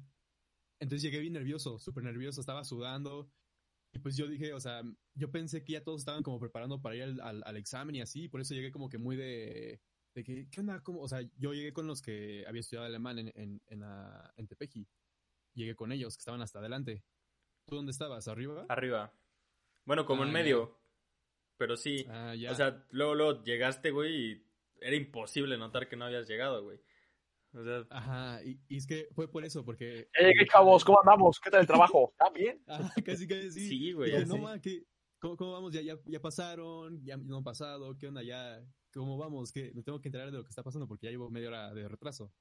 Entonces 0.79 1.03
llegué 1.03 1.19
bien 1.19 1.33
nervioso, 1.33 1.77
súper 1.77 2.03
nervioso, 2.03 2.41
estaba 2.41 2.63
sudando. 2.63 3.29
Y 3.93 3.99
pues 3.99 4.17
yo 4.17 4.27
dije, 4.27 4.53
o 4.53 4.59
sea, 4.59 4.81
yo 5.13 5.29
pensé 5.29 5.63
que 5.63 5.73
ya 5.73 5.83
todos 5.83 6.01
estaban 6.01 6.23
como 6.23 6.39
preparando 6.39 6.81
para 6.81 6.95
ir 6.95 7.03
al, 7.21 7.43
al, 7.45 7.57
examen 7.57 7.95
y 7.95 8.01
así, 8.01 8.27
por 8.29 8.41
eso 8.41 8.55
llegué 8.55 8.71
como 8.71 8.89
que 8.89 8.97
muy 8.97 9.15
de, 9.15 9.79
de 10.15 10.23
que, 10.23 10.49
¿qué 10.49 10.61
onda? 10.61 10.81
¿Cómo? 10.81 11.01
O 11.01 11.07
sea, 11.07 11.21
yo 11.37 11.53
llegué 11.53 11.73
con 11.73 11.87
los 11.87 12.01
que 12.01 12.45
había 12.47 12.61
estudiado 12.61 12.87
alemán 12.87 13.19
en, 13.19 13.31
en, 13.35 13.61
en, 13.67 13.83
en 14.37 14.47
Tepeji. 14.47 14.87
Llegué 15.53 15.75
con 15.75 15.91
ellos, 15.91 16.15
que 16.15 16.21
estaban 16.21 16.41
hasta 16.41 16.59
adelante. 16.59 17.03
¿Tú 17.65 17.75
dónde 17.75 17.91
estabas? 17.91 18.27
¿Arriba? 18.27 18.65
Arriba. 18.69 19.13
Bueno, 19.83 20.05
como 20.05 20.23
en 20.23 20.29
ah, 20.29 20.33
medio. 20.33 20.79
Pero 21.57 21.75
sí. 21.75 22.05
Ah, 22.09 22.33
o 22.49 22.55
sea, 22.55 22.85
luego, 22.91 23.13
luego 23.13 23.43
llegaste, 23.43 23.91
güey, 23.91 24.15
y 24.15 24.45
era 24.79 24.95
imposible 24.95 25.57
notar 25.57 25.89
que 25.89 25.97
no 25.97 26.05
habías 26.05 26.27
llegado, 26.27 26.63
güey. 26.63 26.79
O 27.53 27.63
sea... 27.63 27.85
Ajá, 27.89 28.41
y, 28.43 28.59
es 28.69 28.87
que 28.87 29.09
fue 29.13 29.29
por 29.29 29.43
eso, 29.43 29.65
porque... 29.65 30.09
¡Eh, 30.17 30.33
qué 30.37 30.45
chavos! 30.45 30.85
¿Cómo 30.85 31.01
andamos? 31.01 31.39
¿Qué 31.41 31.49
tal 31.49 31.61
el 31.61 31.67
trabajo? 31.67 32.11
¿Está 32.17 32.29
bien? 32.29 32.63
Casi, 33.05 33.27
casi 33.27 33.51
sí. 33.51 33.67
Sí, 33.67 33.91
güey. 33.91 34.25
No, 34.25 34.37
ma, 34.37 34.61
¿cómo, 35.19 35.35
¿cómo, 35.35 35.51
vamos? 35.51 35.73
¿Ya, 35.73 35.81
ya, 35.81 35.97
ya 36.05 36.21
pasaron? 36.21 37.03
¿Ya 37.03 37.17
no 37.17 37.37
han 37.37 37.43
pasado? 37.43 37.97
¿Qué 37.97 38.07
onda? 38.07 38.23
¿Ya 38.23 38.65
cómo 38.99 39.17
vamos? 39.17 39.51
que 39.51 39.71
Me 39.73 39.83
tengo 39.83 39.99
que 39.99 40.07
enterar 40.07 40.31
de 40.31 40.37
lo 40.37 40.43
que 40.43 40.49
está 40.49 40.63
pasando 40.63 40.87
porque 40.87 41.07
ya 41.07 41.11
llevo 41.11 41.29
media 41.29 41.49
hora 41.49 41.73
de 41.73 41.87
retraso. 41.87 42.31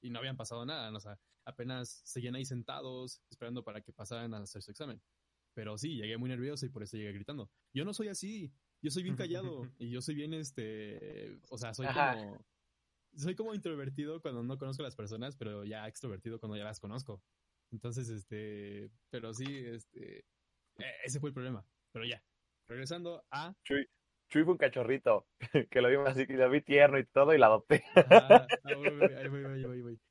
Y 0.00 0.10
no 0.10 0.18
habían 0.18 0.36
pasado 0.36 0.66
nada, 0.66 0.90
o 0.94 1.00
sea, 1.00 1.18
apenas 1.44 2.02
seguían 2.04 2.34
ahí 2.34 2.44
sentados 2.44 3.22
esperando 3.30 3.62
para 3.62 3.80
que 3.82 3.92
pasaran 3.92 4.34
a 4.34 4.38
hacer 4.38 4.62
su 4.62 4.70
examen. 4.72 5.00
Pero 5.54 5.78
sí, 5.78 5.96
llegué 5.96 6.16
muy 6.16 6.28
nervioso 6.28 6.66
y 6.66 6.70
por 6.70 6.82
eso 6.82 6.96
llegué 6.96 7.12
gritando. 7.12 7.50
Yo 7.72 7.84
no 7.84 7.94
soy 7.94 8.08
así, 8.08 8.52
yo 8.82 8.90
soy 8.90 9.04
bien 9.04 9.16
callado 9.16 9.62
y 9.78 9.90
yo 9.90 10.02
soy 10.02 10.16
bien, 10.16 10.34
este, 10.34 11.40
o 11.50 11.56
sea, 11.56 11.72
soy 11.72 11.86
como, 11.86 12.44
soy 13.14 13.34
como 13.36 13.54
introvertido 13.54 14.20
cuando 14.20 14.42
no 14.42 14.58
conozco 14.58 14.82
a 14.82 14.86
las 14.86 14.96
personas, 14.96 15.36
pero 15.36 15.64
ya 15.64 15.86
extrovertido 15.86 16.40
cuando 16.40 16.56
ya 16.56 16.64
las 16.64 16.80
conozco. 16.80 17.22
Entonces, 17.70 18.08
este, 18.08 18.90
pero 19.08 19.32
sí, 19.32 19.46
este, 19.48 20.24
e-, 20.78 20.96
ese 21.04 21.20
fue 21.20 21.30
el 21.30 21.34
problema. 21.34 21.64
Pero 21.92 22.06
ya, 22.06 22.22
regresando 22.66 23.24
a... 23.30 23.54
Chuy, 23.64 23.86
Chuy 24.32 24.44
fue 24.44 24.52
un 24.52 24.58
cachorrito, 24.58 25.26
que 25.70 25.82
lo 25.82 25.90
vi 25.90 25.96
así, 26.10 26.24
lo 26.26 26.48
vi 26.48 26.62
tierno 26.62 26.98
y 26.98 27.04
todo 27.04 27.34
y 27.34 27.38
la 27.38 27.46
adopté. 27.48 27.84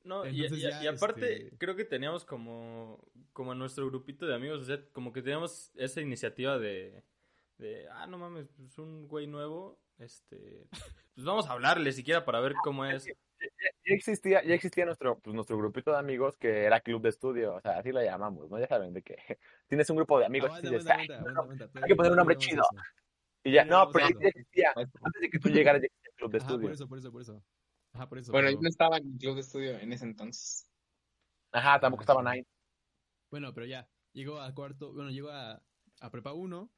No, 0.03 0.27
y, 0.27 0.45
aparte, 0.87 1.45
este 1.45 1.57
creo 1.57 1.75
que 1.75 1.85
teníamos 1.85 2.23
como, 2.23 3.03
como 3.33 3.55
nuestro 3.55 3.87
grupito 3.87 4.27
de 4.27 4.35
amigos, 4.35 4.61
o 4.61 4.65
sea, 4.65 4.79
como 4.91 5.11
que 5.11 5.23
teníamos 5.23 5.71
esa 5.73 6.01
iniciativa 6.01 6.59
de, 6.59 7.03
de 7.57 7.87
ah, 7.89 8.05
no 8.05 8.19
mames, 8.19 8.45
es 8.45 8.55
pues, 8.57 8.77
un 8.77 9.07
güey 9.07 9.25
nuevo, 9.25 9.79
este, 9.97 10.67
pues 11.15 11.25
vamos 11.25 11.47
a 11.47 11.53
hablarle 11.53 11.91
siquiera 11.91 12.23
para 12.23 12.41
ver 12.41 12.53
cómo 12.63 12.85
es. 12.85 13.05
Ya, 13.05 13.13
existía, 13.85 14.43
ya 14.43 14.53
existía 14.53 14.85
nuestro, 14.85 15.17
pues, 15.17 15.33
nuestro 15.33 15.57
grupito 15.57 15.93
de 15.93 15.97
amigos 15.97 16.37
que 16.37 16.65
era 16.65 16.79
club 16.81 17.01
de 17.01 17.09
estudio, 17.09 17.55
o 17.55 17.61
sea, 17.61 17.79
así 17.79 17.91
lo 17.91 18.03
llamamos, 18.03 18.51
¿no? 18.51 18.59
Ya 18.59 18.67
saben 18.67 18.93
de 18.93 19.01
que 19.01 19.15
tienes 19.67 19.89
un 19.89 19.95
grupo 19.95 20.19
de 20.19 20.27
amigos 20.27 20.51
y 20.61 20.67
dices, 20.67 20.85
hay 20.87 21.07
que 21.87 21.95
poner 21.95 22.11
un 22.11 22.19
nombre 22.19 22.37
chido. 22.37 22.61
Y 23.43 23.51
ya, 23.53 23.65
no, 23.65 23.89
pero 23.91 24.07
ya 24.07 24.27
existía, 24.27 24.71
antes 24.75 25.21
de 25.21 25.29
que 25.29 25.39
tú 25.39 25.49
llegaras 25.49 25.81
ya 25.81 25.87
existía 25.87 26.11
el 26.11 26.15
club 26.15 26.31
de 26.31 26.37
estudio. 26.37 26.61
Por 26.61 26.71
eso, 26.71 26.87
por 26.87 26.97
eso, 26.99 27.11
por 27.11 27.21
eso. 27.21 27.43
Ajá, 27.93 28.07
por 28.07 28.19
eso. 28.19 28.31
Bueno, 28.31 28.51
yo 28.51 28.59
no 28.61 28.69
estaba 28.69 28.97
en 28.97 29.13
el 29.13 29.17
club 29.17 29.35
de 29.35 29.41
estudio 29.41 29.79
en 29.79 29.91
ese 29.91 30.05
entonces. 30.05 30.69
Ajá, 31.51 31.79
tampoco 31.79 32.03
estaban 32.03 32.27
ahí. 32.27 32.45
Bueno, 33.31 33.53
pero 33.53 33.65
ya, 33.65 33.89
llego 34.13 34.39
a 34.39 34.53
cuarto, 34.53 34.93
bueno, 34.93 35.09
llego 35.09 35.29
a, 35.29 35.61
a 36.01 36.11
prepa 36.11 36.33
1 36.33 36.71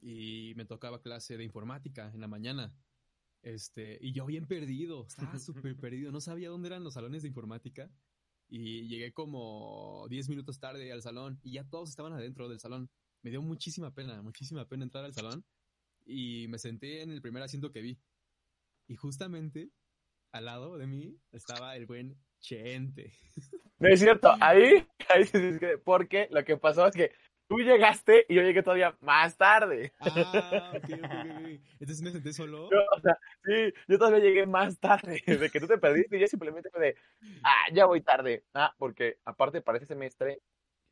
y 0.00 0.52
me 0.56 0.66
tocaba 0.66 1.00
clase 1.00 1.36
de 1.36 1.44
informática 1.44 2.10
en 2.12 2.20
la 2.20 2.28
mañana. 2.28 2.74
Este, 3.42 3.98
y 4.00 4.12
yo 4.12 4.26
bien 4.26 4.46
perdido, 4.46 5.06
estaba 5.06 5.38
súper 5.38 5.76
perdido, 5.76 6.12
no 6.12 6.20
sabía 6.20 6.50
dónde 6.50 6.68
eran 6.68 6.84
los 6.84 6.94
salones 6.94 7.22
de 7.22 7.28
informática. 7.28 7.90
Y 8.48 8.86
llegué 8.86 9.12
como 9.12 10.06
10 10.08 10.28
minutos 10.28 10.60
tarde 10.60 10.92
al 10.92 11.02
salón 11.02 11.40
y 11.42 11.52
ya 11.52 11.64
todos 11.64 11.88
estaban 11.90 12.12
adentro 12.12 12.48
del 12.48 12.60
salón. 12.60 12.90
Me 13.22 13.30
dio 13.30 13.42
muchísima 13.42 13.92
pena, 13.92 14.22
muchísima 14.22 14.68
pena 14.68 14.84
entrar 14.84 15.04
al 15.04 15.14
salón 15.14 15.44
y 16.06 16.46
me 16.48 16.58
senté 16.58 17.02
en 17.02 17.10
el 17.10 17.20
primer 17.20 17.42
asiento 17.42 17.72
que 17.72 17.82
vi. 17.82 17.98
Y 18.88 18.96
justamente 18.96 19.70
al 20.32 20.46
lado 20.46 20.78
de 20.78 20.86
mí 20.86 21.18
estaba 21.32 21.76
el 21.76 21.86
buen 21.86 22.16
Chente. 22.40 23.12
No 23.78 23.88
es 23.90 24.00
cierto, 24.00 24.34
ahí, 24.40 24.86
ahí 25.10 25.26
porque 25.84 26.28
lo 26.30 26.42
que 26.46 26.56
pasó 26.56 26.86
es 26.86 26.94
que 26.94 27.12
Tú 27.48 27.58
llegaste 27.58 28.26
y 28.28 28.34
yo 28.34 28.42
llegué 28.42 28.62
todavía 28.62 28.96
más 29.00 29.36
tarde. 29.36 29.92
Ah, 30.00 30.72
ok, 30.74 30.84
ok, 30.84 31.04
ok. 31.04 31.60
Entonces 31.80 32.02
me 32.02 32.10
senté 32.10 32.32
solo. 32.32 32.66
o 32.66 33.00
sea, 33.00 33.16
sí, 33.44 33.72
yo 33.86 33.98
todavía 33.98 34.18
llegué 34.18 34.46
más 34.46 34.78
tarde. 34.80 35.22
De 35.46 35.50
que 35.50 35.60
tú 35.60 35.68
te 35.68 35.78
perdiste 35.78 36.16
y 36.16 36.20
yo 36.20 36.26
simplemente 36.26 36.70
fue 36.70 36.80
de, 36.80 36.96
ah, 37.44 37.66
ya 37.72 37.86
voy 37.86 38.00
tarde. 38.00 38.44
Ah, 38.52 38.74
porque 38.78 39.18
aparte 39.24 39.60
para 39.60 39.78
ese 39.78 39.86
semestre, 39.86 40.40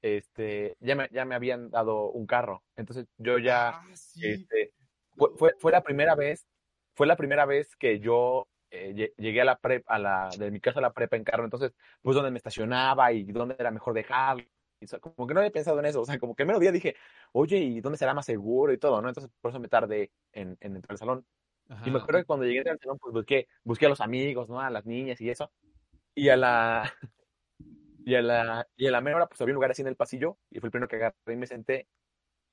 este, 0.01 0.77
ya 0.81 0.95
me, 0.95 1.09
ya 1.11 1.25
me 1.25 1.35
habían 1.35 1.71
dado 1.71 2.11
un 2.11 2.27
carro. 2.27 2.63
Entonces 2.77 3.07
yo 3.19 3.39
ya, 3.39 3.71
ah, 3.71 3.85
este, 3.91 4.73
fue, 5.17 5.55
fue, 5.59 5.73
la 5.73 5.83
primera 5.83 6.15
vez, 6.15 6.47
fue 6.95 7.07
la 7.07 7.17
primera 7.17 7.47
vez 7.47 7.77
que 7.77 8.01
yo 8.01 8.49
eh, 8.71 9.13
llegué 9.17 9.41
a 9.41 9.45
la 9.45 9.59
prepa, 9.59 9.95
a 9.95 9.99
la, 9.99 10.29
de 10.39 10.51
mi 10.51 10.61
casa 10.61 10.81
a 10.81 10.83
la 10.83 10.93
prepa 10.93 11.17
en 11.17 11.25
carro. 11.25 11.45
Entonces, 11.45 11.73
pues 12.03 12.15
donde 12.15 12.31
me 12.31 12.39
estacionaba 12.39 13.13
y 13.13 13.25
dónde 13.25 13.57
era 13.59 13.71
mejor 13.71 13.95
dejarlo 13.95 14.45
como 15.01 15.27
que 15.27 15.35
no 15.35 15.41
había 15.41 15.53
pensado 15.53 15.79
en 15.79 15.87
eso, 15.87 16.01
o 16.01 16.05
sea, 16.05 16.19
como 16.19 16.35
que 16.35 16.43
el 16.43 16.47
mero 16.47 16.59
día 16.59 16.73
dije, 16.73 16.97
oye, 17.33 17.59
¿y 17.59 17.81
dónde 17.81 17.99
será 17.99 18.15
más 18.15 18.27
seguro 18.27 18.73
y 18.73 18.79
todo, 18.79 19.01
no? 19.01 19.09
Entonces, 19.09 19.33
por 19.41 19.51
eso 19.51 19.61
me 19.61 19.69
tardé 19.69 20.11
en, 20.33 20.57
en 20.61 20.77
entrar 20.77 20.93
al 20.93 20.99
salón. 20.99 21.27
y 21.85 21.91
me 21.91 21.99
acuerdo 21.99 22.21
que 22.21 22.27
cuando 22.27 22.47
llegué 22.47 22.69
al 22.69 22.79
salón, 22.79 22.99
pues 22.99 23.13
busqué, 23.13 23.49
busqué 23.63 23.87
a 23.87 23.89
los 23.89 24.01
amigos, 24.01 24.49
¿no? 24.49 24.61
A 24.61 24.71
las 24.71 24.87
niñas 24.87 25.21
y 25.21 25.31
eso. 25.31 25.51
Y 26.15 26.29
a 26.29 26.37
la, 26.37 26.93
y 28.05 28.15
a 28.15 28.23
la, 28.23 28.67
y 28.77 28.87
a 28.87 28.91
la 28.91 29.01
mera 29.01 29.17
hora, 29.17 29.27
pues 29.27 29.41
había 29.41 29.53
un 29.53 29.57
lugar 29.57 29.71
así 29.71 29.83
en 29.83 29.89
el 29.89 29.97
pasillo, 29.97 30.39
y 30.51 30.61
fue 30.61 30.69
el 30.69 30.73
primero 30.73 30.89
que 30.89 30.97
agarré 30.97 31.17
y 31.27 31.37
me 31.37 31.47
senté. 31.47 31.89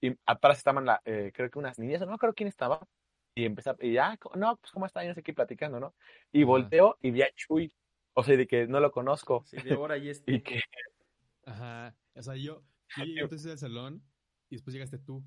Y 0.01 0.17
atrás 0.25 0.57
estaban, 0.57 0.85
la, 0.85 1.01
eh, 1.05 1.31
creo 1.33 1.49
que 1.49 1.59
unas 1.59 1.77
niñas, 1.77 2.01
no 2.01 2.17
creo 2.17 2.33
quién 2.33 2.49
estaba, 2.49 2.87
Y 3.35 3.45
empecé, 3.45 3.71
y 3.79 3.93
ya, 3.93 4.17
no, 4.35 4.57
pues 4.57 4.71
cómo 4.71 4.87
está, 4.87 5.03
yo 5.03 5.09
no 5.09 5.15
sé 5.15 5.23
qué 5.23 5.33
platicando, 5.33 5.79
¿no? 5.79 5.93
Y 6.31 6.43
volteo 6.43 6.97
y 7.01 7.11
vi 7.11 7.21
a 7.21 7.31
Chuy, 7.35 7.71
o 8.13 8.23
sea, 8.23 8.35
de 8.35 8.47
que 8.47 8.67
no 8.67 8.79
lo 8.79 8.91
conozco. 8.91 9.43
Sí, 9.45 9.57
de 9.57 9.73
ahora 9.73 9.97
y 9.97 10.09
este. 10.09 10.33
y 10.33 10.41
que... 10.41 10.59
Ajá, 11.45 11.95
o 12.15 12.23
sea, 12.23 12.35
yo, 12.35 12.63
yo 12.97 13.03
llegué 13.03 13.21
entonces 13.21 13.51
al 13.51 13.57
salón 13.57 14.03
y 14.49 14.55
después 14.55 14.73
llegaste 14.73 14.97
tú 14.97 15.23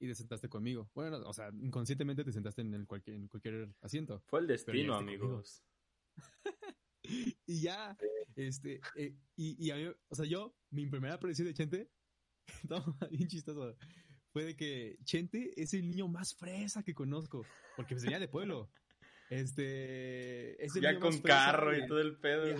y 0.00 0.08
te 0.08 0.14
sentaste 0.14 0.48
conmigo. 0.48 0.90
Bueno, 0.94 1.18
o 1.24 1.32
sea, 1.32 1.50
inconscientemente 1.60 2.24
te 2.24 2.32
sentaste 2.32 2.62
en, 2.62 2.74
el 2.74 2.86
cualquier, 2.86 3.16
en 3.16 3.28
cualquier 3.28 3.68
asiento. 3.80 4.22
Fue 4.26 4.40
el 4.40 4.46
destino, 4.46 4.94
amigos. 4.94 5.64
y 7.46 7.62
ya, 7.62 7.96
este, 8.36 8.80
eh, 8.96 9.14
y, 9.36 9.66
y 9.66 9.70
a 9.70 9.76
mí, 9.76 9.86
o 10.08 10.14
sea, 10.14 10.26
yo, 10.26 10.54
mi 10.70 10.86
primera 10.86 11.14
aparición 11.14 11.48
de 11.48 11.54
Chente, 11.54 11.90
estaba 12.62 12.84
bien 13.10 13.28
chistoso, 13.28 13.76
fue 14.38 14.44
de 14.44 14.54
que 14.54 14.96
Chente 15.02 15.50
es 15.60 15.74
el 15.74 15.90
niño 15.90 16.06
más 16.06 16.32
fresa 16.32 16.84
que 16.84 16.94
conozco, 16.94 17.44
porque 17.76 17.96
venía 17.96 18.20
de 18.20 18.28
pueblo. 18.28 18.70
Este. 19.30 20.64
Es 20.64 20.74
ya 20.74 20.96
con 21.00 21.18
carro 21.18 21.76
y 21.76 21.84
todo 21.88 22.00
el 22.00 22.16
pedo. 22.20 22.56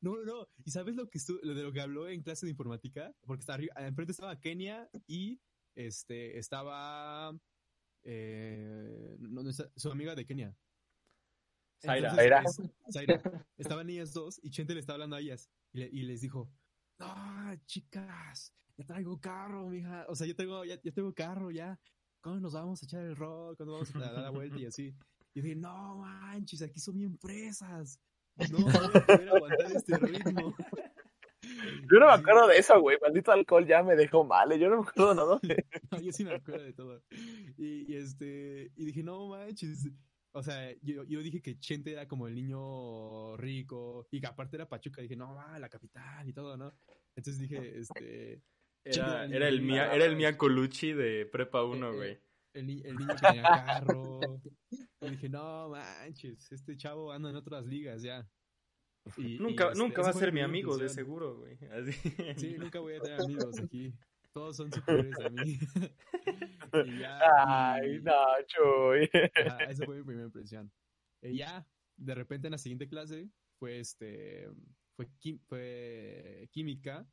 no, 0.00 0.24
no. 0.24 0.48
¿Y 0.64 0.70
sabes 0.70 0.94
lo 0.94 1.10
que 1.10 1.18
estuvo, 1.18 1.40
de 1.40 1.60
lo 1.60 1.72
que 1.72 1.80
habló 1.80 2.08
en 2.08 2.22
clase 2.22 2.46
de 2.46 2.52
informática? 2.52 3.12
Porque 3.26 3.40
está 3.40 3.54
arriba, 3.54 3.74
enfrente 3.78 4.12
estaba 4.12 4.38
Kenia 4.38 4.88
y 5.08 5.40
este 5.74 6.38
estaba 6.38 7.36
eh, 8.04 9.18
su 9.74 9.90
amiga 9.90 10.14
de 10.14 10.24
Kenia. 10.24 10.56
Zaira. 11.82 12.14
Zaira. 12.92 13.20
Estaban 13.56 13.90
ellas 13.90 14.12
dos 14.12 14.38
y 14.40 14.50
Chente 14.50 14.72
le 14.72 14.80
estaba 14.80 14.94
hablando 14.94 15.16
a 15.16 15.20
ellas 15.20 15.50
y, 15.72 16.02
les 16.02 16.20
dijo, 16.20 16.48
no, 17.00 17.56
chicas, 17.66 18.54
ya 18.78 18.84
traigo 18.84 19.20
carro, 19.20 19.68
mija. 19.68 20.06
O 20.08 20.14
sea, 20.14 20.26
yo 20.26 20.36
tengo, 20.36 20.64
ya, 20.64 20.80
tengo 20.80 21.12
carro, 21.12 21.50
ya. 21.50 21.78
¿Cómo 22.20 22.38
nos 22.40 22.52
vamos 22.52 22.82
a 22.82 22.86
echar 22.86 23.04
el 23.04 23.16
rock? 23.16 23.56
¿Cuándo 23.56 23.74
vamos 23.74 23.94
a 23.94 23.98
dar 23.98 24.12
la 24.14 24.30
vuelta 24.30 24.58
y 24.58 24.66
así? 24.66 24.94
Y 25.34 25.40
dije, 25.40 25.56
no 25.56 25.96
manches, 25.96 26.62
aquí 26.62 26.80
son 26.80 26.96
bien 26.96 27.18
presas. 27.18 28.00
No 28.50 28.58
voy 28.58 28.72
a 28.94 29.06
poder 29.06 29.28
aguantar 29.28 29.72
este 29.72 29.96
ritmo. 29.98 30.54
Yo 31.42 31.98
no 31.98 32.06
me 32.06 32.12
acuerdo 32.12 32.46
de 32.46 32.58
eso, 32.58 32.80
güey. 32.80 32.98
Maldito 33.00 33.32
alcohol 33.32 33.66
ya 33.66 33.82
me 33.82 33.96
dejó 33.96 34.24
mal. 34.24 34.52
¿eh? 34.52 34.58
Yo 34.58 34.68
no 34.68 34.82
me 34.82 34.88
acuerdo 34.88 35.14
nada. 35.14 35.40
no, 35.90 36.00
yo 36.00 36.12
sí 36.12 36.24
me 36.24 36.34
acuerdo 36.34 36.64
de 36.64 36.72
todo. 36.72 37.02
Y, 37.56 37.92
y, 37.92 37.96
este, 37.96 38.70
y 38.76 38.84
dije, 38.84 39.02
no 39.02 39.28
manches. 39.28 39.88
O 40.32 40.42
sea, 40.42 40.72
yo, 40.82 41.02
yo 41.04 41.20
dije 41.20 41.42
que 41.42 41.58
Chente 41.58 41.92
era 41.92 42.06
como 42.06 42.28
el 42.28 42.34
niño 42.34 43.36
rico 43.36 44.06
y 44.12 44.20
que 44.20 44.26
aparte 44.26 44.56
era 44.56 44.68
Pachuca. 44.68 45.02
Dije, 45.02 45.16
no, 45.16 45.34
va, 45.34 45.58
la 45.58 45.68
capital 45.68 46.28
y 46.28 46.32
todo, 46.32 46.56
¿no? 46.56 46.72
Entonces 47.16 47.40
dije, 47.40 47.78
este. 47.78 48.42
Era, 48.90 49.24
era, 49.26 49.48
el, 49.48 49.60
Mia, 49.60 49.92
era 49.92 50.04
el 50.06 50.16
Mia 50.16 50.36
Colucci 50.36 50.92
de 50.92 51.26
Prepa 51.26 51.62
1, 51.64 51.94
güey. 51.94 52.18
El, 52.54 52.70
el, 52.86 52.96
niño 52.96 53.14
que 53.14 53.26
tenía 53.26 53.42
carro. 53.42 54.20
y 55.00 55.10
dije, 55.10 55.28
no 55.28 55.68
manches, 55.68 56.50
este 56.50 56.76
chavo 56.76 57.12
anda 57.12 57.30
en 57.30 57.36
otras 57.36 57.66
ligas 57.66 58.02
ya. 58.02 58.26
Y, 59.16 59.38
nunca 59.38 59.68
este, 59.68 59.78
nunca 59.78 60.02
va 60.02 60.08
a 60.10 60.12
ser 60.12 60.32
mi 60.32 60.40
amigo, 60.40 60.76
de 60.76 60.88
seguro, 60.88 61.36
güey. 61.36 61.58
Sí, 62.36 62.56
nunca 62.58 62.80
voy 62.80 62.94
a 62.94 63.00
tener 63.00 63.20
amigos 63.20 63.58
aquí. 63.60 63.94
Todos 64.32 64.56
son 64.56 64.72
superiores 64.72 65.18
a 65.24 65.30
mí. 65.30 65.58
y 66.86 66.98
ya, 66.98 67.72
Ay, 67.74 68.00
no, 68.02 68.12
chuy. 68.46 69.10
esa 69.68 69.84
fue 69.84 69.96
mi 69.96 70.02
primera 70.02 70.26
impresión. 70.26 70.70
Y 71.22 71.38
ya, 71.38 71.66
de 71.96 72.14
repente 72.14 72.46
en 72.46 72.52
la 72.52 72.58
siguiente 72.58 72.88
clase 72.88 73.28
fue 73.58 73.80
este 73.80 74.48
fue, 74.96 75.08
fue 75.46 76.48
química 76.50 77.06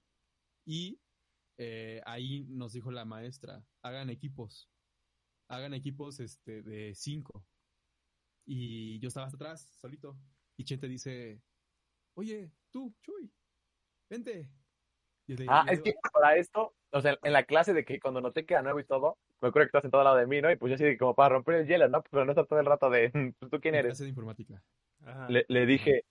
y 0.65 0.99
eh, 1.57 2.01
ahí 2.05 2.45
nos 2.49 2.73
dijo 2.73 2.91
la 2.91 3.05
maestra, 3.05 3.63
hagan 3.81 4.09
equipos 4.09 4.69
hagan 5.47 5.73
equipos 5.73 6.19
este, 6.19 6.61
de 6.63 6.93
cinco. 6.95 7.45
Y 8.45 8.99
yo 8.99 9.07
estaba 9.07 9.25
hasta 9.25 9.37
atrás, 9.37 9.69
solito. 9.79 10.17
Y 10.57 10.63
Chente 10.63 10.87
dice, 10.87 11.41
oye, 12.15 12.51
tú, 12.71 12.93
Chuy, 13.01 13.31
vente. 14.09 14.49
ah, 15.47 15.65
es 15.69 15.81
que 15.81 15.95
para 16.13 16.37
esto, 16.37 16.75
o 16.91 17.01
sea, 17.01 17.17
en 17.23 17.33
la 17.33 17.43
clase 17.43 17.73
de 17.73 17.83
que 17.83 17.99
cuando 17.99 18.21
noté 18.21 18.45
que 18.45 18.53
era 18.53 18.63
nuevo 18.63 18.79
y 18.79 18.85
todo, 18.85 19.17
me 19.41 19.49
acuerdo 19.49 19.65
que 19.65 19.69
estás 19.69 19.81
sentado 19.81 20.01
al 20.01 20.05
lado 20.05 20.17
de 20.17 20.27
mí, 20.27 20.41
¿no? 20.41 20.51
Y 20.51 20.55
pues 20.55 20.69
yo 20.69 20.75
así 20.75 20.97
como 20.97 21.15
para 21.15 21.35
romper 21.35 21.55
el 21.55 21.67
hielo, 21.67 21.89
¿no? 21.89 22.03
Pero 22.03 22.25
no 22.25 22.31
está 22.31 22.45
todo 22.45 22.59
el 22.59 22.65
rato 22.65 22.89
de, 22.89 23.09
pues, 23.39 23.51
¿tú 23.51 23.59
quién 23.59 23.75
eres? 23.75 23.89
Clase 23.89 24.03
de 24.03 24.09
informática. 24.09 24.63
Le, 25.27 25.45
le, 25.49 25.65
dije, 25.65 26.03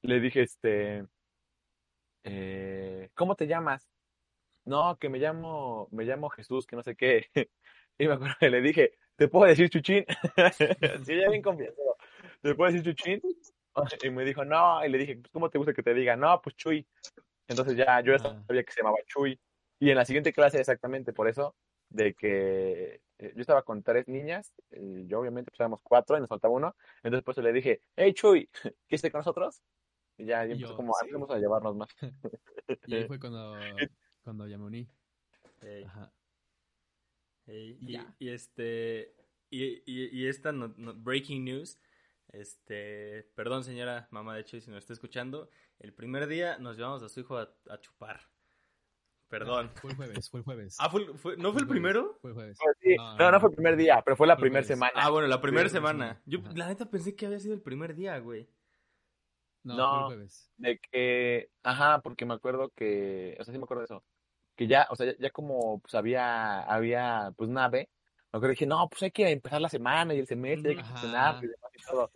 le 0.00 0.20
dije, 0.20 0.42
este, 0.42 1.06
eh, 2.24 3.10
¿cómo 3.14 3.36
te 3.36 3.46
llamas? 3.46 3.91
No, 4.64 4.96
que 4.98 5.08
me 5.08 5.18
llamo, 5.18 5.88
me 5.90 6.04
llamo 6.04 6.28
Jesús, 6.30 6.66
que 6.66 6.76
no 6.76 6.82
sé 6.82 6.96
qué. 6.96 7.26
Y 7.98 8.08
me 8.08 8.14
acuerdo 8.14 8.34
que 8.40 8.48
le 8.48 8.62
dije, 8.62 8.94
¿te 9.16 9.28
puedo 9.28 9.46
decir 9.46 9.68
chuchín? 9.68 10.04
sí, 11.04 11.14
ya 11.20 11.28
bien 11.28 11.42
confiado. 11.42 11.74
¿Te 12.40 12.54
puedo 12.54 12.72
decir 12.72 12.82
chuchín? 12.82 13.20
Y 14.02 14.10
me 14.10 14.24
dijo, 14.24 14.44
no. 14.44 14.84
Y 14.84 14.88
le 14.88 14.98
dije, 14.98 15.22
¿cómo 15.32 15.50
te 15.50 15.58
gusta 15.58 15.72
que 15.72 15.82
te 15.82 15.94
diga? 15.94 16.16
No, 16.16 16.40
pues 16.42 16.56
Chuy. 16.56 16.86
Entonces 17.48 17.76
ya 17.76 18.00
yo 18.00 18.12
ya 18.12 18.18
sabía 18.18 18.64
que 18.64 18.72
se 18.72 18.80
llamaba 18.80 18.98
Chuy. 19.06 19.38
Y 19.78 19.90
en 19.90 19.96
la 19.96 20.04
siguiente 20.04 20.32
clase, 20.32 20.58
exactamente 20.58 21.12
por 21.12 21.28
eso, 21.28 21.54
de 21.88 22.14
que 22.14 23.00
eh, 23.18 23.32
yo 23.34 23.40
estaba 23.40 23.62
con 23.62 23.82
tres 23.82 24.06
niñas, 24.08 24.52
y 24.70 25.06
yo 25.06 25.20
obviamente 25.20 25.50
pues 25.50 25.60
éramos 25.60 25.80
cuatro 25.82 26.16
y 26.16 26.20
nos 26.20 26.28
faltaba 26.28 26.54
uno. 26.54 26.76
Entonces 27.02 27.24
pues 27.24 27.36
le 27.38 27.52
dije, 27.52 27.80
hey 27.96 28.12
Chuy, 28.14 28.48
¿quieres 28.88 29.10
con 29.10 29.18
nosotros? 29.18 29.62
Y 30.18 30.26
ya, 30.26 30.46
y 30.46 30.52
empezó 30.52 30.76
como, 30.76 30.92
vamos 31.12 31.30
a 31.30 31.38
llevarnos 31.38 31.74
más. 31.74 31.88
y 32.86 32.94
ahí 32.94 33.06
fue 33.06 33.18
cuando, 33.18 33.56
cuando 34.22 34.46
ya 34.46 34.58
me 34.58 34.64
uní. 34.64 34.88
Ajá. 35.86 36.12
Y, 37.46 37.78
y, 38.18 38.28
este. 38.28 39.14
Y, 39.50 39.82
y, 39.86 40.26
esta 40.26 40.52
breaking 40.52 41.44
news. 41.44 41.78
Este. 42.28 43.24
Perdón, 43.34 43.64
señora 43.64 44.08
mamá 44.10 44.34
de 44.34 44.42
hecho, 44.42 44.60
si 44.60 44.70
nos 44.70 44.78
está 44.78 44.92
escuchando. 44.92 45.50
El 45.78 45.92
primer 45.92 46.26
día 46.26 46.58
nos 46.58 46.76
llevamos 46.76 47.02
a 47.02 47.08
su 47.08 47.20
hijo 47.20 47.36
a, 47.36 47.80
chupar. 47.80 48.20
Perdón. 49.28 49.70
fue 49.74 49.90
el 49.90 49.96
jueves, 49.96 50.30
fue 50.30 50.40
el 50.40 50.44
jueves. 50.44 50.76
Ah, 50.78 50.90
¿fue, 50.90 51.06
¿no 51.38 51.52
fue 51.52 51.62
el 51.62 51.66
primero? 51.68 52.18
Fue 52.20 52.30
el 52.30 52.34
jueves. 52.34 52.58
No, 53.18 53.30
no, 53.30 53.40
fue 53.40 53.48
el 53.48 53.54
primer 53.54 53.76
día, 53.76 54.02
pero 54.04 54.16
fue 54.16 54.26
la 54.26 54.36
primera 54.36 54.62
semana. 54.62 54.92
Ah, 54.94 55.10
bueno, 55.10 55.26
la 55.26 55.40
primera 55.40 55.68
semana. 55.68 56.20
Yo, 56.26 56.40
la 56.54 56.68
neta, 56.68 56.90
pensé 56.90 57.16
que 57.16 57.26
había 57.26 57.40
sido 57.40 57.54
el 57.54 57.62
primer 57.62 57.94
día, 57.94 58.18
güey. 58.18 58.48
No, 59.64 59.74
fue 59.76 59.98
el 59.98 60.04
jueves. 60.04 60.50
De 60.58 60.78
que. 60.78 61.50
Ajá, 61.62 62.00
porque 62.02 62.26
me 62.26 62.34
acuerdo 62.34 62.70
que. 62.76 63.36
O 63.40 63.44
sea, 63.44 63.52
sí 63.52 63.58
me 63.58 63.64
acuerdo 63.64 63.80
de 63.80 63.86
eso 63.86 64.04
que 64.56 64.66
ya, 64.66 64.86
o 64.90 64.96
sea, 64.96 65.14
ya, 65.18 65.30
como 65.30 65.80
pues 65.80 65.94
había, 65.94 66.60
había 66.62 67.32
pues 67.36 67.50
nave, 67.50 67.88
lo 68.32 68.40
que 68.40 68.48
dije, 68.48 68.66
no, 68.66 68.88
pues 68.88 69.02
hay 69.02 69.10
que 69.10 69.30
empezar 69.30 69.60
la 69.60 69.68
semana 69.68 70.14
y 70.14 70.18
el 70.18 70.26
semestre, 70.26 70.70
hay 70.70 70.76
que 70.76 70.84
funcionar 70.84 71.44
y 71.44 71.48
demás 71.48 71.70
y 71.74 71.90
todo. 71.90 72.10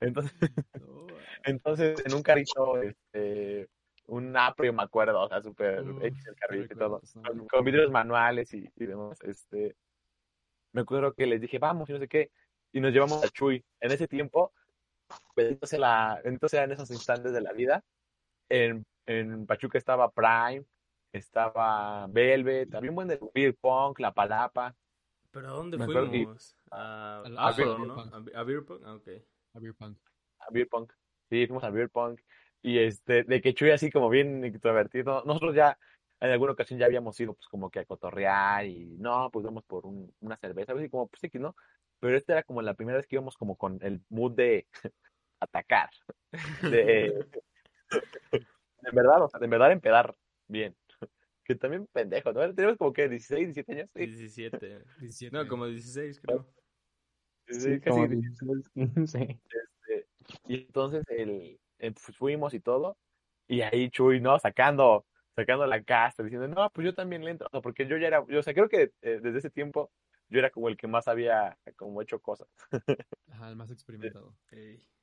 Entonces, 0.00 0.32
entonces 1.44 2.02
en 2.04 2.14
un 2.14 2.22
carrito, 2.22 2.82
este, 2.82 3.68
un 4.06 4.36
aprio 4.36 4.72
me 4.72 4.82
acuerdo, 4.82 5.20
o 5.20 5.28
sea, 5.28 5.42
súper 5.42 5.84
X 6.02 6.26
el 6.26 6.34
carrito 6.34 6.74
y 6.74 6.76
todo, 6.76 7.00
con, 7.48 7.64
vidrios 7.64 7.90
manuales 7.90 8.52
y, 8.54 8.68
y, 8.76 8.86
demás, 8.86 9.18
este, 9.22 9.76
me 10.72 10.82
acuerdo 10.82 11.12
que 11.12 11.26
les 11.26 11.40
dije, 11.40 11.58
vamos, 11.58 11.88
y 11.88 11.92
no 11.92 11.98
sé 11.98 12.08
qué, 12.08 12.30
y 12.72 12.80
nos 12.80 12.92
llevamos 12.92 13.24
a 13.24 13.28
Chuy. 13.28 13.64
En 13.80 13.92
ese 13.92 14.08
tiempo, 14.08 14.52
pues, 15.34 15.48
entonces, 15.48 15.78
la, 15.78 16.20
entonces 16.24 16.58
eran 16.58 16.72
esos 16.72 16.90
instantes 16.90 17.32
de 17.32 17.40
la 17.40 17.52
vida, 17.52 17.84
en, 18.48 18.84
en 19.06 19.46
Pachuca 19.46 19.78
estaba 19.78 20.10
Prime, 20.10 20.64
estaba 21.12 22.06
Velvet, 22.08 22.74
había 22.74 22.90
un 22.90 22.96
buen 22.96 23.08
de 23.08 23.20
Beer 23.34 23.56
Punk, 23.56 23.98
La 24.00 24.12
Palapa. 24.12 24.74
¿Pero 25.30 25.48
a 25.48 25.52
dónde 25.52 25.78
fuimos? 25.78 26.56
A, 26.70 27.22
a, 27.22 27.48
a, 27.48 27.56
¿no? 27.56 28.00
A, 28.34 28.42
Beer 28.42 28.64
Punk, 28.64 28.82
ah, 28.84 28.94
ok. 28.94 29.08
A 29.54 29.58
Beer 29.58 29.74
Punk. 29.74 29.98
A 30.40 30.50
Beer 30.50 30.68
Punk. 30.68 30.92
Sí, 31.28 31.46
fuimos 31.46 31.64
a 31.64 31.70
Beer 31.70 31.90
Punk. 31.90 32.20
Y 32.62 32.78
este, 32.78 33.24
de 33.24 33.40
que 33.40 33.54
Chuy 33.54 33.70
así 33.70 33.90
como 33.90 34.08
bien 34.08 34.44
introvertido. 34.44 35.22
Nosotros 35.24 35.54
ya, 35.54 35.78
en 36.20 36.30
alguna 36.30 36.52
ocasión 36.52 36.78
ya 36.78 36.86
habíamos 36.86 37.18
ido 37.20 37.34
pues 37.34 37.46
como 37.48 37.70
que 37.70 37.80
a 37.80 37.84
cotorrear 37.84 38.66
y 38.66 38.96
no, 38.98 39.30
pues 39.30 39.44
vamos 39.44 39.64
por 39.64 39.86
un, 39.86 40.12
una 40.20 40.36
cerveza, 40.36 40.72
así 40.72 40.88
como 40.88 41.08
pues 41.08 41.20
sí, 41.20 41.38
¿no? 41.38 41.56
Pero 42.00 42.16
esta 42.16 42.32
era 42.34 42.42
como 42.42 42.62
la 42.62 42.74
primera 42.74 42.98
vez 42.98 43.06
que 43.06 43.16
íbamos 43.16 43.36
como 43.36 43.56
con 43.56 43.78
el 43.82 44.02
mood 44.08 44.32
de 44.32 44.66
atacar. 45.40 45.90
De, 46.62 47.26
de 48.32 48.90
verdad, 48.92 49.22
o 49.22 49.28
sea, 49.28 49.40
de 49.40 49.46
verdad 49.46 49.72
empedar 49.72 50.14
bien 50.48 50.76
que 51.54 51.58
también 51.58 51.86
pendejo, 51.92 52.32
¿no? 52.32 52.54
Tenemos 52.54 52.76
como 52.76 52.92
que 52.92 53.08
16, 53.08 53.54
17 53.54 53.72
años. 53.72 53.90
17. 53.94 54.84
17. 55.00 55.36
No, 55.36 55.48
como 55.48 55.66
16, 55.66 56.20
creo. 56.20 56.46
Sí, 57.48 57.80
casi 57.80 58.06
16, 58.06 58.68
15. 58.74 59.40
Este, 59.90 60.06
y 60.46 60.54
entonces 60.62 61.04
el, 61.08 61.58
pues 61.78 62.16
fuimos 62.16 62.54
y 62.54 62.60
todo, 62.60 62.96
y 63.48 63.62
ahí 63.62 63.90
Chuy, 63.90 64.20
¿no? 64.20 64.38
Sacando, 64.38 65.04
sacando 65.34 65.66
la 65.66 65.82
casta, 65.82 66.22
diciendo, 66.22 66.46
no, 66.46 66.70
pues 66.70 66.84
yo 66.84 66.94
también 66.94 67.24
le 67.24 67.32
entro, 67.32 67.48
porque 67.62 67.86
yo 67.88 67.96
ya 67.96 68.06
era, 68.06 68.24
yo, 68.28 68.38
o 68.38 68.42
sea, 68.42 68.54
creo 68.54 68.68
que 68.68 68.92
eh, 69.02 69.18
desde 69.20 69.38
ese 69.38 69.50
tiempo 69.50 69.90
yo 70.28 70.38
era 70.38 70.50
como 70.50 70.68
el 70.68 70.76
que 70.76 70.86
más 70.86 71.08
había 71.08 71.58
como 71.76 72.00
hecho 72.00 72.20
cosas. 72.20 72.46
Ajá, 73.28 73.48
el 73.48 73.56
más 73.56 73.72
experimentado. 73.72 74.36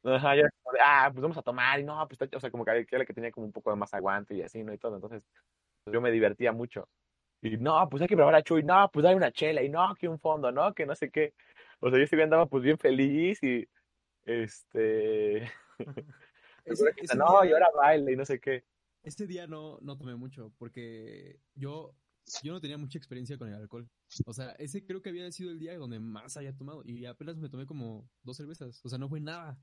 Ajá, 0.04 0.36
ya, 0.38 0.44
ah, 0.86 1.10
pues 1.12 1.22
vamos 1.22 1.38
a 1.38 1.42
tomar, 1.42 1.82
y 1.82 1.84
no, 1.84 2.08
pues, 2.08 2.22
o 2.34 2.40
sea, 2.40 2.50
como 2.50 2.64
que 2.64 2.72
era 2.72 3.02
el 3.02 3.06
que 3.06 3.14
tenía 3.14 3.32
como 3.32 3.48
un 3.48 3.52
poco 3.52 3.72
de 3.72 3.76
más 3.76 3.94
aguante 3.94 4.36
y 4.36 4.42
así, 4.42 4.64
¿no? 4.64 4.74
Y 4.74 4.78
todo, 4.78 4.96
entonces, 4.96 5.28
yo 5.92 6.02
me 6.02 6.12
divertía 6.12 6.52
mucho. 6.52 6.88
Y 7.42 7.58
no, 7.58 7.88
pues 7.90 8.02
hay 8.02 8.08
que 8.08 8.16
probar 8.16 8.36
a 8.36 8.42
Chuy, 8.42 8.64
no, 8.64 8.90
pues 8.92 9.06
hay 9.06 9.16
una 9.16 9.32
chela, 9.32 9.62
y 9.62 9.70
no, 9.70 9.94
que 9.96 10.08
un 10.08 10.20
fondo, 10.20 10.52
no, 10.52 10.74
que 10.74 10.86
no 10.86 10.96
sé 10.96 11.12
qué. 11.12 11.34
O 11.80 11.90
sea, 11.90 12.00
yo 12.00 12.04
ese 12.04 12.22
andaba 12.22 12.48
pues 12.48 12.64
bien 12.64 12.78
feliz 12.78 13.42
y 13.44 13.68
este... 14.26 15.50
no, 17.16 17.46
y 17.46 17.52
ahora 17.52 17.68
baile 17.76 18.14
y 18.14 18.16
no 18.16 18.26
sé 18.26 18.40
qué. 18.40 18.64
Este 19.04 19.28
día 19.28 19.48
no, 19.48 19.78
no 19.82 19.98
tomé 19.98 20.16
mucho 20.16 20.52
porque 20.58 21.40
yo, 21.54 21.96
yo 22.42 22.54
no 22.54 22.60
tenía 22.60 22.78
mucha 22.78 22.98
experiencia 22.98 23.38
con 23.38 23.48
el 23.48 23.56
alcohol. 23.56 23.88
O 24.26 24.34
sea, 24.34 24.52
ese 24.54 24.84
creo 24.84 25.02
que 25.02 25.10
había 25.10 25.32
sido 25.32 25.52
el 25.52 25.60
día 25.60 25.78
donde 25.78 26.00
más 26.00 26.36
había 26.36 26.56
tomado 26.56 26.82
y 26.84 27.06
apenas 27.06 27.38
me 27.38 27.50
tomé 27.50 27.68
como 27.68 28.10
dos 28.24 28.38
cervezas. 28.38 28.84
O 28.84 28.90
sea, 28.90 28.98
no 28.98 29.08
fue 29.08 29.20
nada 29.22 29.60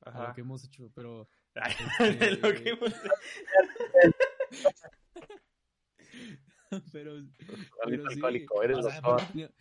a 0.00 0.28
lo 0.28 0.34
que 0.34 0.40
hemos 0.40 0.64
hecho, 0.64 0.90
pero... 0.94 1.28
Este, 1.98 2.30
lo 2.38 2.54
que 2.54 2.70
hemos 2.70 2.94
pero, 6.92 7.22
pero 7.84 8.10
sí, 8.10 8.20
eres 8.62 8.78
o 8.78 8.82
sea, 8.82 9.00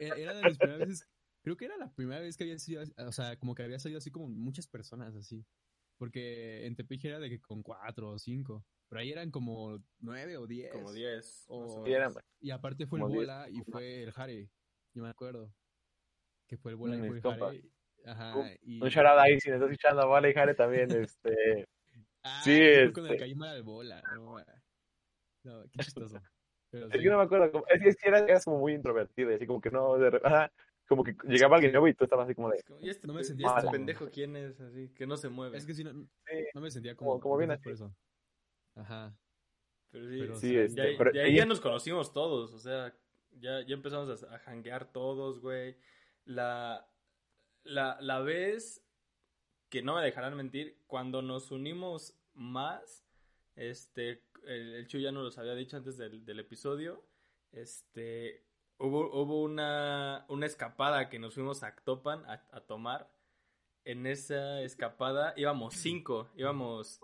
era 0.00 0.34
de 0.34 0.42
las 0.42 0.58
primeras 0.58 0.88
veces, 0.88 1.08
creo 1.42 1.56
que 1.56 1.64
era 1.66 1.76
la 1.76 1.92
primera 1.94 2.20
vez 2.20 2.36
que 2.36 2.44
había 2.44 2.58
sido, 2.58 2.82
o 2.98 3.12
sea, 3.12 3.36
como 3.38 3.54
que 3.54 3.62
había 3.62 3.78
salido 3.78 3.98
así 3.98 4.10
como 4.10 4.28
muchas 4.28 4.66
personas 4.66 5.14
así. 5.14 5.46
Porque 5.98 6.66
en 6.66 6.76
Tepic 6.76 7.04
era 7.04 7.18
de 7.18 7.30
que 7.30 7.40
con 7.40 7.62
cuatro 7.62 8.10
o 8.10 8.18
cinco. 8.18 8.64
Pero 8.88 9.00
ahí 9.00 9.10
eran 9.10 9.30
como 9.30 9.82
nueve 10.00 10.36
o 10.36 10.46
diez. 10.46 10.72
Como 10.72 10.92
diez. 10.92 11.44
O, 11.48 11.84
y 12.40 12.50
aparte 12.50 12.86
fue 12.86 13.00
el 13.00 13.06
Bola 13.06 13.48
y 13.50 13.62
fue 13.62 14.02
el 14.02 14.12
Jare. 14.12 14.50
Yo 14.92 15.02
me 15.02 15.08
acuerdo. 15.08 15.52
Que 16.46 16.56
fue 16.56 16.72
el 16.72 16.76
Bola 16.76 16.96
y 16.96 17.08
fue 17.08 17.16
el 17.16 17.22
Jare. 17.22 17.62
Ajá. 18.04 18.34
Y... 18.62 18.80
Un 18.80 18.88
shout 18.88 19.06
ahí, 19.18 19.40
si 19.40 19.48
me 19.48 19.56
estás 19.56 19.70
escuchando 19.70 20.06
Bola 20.06 20.28
y 20.28 20.34
Jare 20.34 20.54
también, 20.54 20.88
este... 21.08 21.66
ah, 22.22 22.40
sí, 22.44 22.52
este... 22.52 22.92
con 22.92 23.06
el 23.06 23.16
Caíma 23.16 23.52
del 23.52 23.64
Bola. 23.64 24.00
No, 24.14 24.38
no, 25.42 25.62
qué 25.70 25.78
chistoso. 25.80 26.20
Pero 26.80 26.92
Es 26.92 27.02
que 27.02 27.08
no 27.08 27.18
me 27.18 27.24
acuerdo, 27.24 27.64
es 27.68 27.96
que 27.96 28.08
era, 28.08 28.18
eras 28.18 28.44
como 28.44 28.58
muy 28.58 28.74
introvertido, 28.74 29.34
así 29.34 29.46
como 29.46 29.60
que 29.60 29.70
no, 29.70 29.96
de, 29.96 30.20
ajá, 30.22 30.52
como 30.86 31.02
que 31.02 31.16
llegaba 31.24 31.56
alguien 31.56 31.72
nuevo 31.72 31.88
y 31.88 31.94
tú 31.94 32.04
estabas 32.04 32.26
así 32.26 32.34
como 32.34 32.50
de... 32.50 32.62
Y 32.80 32.90
este, 32.90 33.06
no 33.06 33.14
me 33.14 33.24
sentía 33.24 33.48
este 33.56 33.70
pendejo 33.70 34.08
quién 34.10 34.36
es, 34.36 34.60
así, 34.60 34.88
que 34.90 35.06
no 35.06 35.16
se 35.16 35.28
mueve. 35.28 35.56
Es 35.56 35.66
que 35.66 35.74
sí, 35.74 35.82
no, 35.82 35.92
no 35.92 36.60
me 36.60 36.70
sentía 36.70 36.94
como... 36.94 37.18
Como, 37.18 37.36
bien 37.36 37.50
así. 37.50 37.64
Por 37.64 37.72
eso. 37.72 37.94
Ajá. 38.74 39.16
Pero 39.90 40.08
sí, 40.08 40.18
pero, 40.20 40.34
sí 40.36 40.56
este, 40.56 40.92
ya, 40.92 40.98
pero, 40.98 41.12
ya, 41.12 41.28
ya, 41.28 41.46
nos 41.46 41.60
conocimos 41.60 42.12
todos, 42.12 42.52
o 42.52 42.58
sea, 42.58 42.94
ya, 43.38 43.62
ya 43.62 43.74
empezamos 43.74 44.22
a, 44.22 44.34
a 44.34 44.38
janguear 44.40 44.92
todos, 44.92 45.40
güey. 45.40 45.76
La, 46.24 46.88
la, 47.64 47.96
la 48.00 48.20
vez 48.20 48.84
que 49.68 49.82
no 49.82 49.96
me 49.96 50.02
dejarán 50.02 50.36
mentir, 50.36 50.78
cuando 50.86 51.22
nos 51.22 51.50
unimos 51.50 52.16
más, 52.34 53.04
este, 53.56 54.22
el, 54.46 54.74
el 54.74 54.86
Chu 54.86 54.98
ya 54.98 55.12
nos 55.12 55.24
los 55.24 55.38
había 55.38 55.54
dicho 55.54 55.76
antes 55.76 55.96
del, 55.96 56.24
del 56.24 56.40
episodio, 56.40 57.04
este, 57.52 58.44
hubo, 58.78 59.10
hubo 59.22 59.42
una, 59.42 60.24
una 60.28 60.46
escapada 60.46 61.08
que 61.08 61.18
nos 61.18 61.34
fuimos 61.34 61.62
a 61.62 61.68
Actopan 61.68 62.24
a, 62.26 62.46
a 62.50 62.60
tomar. 62.60 63.10
En 63.84 64.06
esa 64.06 64.62
escapada 64.62 65.32
íbamos 65.36 65.74
cinco, 65.74 66.28
íbamos, 66.36 67.00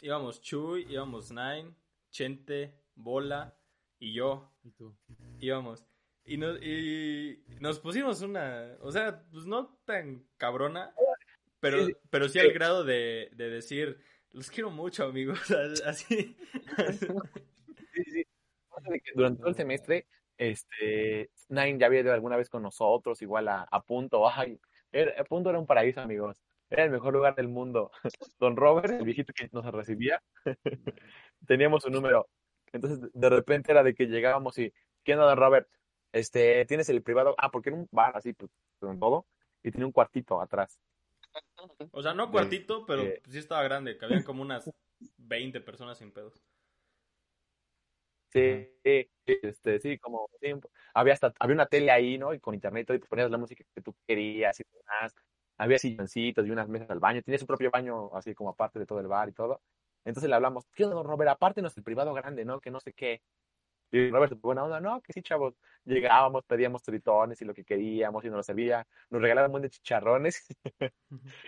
íbamos 0.00 0.42
Chuy, 0.42 0.86
íbamos 0.90 1.30
Nine, 1.30 1.74
Chente, 2.10 2.74
Bola 2.94 3.56
y 3.98 4.12
yo. 4.12 4.52
Y 4.62 4.70
tú. 4.72 4.94
Íbamos. 5.38 5.86
Y 6.24 6.36
nos, 6.36 6.62
y 6.62 7.42
nos 7.60 7.80
pusimos 7.80 8.20
una, 8.20 8.76
o 8.82 8.92
sea, 8.92 9.24
pues 9.32 9.46
no 9.46 9.80
tan 9.86 10.26
cabrona, 10.36 10.94
pero, 11.58 11.88
pero 12.10 12.28
sí 12.28 12.38
al 12.38 12.52
grado 12.52 12.84
de, 12.84 13.30
de 13.32 13.48
decir, 13.48 13.98
los 14.32 14.50
quiero 14.50 14.70
mucho, 14.70 15.04
amigos, 15.04 15.40
así. 15.86 16.36
Sí, 17.92 18.04
sí. 18.04 18.24
Durante 19.14 19.40
todo 19.40 19.48
el 19.48 19.56
semestre 19.56 20.06
este, 20.40 21.30
Nine 21.50 21.78
ya 21.78 21.86
había 21.86 22.00
ido 22.00 22.14
alguna 22.14 22.38
vez 22.38 22.48
con 22.48 22.62
nosotros, 22.62 23.20
igual 23.20 23.46
a, 23.48 23.66
a 23.70 23.82
Punto. 23.82 24.26
Ay, 24.26 24.58
era, 24.90 25.22
Punto 25.24 25.50
era 25.50 25.58
un 25.58 25.66
paraíso, 25.66 26.00
amigos. 26.00 26.42
Era 26.70 26.84
el 26.84 26.90
mejor 26.90 27.12
lugar 27.12 27.34
del 27.34 27.48
mundo. 27.48 27.90
Don 28.38 28.56
Robert, 28.56 28.90
el 28.90 29.04
viejito 29.04 29.34
que 29.34 29.50
nos 29.52 29.66
recibía, 29.66 30.22
teníamos 31.46 31.82
su 31.82 31.90
número. 31.90 32.26
Entonces, 32.72 33.10
de 33.12 33.28
repente 33.28 33.70
era 33.70 33.82
de 33.82 33.94
que 33.94 34.06
llegábamos 34.06 34.56
y, 34.58 34.72
¿quién 35.04 35.18
onda, 35.18 35.30
Don 35.30 35.38
Robert? 35.38 35.68
Este, 36.12 36.64
¿tienes 36.64 36.88
el 36.88 37.02
privado? 37.02 37.34
Ah, 37.36 37.50
porque 37.50 37.68
era 37.68 37.76
un 37.76 37.88
bar 37.90 38.16
así, 38.16 38.32
pues, 38.32 38.50
con 38.78 38.98
todo, 38.98 39.26
y 39.62 39.70
tenía 39.70 39.86
un 39.86 39.92
cuartito 39.92 40.40
atrás. 40.40 40.80
O 41.92 42.02
sea, 42.02 42.14
no 42.14 42.30
cuartito, 42.30 42.86
pero 42.86 43.04
sí 43.28 43.38
estaba 43.38 43.62
grande, 43.62 43.98
que 43.98 44.04
habían 44.04 44.22
como 44.22 44.42
unas 44.42 44.70
20 45.18 45.60
personas 45.60 45.98
sin 45.98 46.12
pedos. 46.12 46.42
Sí, 48.32 48.68
este, 49.26 49.80
sí, 49.80 49.98
como 49.98 50.28
había 50.94 51.14
hasta, 51.14 51.34
había 51.38 51.54
una 51.54 51.66
tele 51.66 51.90
ahí, 51.90 52.16
¿no? 52.16 52.32
Y 52.32 52.38
con 52.38 52.54
internet 52.54 52.88
y, 52.94 52.98
ponías 52.98 53.30
la 53.30 53.38
música 53.38 53.64
que 53.74 53.82
tú 53.82 53.94
querías 54.06 54.58
y 54.60 54.64
demás. 54.72 55.14
Había 55.58 55.78
silloncitos 55.78 56.46
y 56.46 56.50
unas 56.50 56.68
mesas 56.68 56.90
al 56.90 57.00
baño. 57.00 57.22
Tenía 57.22 57.38
su 57.38 57.46
propio 57.46 57.70
baño 57.70 58.14
así 58.14 58.34
como 58.34 58.50
aparte 58.50 58.78
de 58.78 58.86
todo 58.86 59.00
el 59.00 59.08
bar 59.08 59.28
y 59.28 59.32
todo. 59.32 59.60
Entonces 60.04 60.30
le 60.30 60.36
hablamos, 60.36 60.64
¿qué 60.74 60.84
onda, 60.84 61.02
Robert? 61.02 61.30
Aparte 61.30 61.60
nuestro 61.60 61.82
privado 61.82 62.14
grande, 62.14 62.44
¿no? 62.44 62.60
Que 62.60 62.70
no 62.70 62.80
sé 62.80 62.92
qué. 62.92 63.20
Y 63.92 64.10
Robert, 64.10 64.40
buena 64.40 64.64
onda, 64.64 64.80
no, 64.80 65.00
que 65.00 65.12
sí, 65.12 65.22
chavos. 65.22 65.54
Llegábamos, 65.84 66.44
pedíamos 66.44 66.82
tritones 66.82 67.40
y 67.42 67.44
lo 67.44 67.54
que 67.54 67.64
queríamos 67.64 68.24
y 68.24 68.28
nos 68.28 68.36
lo 68.36 68.42
servía. 68.42 68.86
Nos 69.08 69.20
regalaban 69.20 69.50
un 69.50 69.52
buen 69.52 69.62
de 69.62 69.70
chicharrones. 69.70 70.46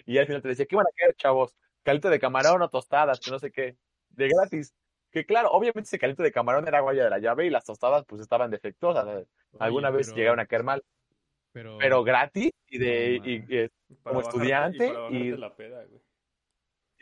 y 0.07 0.19
al 0.19 0.27
final 0.27 0.43
te 0.43 0.49
decía, 0.49 0.67
¿qué 0.67 0.75
van 0.75 0.87
a 0.87 0.97
querer, 0.97 1.15
chavos? 1.15 1.55
Calito 1.83 2.11
de 2.11 2.19
camarón 2.19 2.63
o 2.63 2.69
tostadas, 2.69 3.21
que 3.21 3.31
no 3.31 3.39
sé 3.39 3.53
qué. 3.53 3.77
De 4.11 4.29
gratis. 4.29 4.75
Que 5.11 5.27
claro, 5.27 5.51
obviamente 5.51 5.89
ese 5.89 5.99
caliente 5.99 6.23
de 6.23 6.33
camarón 6.33 6.67
era 6.67 6.79
agua 6.79 6.95
de 6.95 7.11
la 7.11 7.19
llave 7.19 7.47
y 7.47 7.51
las 7.51 7.65
tostadas 7.65 8.05
pues 8.07 8.23
estaban 8.23 8.51
defectuosas. 8.51 9.27
Alguna 9.59 9.91
vez 9.91 10.13
llegaron 10.15 10.41
a 10.41 10.47
caer 10.47 10.65
mal. 10.65 10.83
Pero, 11.53 11.77
pero 11.79 12.03
gratis 12.03 12.51
y 12.69 12.79
de 12.79 13.21
y, 13.23 13.69
como 14.03 14.23
estudiante 14.23 14.91
y, 15.11 15.33
la 15.33 15.55
peda, 15.55 15.85
güey. 15.85 16.01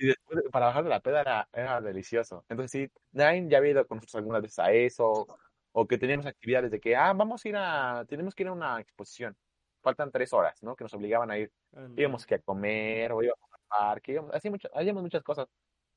Y 0.00 0.06
después 0.06 0.40
para 0.50 0.66
bajar 0.66 0.84
de 0.84 0.90
la 0.90 1.00
peda 1.00 1.20
era, 1.20 1.48
era 1.52 1.80
delicioso. 1.80 2.44
Entonces 2.48 2.70
sí, 2.70 2.92
Nine 3.12 3.48
ya 3.50 3.58
había 3.58 3.72
ido 3.72 3.86
con 3.86 3.98
nosotros 3.98 4.16
algunas 4.16 4.42
veces 4.42 4.58
a 4.58 4.72
eso 4.72 5.26
o 5.72 5.86
que 5.86 5.98
teníamos 5.98 6.26
actividades 6.26 6.70
de 6.70 6.80
que 6.80 6.96
ah 6.96 7.12
vamos 7.12 7.44
a 7.44 7.48
ir 7.48 7.56
a 7.56 8.04
tenemos 8.08 8.34
que 8.34 8.42
ir 8.44 8.48
a 8.48 8.52
una 8.52 8.80
exposición. 8.80 9.36
Faltan 9.82 10.10
tres 10.10 10.32
horas, 10.32 10.62
¿no? 10.62 10.74
Que 10.76 10.84
nos 10.84 10.94
obligaban 10.94 11.30
a 11.30 11.38
ir. 11.38 11.52
Íbamos 11.96 12.26
que 12.26 12.36
a 12.36 12.38
comer 12.40 13.12
o 13.12 13.22
íbamos 13.22 13.48
al 13.52 13.60
parque, 13.68 14.12
íbamos, 14.12 14.34
así 14.34 14.50
mucho, 14.50 14.68
hacíamos 14.74 15.02
muchas 15.02 15.22
cosas. 15.22 15.48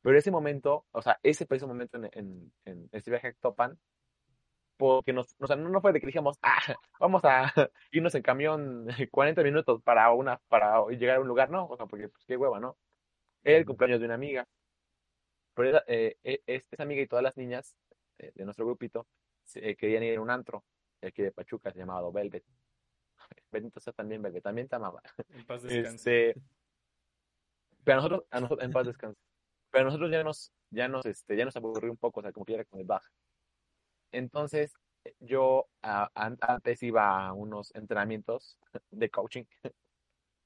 Pero 0.01 0.17
ese 0.17 0.31
momento, 0.31 0.85
o 0.91 1.01
sea, 1.01 1.19
ese 1.23 1.45
preciso 1.45 1.67
momento 1.67 1.97
en, 1.97 2.51
en, 2.65 2.89
este 2.91 3.11
viaje 3.11 3.29
a 3.29 3.33
Topan, 3.33 3.79
porque 4.77 5.13
nos, 5.13 5.35
o 5.39 5.47
sea, 5.47 5.55
no, 5.55 5.81
fue 5.81 5.93
de 5.93 5.99
que 6.01 6.07
dijimos, 6.07 6.37
ah, 6.43 6.59
vamos 6.99 7.23
a 7.25 7.53
irnos 7.91 8.15
en 8.15 8.21
camión 8.21 8.87
40 9.11 9.43
minutos 9.43 9.81
para 9.83 10.11
una, 10.11 10.39
para 10.49 10.85
llegar 10.89 11.17
a 11.17 11.21
un 11.21 11.27
lugar, 11.27 11.49
no, 11.49 11.67
o 11.67 11.77
sea, 11.77 11.85
porque 11.85 12.09
pues 12.09 12.23
qué 12.25 12.37
hueva, 12.37 12.59
¿no? 12.59 12.77
Era 13.43 13.57
el 13.57 13.65
cumpleaños 13.65 13.99
de 13.99 14.05
una 14.05 14.15
amiga. 14.15 14.47
Pero 15.53 15.81
eh, 15.87 16.17
e, 16.23 16.41
esa 16.47 16.83
amiga 16.83 17.01
y 17.01 17.07
todas 17.07 17.23
las 17.23 17.37
niñas 17.37 17.75
eh, 18.17 18.31
de 18.33 18.45
nuestro 18.45 18.65
grupito 18.65 19.07
eh, 19.55 19.75
querían 19.75 20.03
ir 20.03 20.17
a 20.17 20.21
un 20.21 20.29
antro, 20.29 20.63
aquí 21.01 21.21
de 21.21 21.31
Pachuca, 21.31 21.71
se 21.71 21.79
llamado 21.79 22.11
Velvet. 22.11 22.43
Benito 23.51 23.79
sea 23.79 23.93
también 23.93 24.21
Velvet, 24.21 24.43
también 24.43 24.67
te 24.67 24.75
amaba. 24.75 25.01
En 25.29 25.45
paz 25.45 25.61
descanse. 25.63 26.29
Este, 26.29 26.41
pero 27.83 27.99
a 27.99 28.01
nosotros, 28.01 28.25
a 28.31 28.39
nosotros, 28.39 28.65
en 28.65 28.71
paz 28.71 28.87
descanse. 28.87 29.19
Pero 29.69 29.85
nosotros 29.85 30.11
ya 30.11 30.23
nos, 30.23 30.51
ya 30.69 30.87
nos, 30.87 31.05
este, 31.05 31.35
ya 31.35 31.45
nos 31.45 31.55
aburrió 31.55 31.91
un 31.91 31.97
poco, 31.97 32.19
o 32.19 32.23
sea, 32.23 32.31
como 32.31 32.45
que 32.45 32.53
era 32.53 32.65
con 32.65 32.79
el 32.79 32.85
baja. 32.85 33.11
Entonces, 34.11 34.73
yo 35.19 35.67
antes 35.81 36.83
iba 36.83 37.27
a 37.27 37.33
unos 37.33 37.73
entrenamientos 37.75 38.57
de 38.91 39.09
coaching. 39.09 39.45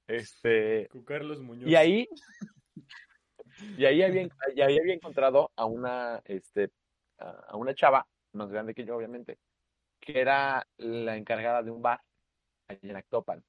Este. 0.08 0.88
Con 0.88 1.04
Carlos 1.04 1.42
Muñoz. 1.42 1.70
Y 1.70 1.76
ahí. 1.76 2.10
Y 3.78 3.86
ahí 3.86 4.04
había, 4.04 4.24
y 4.56 4.62
ahí 4.62 4.78
había 4.78 4.94
encontrado 4.94 5.52
a 5.56 5.66
una, 5.66 6.22
este, 6.26 6.72
a 7.18 7.56
una 7.56 7.74
chava, 7.74 8.08
más 8.34 8.50
grande 8.50 8.74
que 8.74 8.86
yo, 8.86 8.96
obviamente, 8.96 9.40
que 10.00 10.20
era 10.22 10.66
la 10.78 11.18
encargada 11.18 11.64
de 11.64 11.72
un 11.72 11.82
bar 11.82 12.02
allá 12.68 12.80
en 12.84 12.96
Actopan. 12.96 13.44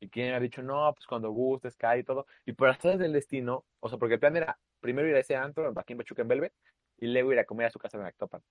Y 0.00 0.08
quien 0.08 0.28
había 0.28 0.40
dicho, 0.40 0.62
no, 0.62 0.92
pues 0.94 1.06
cuando 1.06 1.30
gustes, 1.30 1.76
cae 1.76 2.00
y 2.00 2.04
todo. 2.04 2.26
Y 2.46 2.52
por 2.52 2.68
las 2.68 2.98
del 2.98 3.12
destino, 3.12 3.64
o 3.80 3.88
sea, 3.88 3.98
porque 3.98 4.14
el 4.14 4.20
plan 4.20 4.36
era 4.36 4.58
primero 4.80 5.08
ir 5.08 5.16
a 5.16 5.20
ese 5.20 5.34
antro, 5.34 5.72
aquí 5.76 5.92
en 5.94 5.98
Pachuca, 5.98 6.22
en 6.22 6.28
Velvet, 6.28 6.52
y 6.98 7.08
luego 7.08 7.32
ir 7.32 7.38
a 7.40 7.44
comer 7.44 7.66
a 7.66 7.70
su 7.70 7.78
casa 7.78 7.98
en 7.98 8.04
Actopan. 8.04 8.42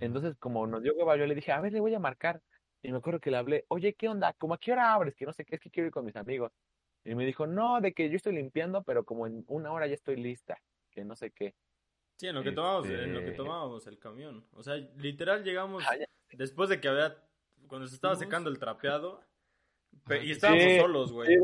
Entonces, 0.00 0.34
como 0.38 0.66
nos 0.66 0.82
dio 0.82 0.94
hueva, 0.94 1.16
yo 1.16 1.26
le 1.26 1.34
dije, 1.34 1.52
a 1.52 1.60
ver, 1.60 1.72
le 1.72 1.80
voy 1.80 1.94
a 1.94 2.00
marcar. 2.00 2.40
Y 2.82 2.90
me 2.90 2.98
acuerdo 2.98 3.20
que 3.20 3.30
le 3.30 3.36
hablé, 3.36 3.64
oye, 3.68 3.94
¿qué 3.94 4.08
onda? 4.08 4.34
¿Cómo 4.34 4.54
a 4.54 4.58
qué 4.58 4.72
hora 4.72 4.92
abres? 4.92 5.14
Que 5.14 5.26
no 5.26 5.32
sé 5.32 5.44
qué, 5.44 5.56
es 5.56 5.60
que 5.60 5.70
quiero 5.70 5.86
ir 5.86 5.92
con 5.92 6.04
mis 6.04 6.16
amigos. 6.16 6.52
Y 7.04 7.14
me 7.14 7.26
dijo, 7.26 7.46
no, 7.46 7.80
de 7.80 7.92
que 7.92 8.08
yo 8.08 8.16
estoy 8.16 8.34
limpiando, 8.34 8.82
pero 8.82 9.04
como 9.04 9.26
en 9.26 9.44
una 9.48 9.72
hora 9.72 9.86
ya 9.86 9.94
estoy 9.94 10.16
lista, 10.16 10.60
que 10.90 11.04
no 11.04 11.16
sé 11.16 11.30
qué. 11.30 11.54
Sí, 12.16 12.28
en 12.28 12.34
lo 12.34 12.42
que 12.42 12.52
tomamos, 12.52 12.88
en 12.88 13.12
lo 13.12 13.20
que 13.20 13.26
este 13.26 13.36
tomábamos 13.36 13.86
el 13.86 13.98
camión. 13.98 14.46
O 14.52 14.62
sea, 14.62 14.76
literal 14.76 15.44
llegamos 15.44 15.84
ah, 15.86 15.96
después 16.32 16.70
de 16.70 16.80
que 16.80 16.88
había, 16.88 17.16
cuando 17.66 17.86
se 17.88 17.94
estaba 17.94 18.16
secando 18.16 18.48
el 18.48 18.58
trapeado, 18.58 19.20
y 20.22 20.30
estábamos 20.30 20.76
solos, 20.78 21.12
güey. 21.12 21.36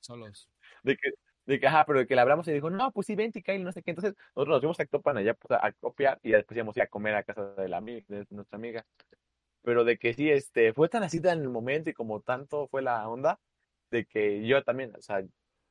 solos. 0.00 0.48
De 0.82 0.96
que, 0.96 1.10
de 1.46 1.60
que, 1.60 1.66
ajá, 1.66 1.84
pero 1.84 1.98
de 1.98 2.06
que 2.06 2.14
le 2.14 2.20
hablamos 2.20 2.46
y 2.48 2.52
dijo, 2.52 2.70
no, 2.70 2.90
pues 2.92 3.06
sí, 3.06 3.14
vente, 3.14 3.42
Kyle, 3.42 3.62
no 3.62 3.72
sé 3.72 3.82
qué. 3.82 3.90
Entonces, 3.90 4.14
nosotros 4.34 4.54
nos 4.54 4.60
fuimos 4.60 4.80
a 4.80 4.82
Actopan 4.84 5.16
allá 5.18 5.34
pues, 5.34 5.58
a 5.60 5.72
copiar 5.72 6.18
y 6.22 6.30
después 6.30 6.56
íbamos 6.56 6.76
a 6.76 6.80
ir 6.80 6.84
a 6.84 6.88
comer 6.88 7.14
a 7.14 7.24
casa 7.24 7.54
de, 7.54 7.68
la, 7.68 7.80
de 7.80 8.26
nuestra 8.30 8.56
amiga. 8.56 8.86
Pero 9.62 9.84
de 9.84 9.98
que 9.98 10.14
sí, 10.14 10.30
este, 10.30 10.72
fue 10.72 10.88
tan 10.88 11.02
así 11.02 11.20
tan 11.20 11.38
en 11.38 11.44
el 11.44 11.50
momento 11.50 11.90
y 11.90 11.94
como 11.94 12.20
tanto 12.20 12.68
fue 12.68 12.82
la 12.82 13.08
onda, 13.08 13.38
de 13.90 14.04
que 14.04 14.46
yo 14.46 14.62
también, 14.62 14.92
o 14.96 15.00
sea, 15.00 15.24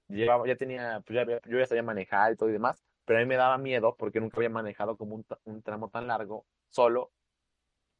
llevaba, 0.07 0.47
ya 0.47 0.55
tenía, 0.55 1.01
pues 1.05 1.15
ya, 1.15 1.41
yo 1.47 1.59
ya 1.59 1.65
sabía 1.65 1.83
manejar 1.83 2.33
y 2.33 2.35
todo 2.35 2.49
y 2.49 2.53
demás, 2.53 2.83
pero 3.05 3.19
a 3.19 3.21
mí 3.21 3.27
me 3.27 3.35
daba 3.35 3.57
miedo 3.57 3.95
porque 3.97 4.19
nunca 4.19 4.37
había 4.37 4.49
manejado 4.49 4.97
como 4.97 5.15
un, 5.15 5.25
un 5.45 5.61
tramo 5.61 5.89
tan 5.89 6.07
largo 6.07 6.45
solo, 6.69 7.11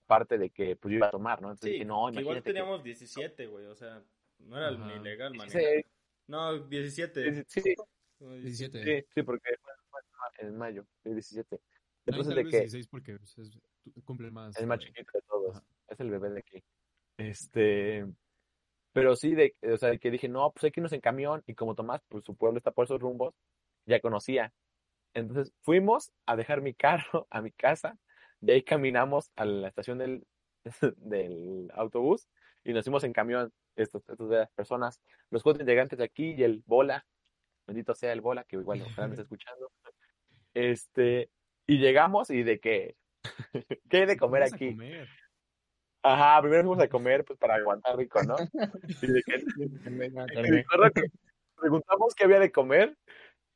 parte 0.06 0.38
de 0.38 0.50
que 0.50 0.76
pues 0.76 0.92
yo 0.92 0.98
iba 0.98 1.08
a 1.08 1.12
tomar, 1.12 1.42
¿no? 1.42 1.50
Entonces 1.50 1.78
sí, 1.80 1.86
no, 1.86 2.10
igual 2.10 2.42
teníamos 2.42 2.84
17, 2.84 3.48
güey, 3.48 3.66
o 3.68 3.76
sea, 3.76 4.02
no 4.40 4.58
era 4.58 4.72
ni 4.72 5.00
legal 5.00 5.36
manejar. 5.36 5.86
No, 6.28 6.60
17. 6.60 7.46
Sí, 7.46 7.62
sí, 7.62 7.76
17. 8.20 8.84
Sí, 8.84 9.08
sí, 9.14 9.24
porque 9.24 9.56
fue 9.62 10.02
en 10.40 10.58
mayo, 10.58 10.86
17. 11.04 11.60
Entonces 12.06 12.36
de 12.36 12.44
que 12.44 12.60
16 12.62 12.88
porque 12.88 13.18
pues, 13.18 13.38
es, 13.38 13.60
cumple 14.04 14.32
más. 14.32 14.58
Es 14.58 14.66
más 14.66 14.80
chiquito 14.80 15.12
de 15.14 15.22
todos, 15.22 15.62
es 15.88 16.00
el 16.00 16.10
bebé 16.10 16.30
de 16.32 16.40
aquí. 16.40 16.64
Este, 17.18 18.06
pero 18.94 19.16
sí, 19.16 19.36
de, 19.36 19.56
o 19.72 19.78
sea, 19.78 19.98
que 19.98 20.12
dije, 20.12 20.28
no, 20.28 20.52
pues 20.52 20.64
hay 20.66 20.72
que 20.72 20.80
irnos 20.80 20.94
en 20.94 21.02
camión. 21.02 21.44
Y 21.46 21.54
como 21.54 21.76
Tomás, 21.76 22.02
pues 22.08 22.24
su 22.26 22.36
pueblo 22.36 22.58
está 22.58 22.72
por 22.72 22.86
esos 22.86 23.00
rumbos, 23.00 23.36
ya 23.86 24.00
conocía. 24.00 24.54
Entonces 25.14 25.54
fuimos 25.62 26.12
a 26.26 26.36
dejar 26.36 26.62
mi 26.62 26.74
carro 26.74 27.28
a 27.32 27.42
mi 27.42 27.52
casa. 27.52 27.98
De 28.40 28.54
ahí 28.54 28.64
caminamos 28.64 29.32
a 29.36 29.46
la 29.46 29.68
estación 29.68 29.98
del, 29.98 30.26
del 30.98 31.72
autobús 31.74 32.28
y 32.64 32.74
nos 32.74 32.84
fuimos 32.84 33.04
en 33.04 33.14
camión, 33.14 33.52
estos, 33.76 34.04
estas 34.10 34.52
personas, 34.52 35.02
los 35.30 35.42
cuatro 35.42 35.62
integrantes 35.62 35.98
de 35.98 36.06
aquí 36.06 36.34
y 36.38 36.44
el 36.44 36.64
Bola, 36.66 37.06
bendito 37.66 37.96
sea 37.96 38.12
el 38.12 38.22
Bola, 38.22 38.44
que 38.44 38.58
igual 38.58 38.82
ojalá 38.82 39.08
me 39.08 39.14
está 39.14 39.24
escuchando. 39.24 39.72
Este, 40.54 41.30
y 41.66 41.78
llegamos 41.78 42.30
y 42.30 42.44
de 42.44 42.60
que, 42.60 42.96
¿qué 43.90 43.98
hay 43.98 44.06
de 44.06 44.18
comer 44.18 44.44
aquí? 44.44 44.78
Ajá, 46.08 46.42
primero 46.42 46.64
fuimos 46.64 46.84
a 46.84 46.88
comer, 46.88 47.26
pues 47.26 47.38
para 47.38 47.56
aguantar 47.56 47.98
rico, 47.98 48.24
¿no? 48.24 48.38
Y 49.02 49.08
de 49.08 49.22
que, 49.24 49.44
preguntamos 51.60 52.16
qué 52.16 52.24
había 52.24 52.40
de 52.40 52.52
comer 52.52 52.96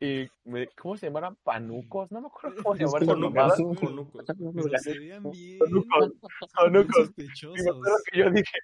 y 0.01 0.29
me, 0.43 0.67
¿cómo 0.69 0.97
se 0.97 1.05
llamaban? 1.05 1.37
Panucos, 1.43 2.11
no 2.11 2.21
me 2.21 2.27
acuerdo 2.27 2.61
cómo 2.61 2.75
se 2.75 2.83
llamaban. 2.83 2.99
Bien. 5.31 5.59
Conucos. 5.59 6.11
Conucos. 6.55 7.11
Y 7.17 7.63
me 7.63 7.69
acuerdo 7.69 7.97
que 8.11 8.19
yo 8.19 8.29
dije, 8.31 8.57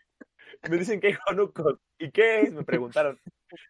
me 0.69 0.77
dicen 0.77 0.99
que 0.99 1.07
hay 1.07 1.13
conucos. 1.13 1.79
¿Y 1.97 2.11
qué 2.11 2.41
es? 2.41 2.53
Me 2.53 2.63
preguntaron. 2.63 3.17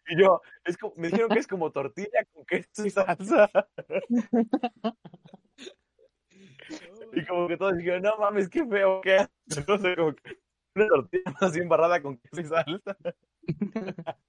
Y 0.08 0.20
yo, 0.20 0.40
es 0.64 0.76
como, 0.76 0.94
me 0.96 1.08
dijeron 1.08 1.30
que 1.30 1.38
es 1.38 1.46
como 1.46 1.70
tortilla 1.70 2.24
con 2.32 2.44
queso 2.44 2.84
y 2.84 2.90
salsa. 2.90 3.48
Y 7.12 7.24
como 7.24 7.48
que 7.48 7.56
todos 7.56 7.76
dijeron, 7.76 8.02
no 8.02 8.16
mames, 8.18 8.48
qué 8.48 8.66
feo, 8.66 9.00
qué 9.02 9.26
Entonces, 9.56 9.96
como 9.96 10.14
que 10.14 10.38
una 10.74 10.86
tortilla 10.88 11.34
así 11.40 11.60
embarrada 11.60 12.02
con 12.02 12.18
queso 12.18 12.40
y 12.40 12.44
salsa. 12.44 12.96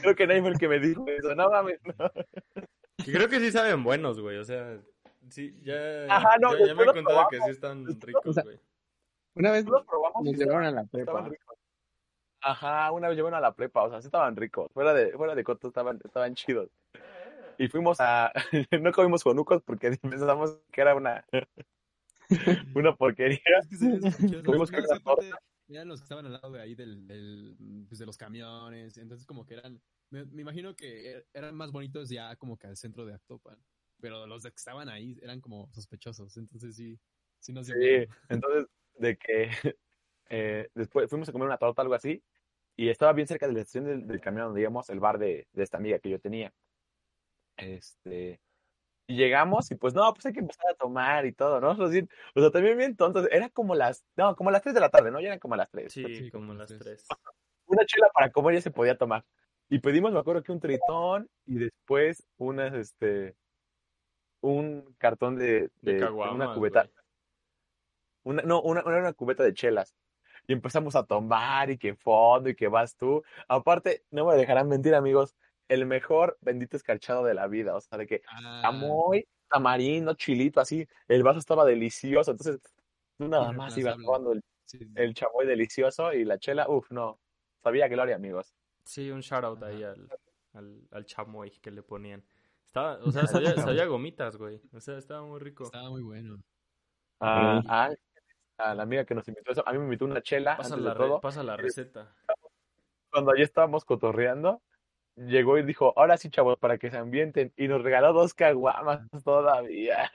Creo 0.00 0.14
que 0.14 0.26
nadie 0.26 0.40
fue 0.40 0.50
el 0.50 0.58
que 0.58 0.68
me 0.68 0.78
dijo 0.78 1.04
eso, 1.08 1.34
no 1.34 1.50
mames, 1.50 1.80
no. 1.84 2.10
creo 3.04 3.28
que 3.28 3.40
sí 3.40 3.50
saben 3.50 3.82
buenos, 3.82 4.20
güey, 4.20 4.38
o 4.38 4.44
sea, 4.44 4.78
sí, 5.28 5.58
ya, 5.62 6.04
Ajá, 6.08 6.36
no, 6.40 6.56
ya, 6.56 6.72
me 6.72 6.84
he 6.84 6.86
contado 6.86 7.26
que 7.28 7.40
sí 7.40 7.50
están 7.50 7.84
ricos, 8.00 8.38
güey. 8.44 8.60
una 9.34 9.50
vez 9.50 9.66
los 9.66 9.84
probamos 9.84 10.24
y 10.24 10.36
llevaron 10.36 10.66
a 10.66 10.70
la 10.70 10.84
prepa. 10.84 11.28
Ajá, 12.42 12.92
una 12.92 13.08
vez 13.08 13.16
llevaron 13.16 13.38
a 13.38 13.40
la 13.40 13.56
prepa, 13.56 13.82
o 13.82 13.90
sea, 13.90 14.00
sí 14.00 14.06
estaban 14.06 14.36
ricos, 14.36 14.70
fuera 14.72 14.94
de, 14.94 15.10
fuera 15.14 15.34
de 15.34 15.42
coto 15.42 15.66
estaban, 15.66 15.98
estaban 16.04 16.36
chidos 16.36 16.70
y 17.62 17.68
fuimos 17.68 18.00
a, 18.00 18.32
no 18.82 18.90
comimos 18.90 19.22
jonucos 19.22 19.62
porque 19.62 19.90
pensamos 20.02 20.58
que 20.72 20.80
era 20.80 20.96
una, 20.96 21.24
una 22.74 22.96
porquería. 22.96 23.38
Fuimos 24.44 24.70
con 24.72 24.84
Eran 25.68 25.88
los 25.88 26.00
que 26.00 26.04
estaban 26.04 26.26
al 26.26 26.32
lado 26.32 26.50
de 26.50 26.60
ahí 26.60 26.74
del, 26.74 27.06
del, 27.06 27.86
pues 27.88 28.00
de 28.00 28.06
los 28.06 28.16
camiones, 28.16 28.98
entonces 28.98 29.24
como 29.24 29.46
que 29.46 29.54
eran, 29.54 29.80
me, 30.10 30.22
imagino 30.40 30.74
que 30.74 31.18
e, 31.18 31.26
eran 31.32 31.54
más 31.54 31.70
bonitos 31.70 32.08
ya 32.08 32.34
como 32.34 32.56
que 32.56 32.66
al 32.66 32.76
centro 32.76 33.06
de 33.06 33.14
Actopan, 33.14 33.58
pero 34.00 34.26
los 34.26 34.42
que 34.42 34.48
estaban 34.48 34.88
ahí 34.88 35.16
eran 35.22 35.40
como 35.40 35.70
sospechosos, 35.72 36.36
entonces 36.36 36.74
sí, 36.74 36.98
sí 37.38 37.52
nos 37.52 37.68
dio 37.68 37.76
Sí, 37.76 38.12
entonces 38.28 38.66
de 38.98 39.16
que 39.16 39.50
eh, 40.30 40.68
después 40.74 41.08
fuimos 41.08 41.28
a 41.28 41.32
comer 41.32 41.46
una 41.46 41.58
torta, 41.58 41.82
algo 41.82 41.94
así, 41.94 42.24
y 42.74 42.88
estaba 42.88 43.12
bien 43.12 43.28
cerca 43.28 43.46
de 43.46 43.52
la 43.52 43.60
estación 43.60 43.84
del, 43.84 44.06
del 44.08 44.20
camión 44.20 44.46
donde 44.46 44.62
íbamos, 44.62 44.90
el 44.90 44.98
bar 44.98 45.18
de, 45.18 45.46
de 45.52 45.62
esta 45.62 45.76
amiga 45.76 46.00
que 46.00 46.10
yo 46.10 46.18
tenía. 46.18 46.52
Este, 47.56 48.40
y 49.06 49.16
llegamos 49.16 49.70
y 49.70 49.74
pues 49.74 49.94
no, 49.94 50.12
pues 50.14 50.26
hay 50.26 50.32
que 50.32 50.40
empezar 50.40 50.70
a 50.70 50.74
tomar 50.74 51.26
y 51.26 51.32
todo, 51.32 51.60
¿no? 51.60 51.70
O 52.34 52.40
sea, 52.40 52.50
también 52.50 52.78
bien 52.78 52.96
tontos. 52.96 53.28
Era 53.30 53.48
como 53.50 53.74
las, 53.74 54.04
no, 54.16 54.34
como 54.36 54.50
las 54.50 54.62
3 54.62 54.74
de 54.74 54.80
la 54.80 54.90
tarde, 54.90 55.10
¿no? 55.10 55.20
Ya 55.20 55.28
eran 55.28 55.38
como 55.38 55.56
las 55.56 55.70
3. 55.70 55.92
Sí, 55.92 56.30
como 56.30 56.54
las 56.54 56.76
3. 56.76 57.06
Una 57.66 57.84
chela 57.84 58.08
para 58.12 58.30
comer 58.30 58.54
ya 58.54 58.60
se 58.60 58.70
podía 58.70 58.96
tomar. 58.96 59.24
Y 59.68 59.78
pedimos, 59.78 60.12
me 60.12 60.18
acuerdo 60.18 60.42
que 60.42 60.52
un 60.52 60.60
tritón 60.60 61.28
y 61.46 61.58
después 61.58 62.26
unas, 62.36 62.74
este, 62.74 63.34
un 64.42 64.94
cartón 64.98 65.36
de, 65.36 65.70
de, 65.80 66.04
una 66.04 66.54
cubeta. 66.54 66.88
Una, 68.24 68.42
no, 68.42 68.60
una, 68.62 68.84
una 68.84 69.12
cubeta 69.14 69.42
de 69.42 69.54
chelas 69.54 69.94
y 70.46 70.52
empezamos 70.52 70.96
a 70.96 71.04
tomar 71.04 71.70
y 71.70 71.78
que 71.78 71.94
fondo 71.94 72.48
y 72.48 72.54
que 72.54 72.68
vas 72.68 72.96
tú. 72.96 73.22
Aparte, 73.48 74.04
no 74.10 74.26
me 74.26 74.36
dejarán 74.36 74.68
mentir, 74.68 74.94
amigos, 74.94 75.34
el 75.72 75.86
mejor 75.86 76.36
bendito 76.40 76.76
escarchado 76.76 77.24
de 77.24 77.34
la 77.34 77.46
vida, 77.46 77.74
o 77.74 77.80
sea, 77.80 77.98
de 77.98 78.06
que 78.06 78.22
ah. 78.28 78.70
muy 78.72 79.26
tamarindo, 79.48 80.14
chilito, 80.14 80.60
así, 80.60 80.86
el 81.08 81.22
vaso 81.22 81.38
estaba 81.38 81.64
delicioso, 81.64 82.30
entonces 82.30 82.60
tú 83.16 83.28
nada 83.28 83.52
más 83.52 83.76
ibas 83.76 83.96
probando 83.96 84.32
el, 84.32 84.42
el 84.94 85.14
chamoy 85.14 85.46
delicioso 85.46 86.12
y 86.12 86.24
la 86.24 86.38
chela, 86.38 86.68
uff, 86.68 86.90
no, 86.90 87.18
sabía 87.62 87.88
gloria, 87.88 88.16
amigos. 88.16 88.54
Sí, 88.84 89.10
un 89.10 89.20
shout 89.20 89.44
out 89.44 89.62
ahí 89.62 89.82
al, 89.82 90.08
al, 90.90 91.04
chamoy 91.06 91.50
que 91.60 91.70
le 91.70 91.82
ponían. 91.82 92.24
Estaba, 92.66 92.98
o 93.02 93.10
sea, 93.10 93.26
sabía, 93.74 93.86
gomitas, 93.86 94.36
güey, 94.36 94.60
o 94.72 94.80
sea, 94.80 94.98
estaba 94.98 95.22
muy 95.22 95.40
rico. 95.40 95.64
Estaba 95.64 95.88
muy 95.88 96.02
bueno. 96.02 96.42
Ah, 97.20 97.62
ah, 97.68 97.90
a 98.58 98.74
la 98.74 98.82
amiga 98.82 99.04
que 99.04 99.14
nos 99.14 99.26
invitó 99.26 99.52
eso, 99.52 99.66
a 99.66 99.72
mí 99.72 99.78
me 99.78 99.84
invitó 99.84 100.04
una 100.04 100.22
chela, 100.22 100.56
pasa 100.56 100.76
la, 100.76 100.90
de 100.90 100.96
todo. 100.96 101.20
Pasa 101.20 101.42
la 101.42 101.56
receta. 101.56 102.14
Cuando 103.10 103.30
allí 103.32 103.42
estábamos 103.42 103.84
cotorreando, 103.84 104.62
llegó 105.16 105.58
y 105.58 105.62
dijo, 105.62 105.92
ahora 105.96 106.16
sí, 106.16 106.30
chavos, 106.30 106.58
para 106.58 106.78
que 106.78 106.90
se 106.90 106.96
ambienten. 106.96 107.52
Y 107.56 107.68
nos 107.68 107.82
regaló 107.82 108.12
dos 108.12 108.34
caguamas 108.34 109.00
todavía. 109.24 110.10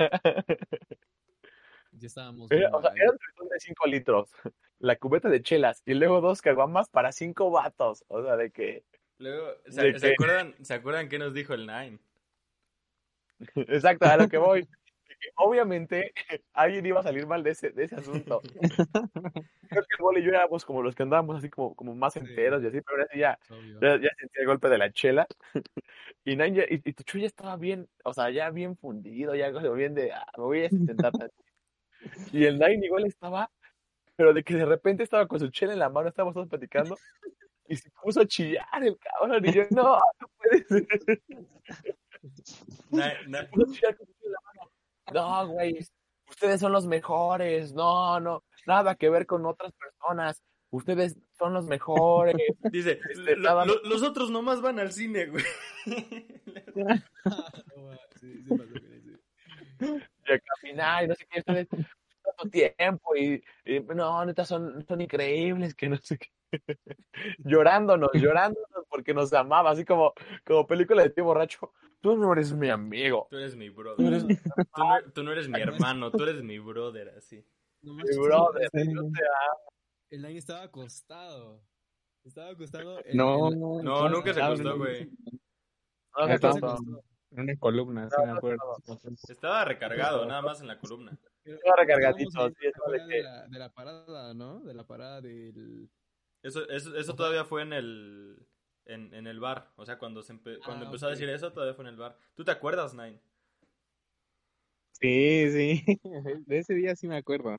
Ya 2.00 2.08
estábamos. 2.08 2.52
Era, 2.52 2.70
o 2.72 2.82
sea, 2.82 2.92
era 2.96 3.12
un 3.12 3.50
de 3.50 3.60
5 3.60 3.88
litros, 3.88 4.30
la 4.80 4.96
cubeta 4.98 5.30
de 5.30 5.42
chelas, 5.42 5.82
y 5.86 5.94
luego 5.94 6.22
dos 6.22 6.42
caguamas 6.42 6.90
para 6.90 7.12
cinco 7.12 7.50
vatos. 7.50 8.04
O 8.08 8.24
sea, 8.24 8.36
de 8.36 8.52
que. 8.52 8.84
Luego, 9.18 9.48
¿se, 9.68 10.14
acuerdan, 10.14 10.54
¿se 10.62 10.74
acuerdan 10.76 11.10
qué 11.10 11.18
nos 11.18 11.34
dijo 11.34 11.56
el 11.56 11.66
Nine? 11.66 11.98
Exacto, 13.56 14.06
a 14.06 14.18
lo 14.18 14.28
que 14.28 14.38
voy 14.38 14.68
obviamente 15.36 16.14
alguien 16.54 16.86
iba 16.86 17.00
a 17.00 17.04
salir 17.04 17.28
mal 17.28 17.44
de 17.44 17.52
ese, 17.52 17.72
de 17.72 17.84
ese 17.84 17.96
asunto. 17.96 18.42
Creo 19.70 19.84
que 19.84 19.96
el 19.98 20.02
Bole 20.02 20.20
y 20.20 20.24
yo 20.24 20.30
éramos 20.30 20.66
como 20.66 20.82
los 20.82 20.96
que 20.96 21.04
andábamos 21.04 21.38
así 21.38 21.50
como, 21.50 21.76
como 21.76 21.96
más 21.96 22.16
enteros 22.16 22.64
y 22.64 22.68
así, 22.68 22.82
pero 22.82 22.98
ahora 22.98 23.08
sí 23.12 23.20
ya, 23.20 23.40
ya, 23.82 24.10
sentí 24.18 24.40
el 24.40 24.46
golpe 24.46 24.70
de 24.70 24.78
la 24.78 24.92
chela. 24.92 25.28
y, 26.24 26.36
Nine 26.36 26.66
y, 26.70 26.90
y 26.90 26.94
tu 26.94 27.18
ya 27.18 27.28
estaba 27.28 27.58
bien, 27.58 27.88
o 28.04 28.14
sea, 28.14 28.30
ya 28.30 28.50
bien 28.50 28.78
fundido, 28.78 29.36
ya 29.36 29.50
bien 29.50 29.94
de, 29.94 30.12
ah, 30.12 30.26
me 30.38 30.44
voy 30.44 30.60
a 30.62 30.66
intentar. 30.66 31.12
y 32.32 32.46
el 32.46 32.60
Nine 32.60 32.86
igual 32.86 33.06
estaba, 33.06 33.52
pero 34.16 34.34
de 34.34 34.44
que 34.44 34.56
de 34.56 34.66
repente 34.66 35.04
estaba 35.04 35.28
con 35.28 35.40
su 35.40 35.50
chela 35.50 35.74
en 35.74 35.80
la 35.80 35.90
mano, 35.90 36.10
estábamos 36.10 36.34
todos 36.34 36.48
platicando. 36.48 36.98
Y 37.70 37.76
se 37.76 37.92
puso 38.02 38.22
a 38.22 38.26
chillar 38.26 38.82
el 38.82 38.98
cabrón. 38.98 39.46
Y 39.46 39.52
yo, 39.52 39.64
no, 39.72 40.00
no 40.20 40.28
puede 40.38 40.64
ser. 40.64 40.88
no, 45.14 45.48
güey, 45.48 45.80
ustedes 46.30 46.60
son 46.60 46.72
los 46.72 46.86
mejores, 46.86 47.74
no, 47.74 48.20
no, 48.20 48.44
nada 48.66 48.96
que 48.96 49.10
ver 49.10 49.26
con 49.26 49.46
otras 49.46 49.74
personas, 49.74 50.44
ustedes 50.70 51.18
son 51.38 51.54
los 51.54 51.66
mejores. 51.66 52.36
Dice, 52.72 53.00
este, 53.10 53.36
los 53.38 54.04
otros 54.04 54.30
nomás 54.30 54.62
van 54.62 54.80
al 54.80 54.92
cine, 54.92 55.28
güey. 55.28 55.44
y 59.80 60.34
a 60.34 60.40
caminar 60.40 61.04
y 61.04 61.08
no 61.08 61.16
sé 61.16 61.26
qué, 61.30 61.40
ustedes 61.40 61.68
tanto 61.70 62.50
tiempo 62.50 63.16
y, 63.16 63.44
y, 63.66 63.80
no, 63.80 64.26
neta, 64.26 64.44
son, 64.46 64.86
son 64.86 65.02
increíbles, 65.02 65.76
que 65.76 65.90
no 65.90 65.98
sé 65.98 66.18
qué. 66.18 66.28
Llorándonos, 67.40 68.10
llorándonos 68.14 68.86
porque 68.90 69.14
nos 69.14 69.34
amaba, 69.34 69.72
así 69.72 69.86
como, 69.86 70.14
como 70.46 70.66
película 70.68 71.04
de 71.04 71.10
tío 71.10 71.26
borracho. 71.26 71.74
Tú 72.02 72.16
no 72.16 72.32
eres 72.34 72.54
mi 72.54 72.70
amigo. 72.70 73.28
Tú 73.30 73.38
eres 73.38 73.56
mi 73.56 73.70
brother. 73.70 73.98
Tú, 73.98 74.08
eres... 74.08 74.24
tú, 75.14 75.24
no, 75.24 75.32
eres 75.32 75.50
mi 75.50 75.60
hermano, 75.60 76.12
tú 76.12 76.24
eres 76.24 76.44
mi 76.44 76.60
brother, 76.60 77.10
así. 77.18 77.44
mi 77.82 78.04
brother, 78.18 78.70
yo 78.72 78.72
te 78.72 78.82
amo. 78.92 79.12
El 80.10 80.22
Nine 80.22 80.38
estaba 80.38 80.64
acostado. 80.64 81.62
Estaba 82.24 82.52
acostado. 82.52 83.00
En, 83.06 83.18
no, 83.18 83.50
no, 83.50 83.82
no, 83.82 84.10
nunca 84.10 84.34
se 84.34 84.42
acostó, 84.42 84.78
güey. 84.78 85.10
No, 86.18 86.28
estaba 86.28 86.78
en 87.32 87.42
una 87.42 87.58
columna, 87.58 88.10
sí 88.10 88.16
me 88.24 88.32
acuerdo. 88.32 88.78
Estaba 89.28 89.66
recargado, 89.66 90.26
nada 90.26 90.42
más 90.42 90.62
en 90.62 90.68
la 90.68 90.80
columna. 90.80 91.18
Estaba 91.44 91.78
recargadito, 91.78 92.50
sí, 92.50 92.56
de, 93.08 93.24
la, 93.24 93.48
de 93.48 93.60
la 93.60 93.74
parada, 93.74 94.34
¿no? 94.34 94.60
De 94.62 94.74
la 94.74 94.86
parada 94.86 95.22
del 95.22 95.90
eso, 96.48 96.68
eso, 96.70 96.96
eso 96.96 97.16
todavía 97.16 97.46
fue 97.46 97.62
en 97.62 97.74
el, 97.74 98.48
en, 98.86 99.14
en 99.14 99.28
el 99.28 99.40
bar. 99.40 99.72
O 99.76 99.86
sea, 99.86 99.98
cuando, 99.98 100.24
se 100.24 100.38
cuando 100.38 100.86
ah, 100.86 100.88
empezó 100.88 101.08
a 101.08 101.12
decir 101.12 101.30
eso, 101.30 101.52
todavía 101.52 101.74
fue 101.74 101.86
en 101.86 101.90
el 101.90 101.98
bar. 101.98 102.18
¿Tú 102.36 102.44
te 102.44 102.52
acuerdas, 102.52 102.94
Nine? 102.94 103.20
Sí, 104.92 105.52
sí. 105.52 105.84
De 106.46 106.58
ese 106.60 106.74
día 106.74 106.96
sí 106.96 107.08
me 107.08 107.18
acuerdo. 107.18 107.58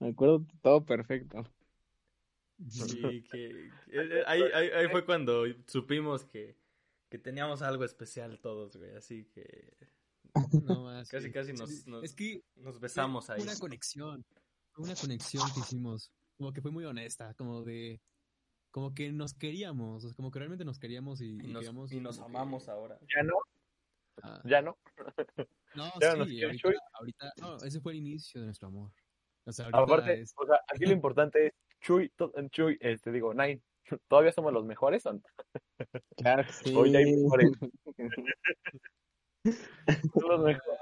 Me 0.00 0.08
acuerdo 0.08 0.44
todo 0.62 0.84
perfecto. 0.84 1.44
Sí, 2.68 3.22
que, 3.30 3.46
eh, 3.46 3.70
eh, 3.92 4.22
ahí, 4.26 4.42
ahí, 4.42 4.88
fue 4.88 5.04
cuando 5.04 5.44
supimos 5.66 6.24
que, 6.24 6.56
que 7.08 7.18
teníamos 7.18 7.62
algo 7.62 7.84
especial 7.84 8.40
todos, 8.40 8.76
güey. 8.76 8.96
Así 8.96 9.26
que 9.26 9.76
no 10.64 10.82
más, 10.84 11.08
casi, 11.08 11.30
casi 11.30 11.52
nos, 11.52 11.86
nos, 11.86 12.04
es 12.04 12.14
que 12.14 12.42
nos 12.56 12.80
besamos 12.80 13.30
ahí. 13.30 13.42
Una 13.42 13.56
conexión, 13.56 14.24
una 14.76 14.94
conexión 14.94 15.44
que 15.54 15.60
hicimos, 15.60 16.10
como 16.38 16.52
que 16.52 16.62
fue 16.62 16.70
muy 16.70 16.84
honesta, 16.84 17.34
como 17.34 17.64
de, 17.64 18.00
como 18.70 18.94
que 18.94 19.12
nos 19.12 19.34
queríamos, 19.34 20.14
como 20.14 20.30
que 20.30 20.38
realmente 20.38 20.64
nos 20.64 20.78
queríamos 20.78 21.20
y, 21.20 21.32
y 21.32 21.52
nos, 21.52 21.92
y 21.92 22.00
nos 22.00 22.20
amamos 22.20 22.68
ahora. 22.68 22.98
¿Ya 23.14 23.22
no? 23.22 23.34
Ah. 24.22 24.40
¿Ya 24.44 24.62
no? 24.62 24.78
No, 25.74 25.92
sí, 26.00 26.42
ahorita, 26.42 26.70
ahorita, 26.94 27.32
no, 27.42 27.56
ese 27.58 27.78
fue 27.80 27.92
el 27.92 27.98
inicio 27.98 28.40
de 28.40 28.46
nuestro 28.46 28.68
amor. 28.68 28.90
O 29.44 29.52
sea, 29.52 29.66
Aparte, 29.70 30.24
o 30.34 30.46
sea, 30.46 30.60
aquí 30.66 30.86
lo 30.86 30.92
importante 30.92 31.46
es, 31.46 31.52
Chuy, 31.80 32.10
Chuy, 32.50 32.78
este, 32.80 33.12
digo, 33.12 33.34
Nine, 33.34 33.62
¿todavía 34.08 34.32
somos 34.32 34.52
los 34.52 34.64
mejores 34.64 35.04
o 35.06 35.12
no? 35.12 35.22
Claro 36.16 36.44
que 36.44 36.52
sí. 36.64 36.74
Hoy 36.74 36.96
hay 36.96 37.14
mejores. 37.16 37.50
Son 40.14 40.28
los 40.28 40.40
mejores, 40.40 40.78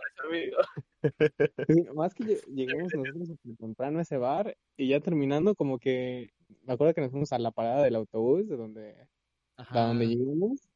Más 1.95 2.15
que 2.15 2.41
llegamos 2.49 2.93
nosotros 3.15 3.39
temprano 3.59 3.99
a 3.99 4.03
ese 4.03 4.17
bar 4.19 4.57
y 4.77 4.89
ya 4.89 5.01
terminando, 5.01 5.55
como 5.55 5.79
que 5.79 6.31
me 6.63 6.75
acuerdo 6.75 6.95
que 6.95 7.01
nos 7.01 7.11
fuimos 7.11 7.33
a 7.33 7.39
la 7.39 7.51
parada 7.51 7.83
del 7.83 7.97
autobús, 7.97 8.49
de 8.49 8.57
donde, 8.57 9.09
a 9.57 9.87
donde 9.87 10.07
llegamos. 10.07 10.69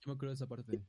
Yo 0.00 0.10
me 0.10 0.12
acuerdo 0.14 0.30
de 0.30 0.34
esa 0.34 0.46
parte. 0.46 0.82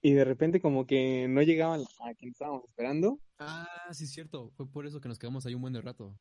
Y 0.00 0.12
de 0.12 0.24
repente 0.24 0.60
como 0.60 0.86
que 0.86 1.26
no 1.28 1.42
llegaban 1.42 1.82
a 2.00 2.14
quien 2.14 2.30
estábamos 2.30 2.64
esperando. 2.64 3.18
Ah, 3.38 3.88
sí 3.92 4.04
es 4.04 4.12
cierto. 4.12 4.50
Fue 4.50 4.70
por 4.70 4.86
eso 4.86 5.00
que 5.00 5.08
nos 5.08 5.18
quedamos 5.18 5.44
ahí 5.46 5.54
un 5.54 5.62
buen 5.62 5.72
de 5.72 5.80
rato. 5.80 6.16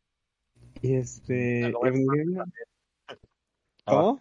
Y 0.81 0.95
este... 0.95 1.71
¿Cómo? 3.85 4.19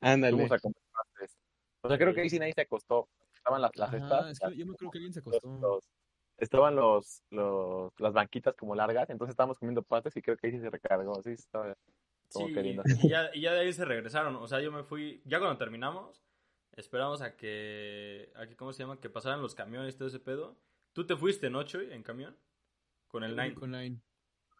Ándale. 0.00 0.44
O 0.44 1.88
sea, 1.88 1.98
creo 1.98 2.14
que 2.14 2.20
ahí 2.20 2.30
sí 2.30 2.38
nadie 2.38 2.52
se 2.54 2.62
acostó. 2.62 3.08
Estaban 3.34 3.60
las, 3.60 3.76
las 3.76 3.92
estas. 3.92 4.38
yo 4.54 4.66
me 4.66 4.76
creo 4.76 4.90
que 4.90 4.98
alguien 4.98 5.12
se 5.12 5.20
acostó. 5.20 5.80
Estaban 6.38 6.74
los, 6.74 7.22
los, 7.30 7.92
las 7.98 8.12
banquitas 8.12 8.54
como 8.56 8.74
largas, 8.74 9.10
entonces 9.10 9.32
estábamos 9.32 9.58
comiendo 9.58 9.82
pastes 9.82 10.16
y 10.16 10.22
creo 10.22 10.36
que 10.36 10.46
ahí 10.46 10.52
sí 10.52 10.60
se 10.60 10.70
recargó. 10.70 11.22
Sí, 11.22 11.30
estaba 11.30 11.76
como 12.32 12.48
sí, 12.48 12.54
y, 13.02 13.08
ya, 13.08 13.30
y 13.34 13.42
ya 13.42 13.52
de 13.52 13.60
ahí 13.60 13.72
se 13.72 13.84
regresaron. 13.84 14.36
O 14.36 14.46
sea, 14.48 14.60
yo 14.60 14.72
me 14.72 14.82
fui, 14.82 15.22
ya 15.24 15.38
cuando 15.38 15.58
terminamos, 15.58 16.22
esperamos 16.72 17.20
a 17.22 17.36
que, 17.36 18.32
a 18.34 18.46
que, 18.46 18.56
¿cómo 18.56 18.72
se 18.72 18.82
llama? 18.82 19.00
Que 19.00 19.10
pasaran 19.10 19.42
los 19.42 19.54
camiones 19.54 19.94
y 19.94 19.98
todo 19.98 20.08
ese 20.08 20.18
pedo. 20.20 20.56
¿Tú 20.94 21.06
te 21.06 21.16
fuiste, 21.16 21.50
no, 21.50 21.62
Choy, 21.62 21.92
en 21.92 22.02
camión? 22.02 22.36
Con 23.08 23.24
el 23.24 23.36
Nine. 23.36 23.54
Con 23.54 23.70
Nine. 23.70 24.00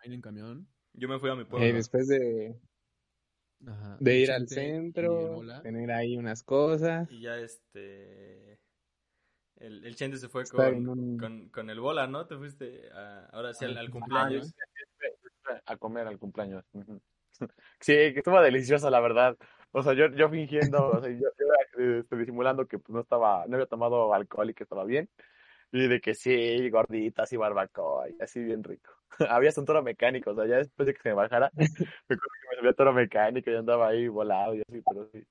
Nine 0.03 0.15
en 0.15 0.21
camión. 0.21 0.69
Yo 0.93 1.09
me 1.09 1.19
fui 1.19 1.31
a 1.31 1.35
mi 1.35 1.45
pueblo. 1.45 1.67
Eh, 1.67 1.73
después 1.73 2.09
de, 2.09 2.55
de 4.01 4.19
ir 4.19 4.31
al 4.31 4.49
centro, 4.49 5.41
tener 5.63 5.91
ahí 5.91 6.17
unas 6.17 6.43
cosas. 6.43 7.11
Y 7.11 7.23
ya 7.23 7.39
este... 7.39 8.42
El, 9.63 9.85
el 9.85 9.95
Chente 9.95 10.19
se 10.19 10.29
fue 10.29 10.45
con, 10.45 11.19
con, 11.19 11.49
con, 11.49 11.71
el 11.71 11.79
bola, 11.79 12.09
¿no? 12.09 12.27
Te 12.27 12.37
fuiste 12.37 12.91
ahora 13.31 13.55
sí 13.55 13.65
al, 13.65 13.91
cumpleaños. 13.91 14.53
A 15.67 15.77
comer 15.77 16.07
al 16.07 16.19
cumpleaños. 16.19 16.65
Sí, 17.81 17.93
que 17.93 18.19
estuvo 18.19 18.41
delicioso, 18.41 18.89
la 18.89 19.01
verdad. 19.01 19.37
O 19.73 19.83
sea, 19.83 19.95
yo, 19.95 20.07
yo 20.15 20.29
fingiendo, 20.29 20.91
o 20.91 21.01
sea, 21.01 21.11
yo, 21.11 21.27
yo 21.77 21.99
este, 21.99 22.17
disimulando 22.17 22.69
que 22.69 22.79
pues, 22.79 22.95
no 22.95 23.01
estaba, 23.01 23.45
no 23.49 23.57
había 23.57 23.67
tomado 23.67 24.15
alcohol 24.15 24.51
y 24.51 24.55
que 24.55 24.63
estaba 24.63 24.85
bien. 24.85 25.09
Y 25.73 25.89
de 25.89 26.01
que 26.01 26.15
sí, 26.15 26.71
gorditas 26.71 27.33
y 27.33 27.37
barbacoa, 27.37 28.11
y 28.11 28.17
así 28.21 28.45
bien 28.45 28.63
rico. 28.63 28.93
Había 29.29 29.51
un 29.57 29.65
toro 29.65 29.83
mecánico, 29.83 30.31
o 30.31 30.35
sea, 30.37 30.47
ya 30.47 30.59
después 30.59 30.87
de 30.87 30.95
que 30.95 31.01
se 31.01 31.09
me 31.09 31.15
bajara, 31.17 31.51
me 31.57 31.65
acuerdo 31.65 31.89
que 32.09 32.49
me 32.51 32.57
subía 32.59 32.73
toro 32.75 32.93
mecánico 32.93 33.51
y 33.51 33.57
andaba 33.57 33.89
ahí 33.89 34.07
volado 34.07 34.55
y 34.55 34.61
así, 34.61 34.83
pero 34.83 35.09
sí, 35.11 35.25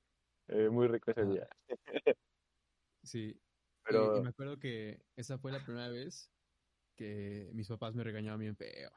eh, 0.50 0.70
muy 0.70 0.88
rico 0.88 1.12
ese 1.12 1.26
día. 1.26 1.48
Sí, 3.04 3.40
pero... 3.92 4.18
Y, 4.18 4.22
me 4.22 4.30
acuerdo 4.30 4.60
que 4.60 5.02
esa 5.16 5.38
fue 5.38 5.52
la 5.52 5.64
primera 5.64 5.90
vez 5.90 6.32
que 6.96 7.50
mis 7.54 7.68
papás 7.68 7.96
me 7.96 8.04
regañaban 8.04 8.40
bien 8.40 8.56
feo, 8.56 8.92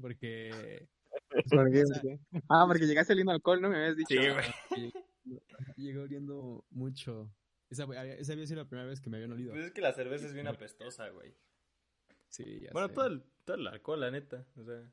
porque... 0.00 0.88
ah, 2.48 2.64
porque 2.66 2.86
llegaste 2.86 3.12
oliendo 3.12 3.32
alcohol, 3.32 3.60
¿no? 3.60 3.68
Me 3.68 3.76
habías 3.76 3.96
dicho. 3.96 4.08
Sí, 4.08 4.28
güey. 4.28 4.92
Llegó 5.76 6.02
oliendo 6.02 6.64
mucho. 6.70 7.30
Esa, 7.70 7.84
esa 7.84 8.32
había 8.32 8.46
sido 8.46 8.62
la 8.62 8.68
primera 8.68 8.88
vez 8.88 9.00
que 9.00 9.10
me 9.10 9.18
habían 9.18 9.32
olido. 9.32 9.52
Pues 9.52 9.66
es 9.66 9.72
que 9.72 9.80
la 9.80 9.92
cerveza 9.92 10.26
es 10.26 10.32
bien 10.32 10.46
apestosa, 10.46 11.08
güey. 11.10 11.34
Sí, 12.28 12.60
ya 12.60 12.70
Bueno, 12.72 12.88
todo 12.90 13.06
el, 13.06 13.22
todo 13.44 13.56
el 13.56 13.66
alcohol, 13.66 14.00
la 14.00 14.10
neta. 14.10 14.46
O 14.56 14.64
sea. 14.64 14.90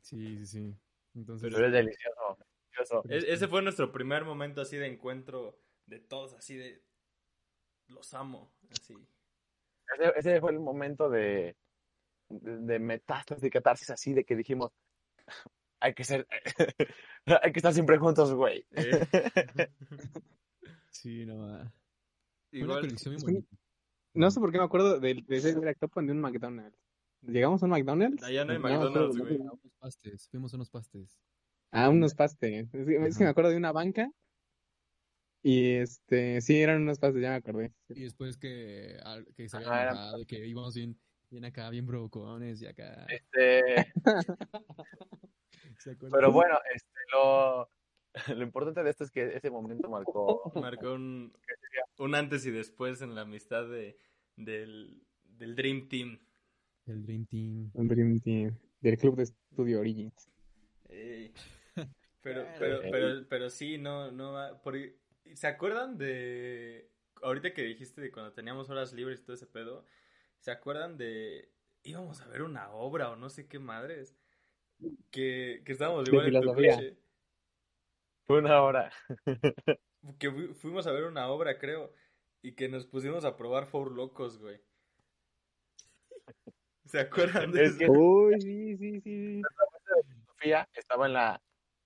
Sí, 0.00 0.38
sí, 0.38 0.46
sí. 0.46 0.76
Entonces, 1.14 1.52
Pero 1.52 1.66
es 1.66 1.72
delicioso. 1.72 2.38
E-, 3.08 3.32
ese 3.32 3.48
fue 3.48 3.62
nuestro 3.62 3.92
primer 3.92 4.24
momento 4.24 4.60
así 4.60 4.76
de 4.76 4.86
encuentro 4.86 5.58
de 5.86 5.98
todos, 6.00 6.34
así 6.34 6.56
de. 6.56 6.82
Los 7.88 8.12
amo, 8.14 8.52
así. 8.70 8.94
Ese, 9.94 10.12
ese 10.16 10.40
fue 10.40 10.52
el 10.52 10.58
momento 10.58 11.08
de, 11.08 11.56
de, 12.28 12.58
de 12.58 12.78
metástasis, 12.78 13.42
de 13.42 13.50
catarsis, 13.50 13.90
así 13.90 14.12
de 14.12 14.24
que 14.24 14.36
dijimos. 14.36 14.72
Hay 15.80 15.94
que 15.94 16.04
ser. 16.04 16.26
hay 17.42 17.52
que 17.52 17.58
estar 17.58 17.72
siempre 17.72 17.98
juntos, 17.98 18.32
güey. 18.34 18.66
Eh. 18.72 19.06
Sí, 20.90 21.26
no. 21.26 21.70
Igual, 22.50 22.88
no 24.14 24.30
sé 24.30 24.40
por 24.40 24.50
qué 24.50 24.58
me 24.58 24.64
acuerdo 24.64 24.98
de, 24.98 25.22
de 25.26 25.36
ese 25.36 25.52
de 25.52 26.12
un 26.12 26.20
McDonald's. 26.20 26.78
Llegamos 27.20 27.62
a 27.62 27.66
un 27.66 27.72
McDonald's. 27.72 28.22
Allá 28.22 28.46
no 28.46 28.52
hay 28.52 28.58
McDonald's, 28.58 29.18
güey. 29.18 29.38
Fuimos 30.30 30.54
unos 30.54 30.70
pastes. 30.70 31.20
Ah, 31.70 31.90
unos 31.90 32.14
pastes. 32.14 32.72
Es 32.72 33.18
que, 33.18 33.24
me 33.24 33.30
acuerdo 33.30 33.50
de 33.50 33.58
una 33.58 33.72
banca. 33.72 34.10
Y 35.48 35.76
este, 35.76 36.40
sí, 36.40 36.60
eran 36.60 36.82
unos 36.82 36.98
pastes, 36.98 37.22
ya 37.22 37.30
me 37.30 37.36
acordé. 37.36 37.72
Y 37.90 38.02
después 38.02 38.36
que, 38.36 38.98
que 39.36 39.48
se 39.48 39.58
había 39.58 39.92
ah, 39.92 40.16
que 40.26 40.44
íbamos 40.44 40.74
bien, 40.74 40.98
bien 41.30 41.44
acá, 41.44 41.70
bien 41.70 41.86
brocones 41.86 42.60
y 42.60 42.66
acá. 42.66 43.06
Este. 43.08 43.92
Pero 46.10 46.32
bueno, 46.32 46.58
este, 46.74 46.98
lo, 47.12 47.70
lo 48.36 48.42
importante 48.42 48.82
de 48.82 48.90
esto 48.90 49.04
es 49.04 49.12
que 49.12 49.36
ese 49.36 49.50
momento 49.50 49.88
marcó... 49.88 50.50
Marcó 50.56 50.94
un, 50.94 51.32
un 51.98 52.14
antes 52.16 52.44
y 52.44 52.50
después 52.50 53.00
en 53.00 53.14
la 53.14 53.20
amistad 53.20 53.68
de, 53.68 54.00
del, 54.34 55.00
del 55.22 55.54
Dream 55.54 55.88
Team. 55.88 56.18
El 56.86 57.06
Dream 57.06 57.24
Team. 57.24 57.70
El 57.72 57.86
Dream 57.86 58.18
Team. 58.18 58.58
Del 58.80 58.98
Club 58.98 59.14
de 59.14 59.22
Estudio 59.22 59.78
Origins. 59.78 60.28
pero, 62.20 62.48
pero, 62.58 62.80
pero, 62.90 63.28
pero 63.28 63.48
sí, 63.48 63.78
no, 63.78 64.10
no 64.10 64.60
por, 64.64 64.74
¿Se 65.34 65.46
acuerdan 65.46 65.98
de... 65.98 66.90
Ahorita 67.22 67.52
que 67.52 67.62
dijiste 67.62 68.00
de 68.00 68.12
cuando 68.12 68.32
teníamos 68.32 68.68
horas 68.70 68.92
libres 68.92 69.20
y 69.20 69.22
todo 69.24 69.34
ese 69.34 69.46
pedo, 69.46 69.84
¿se 70.38 70.50
acuerdan 70.50 70.96
de... 70.96 71.50
íbamos 71.82 72.20
a 72.20 72.28
ver 72.28 72.42
una 72.42 72.70
obra 72.70 73.10
o 73.10 73.16
no 73.16 73.30
sé 73.30 73.48
qué 73.48 73.58
madres? 73.58 74.16
Que, 75.10 75.62
que 75.64 75.72
estábamos 75.72 76.08
igual 76.08 76.34
en 76.34 76.42
tu 76.42 76.54
coche. 76.54 76.96
Una 78.28 78.62
hora. 78.62 78.92
que 80.18 80.30
fuimos 80.54 80.86
a 80.86 80.92
ver 80.92 81.04
una 81.04 81.28
obra, 81.28 81.58
creo, 81.58 81.92
y 82.42 82.52
que 82.52 82.68
nos 82.68 82.86
pusimos 82.86 83.24
a 83.24 83.36
probar 83.36 83.66
Four 83.66 83.92
Locos, 83.92 84.38
güey. 84.38 84.60
¿Se 86.86 87.00
acuerdan 87.00 87.52
de 87.52 87.64
eso? 87.64 87.76
Uy, 87.90 88.40
sí, 88.40 88.76
sí, 88.76 89.00
sí. 89.00 89.42
Sofía 90.26 90.68
estaba 90.74 91.06
en 91.06 91.12
la, 91.14 91.42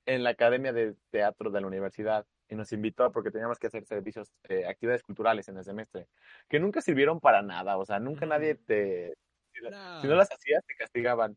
en 0.07 0.23
la 0.25 0.31
Academia 0.31 0.73
de 0.73 0.95
Teatro 1.11 1.51
de 1.51 1.61
la 1.61 1.67
universidad 1.67 2.27
y 2.51 2.57
nos 2.57 2.73
invitó 2.73 3.11
porque 3.13 3.31
teníamos 3.31 3.59
que 3.59 3.69
hacer 3.69 3.87
servicios, 3.87 4.33
eh, 4.49 4.67
actividades 4.67 5.03
culturales 5.03 5.49
en 5.49 5.57
el 5.57 5.65
semestre, 5.65 6.09
que 6.49 6.59
nunca 6.59 6.81
sirvieron 6.81 7.21
para 7.21 7.43
nada, 7.43 7.79
o 7.79 7.85
sea, 7.85 7.99
nunca 8.01 8.27
nadie 8.27 8.57
te... 8.57 9.17
Si, 9.53 9.63
no 9.63 10.15
las 10.15 10.31
hacías, 10.31 10.65
te 10.67 10.75
castigaban. 10.75 11.37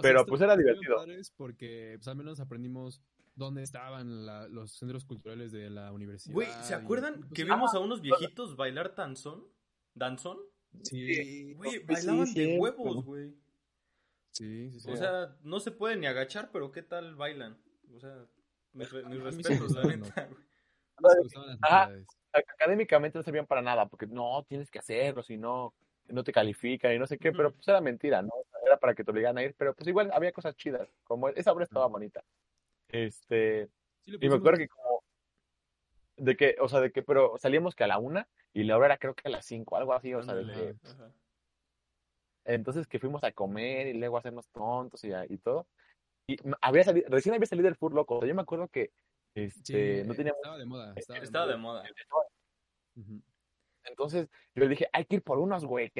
pero 0.00 0.24
pues 0.26 0.40
era 0.40 0.56
divertido. 0.56 1.04
Porque 1.36 1.94
pues, 1.96 2.08
al 2.08 2.16
menos 2.16 2.40
aprendimos 2.40 3.02
dónde 3.34 3.62
estaban 3.62 4.26
los 4.54 4.72
centros 4.72 5.04
culturales 5.04 5.52
de 5.52 5.70
la 5.70 5.92
universidad. 5.92 6.34
Güey, 6.34 6.48
¿se 6.62 6.74
acuerdan 6.74 7.20
pues, 7.20 7.32
que 7.34 7.44
vimos 7.44 7.74
a 7.74 7.78
unos 7.78 8.00
viejitos 8.00 8.56
bailar 8.56 8.94
danzón? 8.94 9.44
¿Danzón? 9.94 10.38
Sí. 10.82 11.54
Güey, 11.54 11.84
bailaban 11.84 12.32
de 12.32 12.58
huevos, 12.58 13.04
güey. 13.04 13.34
Sí, 14.32 14.70
sí, 14.70 14.80
sí. 14.80 14.90
O 14.90 14.96
sea, 14.96 15.36
no 15.42 15.58
se 15.60 15.72
pueden 15.72 16.00
ni 16.00 16.06
agachar, 16.06 16.50
pero 16.52 16.70
¿qué 16.70 16.82
tal 16.82 17.16
bailan? 17.16 17.58
O 17.94 17.98
sea, 17.98 18.26
mis, 18.72 18.90
respetos, 18.90 19.72
la 19.72 19.82
neta, 19.84 20.28
académicamente 22.32 23.18
no 23.18 23.22
servían 23.22 23.46
para 23.46 23.62
nada, 23.62 23.86
porque 23.86 24.06
no, 24.06 24.44
tienes 24.48 24.70
que 24.70 24.78
hacerlo, 24.78 25.22
si 25.22 25.36
no, 25.36 25.74
no 26.08 26.24
te 26.24 26.32
califican 26.32 26.92
y 26.92 26.98
no 26.98 27.06
sé 27.06 27.18
qué, 27.18 27.32
pero 27.32 27.52
pues 27.52 27.66
era 27.68 27.80
mentira, 27.80 28.22
¿no? 28.22 28.32
Era 28.64 28.78
para 28.78 28.94
que 28.94 29.04
te 29.04 29.10
obligaran 29.10 29.38
a 29.38 29.42
ir, 29.42 29.54
pero 29.56 29.74
pues 29.74 29.88
igual 29.88 30.10
había 30.12 30.32
cosas 30.32 30.56
chidas, 30.56 30.88
como 31.04 31.28
esa 31.28 31.52
obra 31.52 31.64
estaba 31.64 31.86
bonita. 31.86 32.22
Este, 32.88 33.68
y 34.06 34.28
me 34.28 34.36
acuerdo 34.36 34.58
que 34.58 34.68
como... 34.68 35.02
de 36.16 36.36
que, 36.36 36.56
o 36.60 36.68
sea, 36.68 36.80
de 36.80 36.90
que, 36.92 37.02
pero 37.02 37.36
salíamos 37.38 37.74
que 37.74 37.84
a 37.84 37.88
la 37.88 37.98
una 37.98 38.28
y 38.52 38.64
la 38.64 38.76
hora 38.76 38.86
era 38.86 38.98
creo 38.98 39.14
que 39.14 39.28
a 39.28 39.30
las 39.30 39.44
cinco, 39.44 39.76
algo 39.76 39.92
así, 39.92 40.14
o 40.14 40.22
sea, 40.22 40.34
de 40.34 40.46
que... 40.52 40.74
Entonces 42.44 42.86
que 42.86 42.98
fuimos 42.98 43.22
a 43.24 43.32
comer 43.32 43.88
y 43.88 43.94
luego 43.94 44.16
a 44.16 44.20
hacernos 44.20 44.48
tontos 44.48 45.04
y, 45.04 45.10
y 45.28 45.36
todo. 45.36 45.66
Y 46.26 46.38
había 46.62 46.84
salido, 46.84 47.06
recién 47.10 47.34
había 47.34 47.46
salido 47.46 47.68
el 47.68 47.76
Fur 47.76 47.92
Loco. 47.92 48.24
yo 48.24 48.34
me 48.34 48.42
acuerdo 48.42 48.68
que 48.68 48.90
este, 49.44 50.04
no 50.04 50.14
teníamos... 50.14 50.38
Estaba 50.38 50.58
de 50.58 50.66
moda. 50.66 50.94
Estaba, 50.96 51.46
de 51.46 51.56
moda. 51.56 51.84
Entonces 53.84 54.28
yo 54.54 54.62
le 54.64 54.68
dije, 54.68 54.88
hay 54.92 55.04
que 55.06 55.16
ir 55.16 55.22
por 55.22 55.38
unos, 55.38 55.64
güey. 55.64 55.92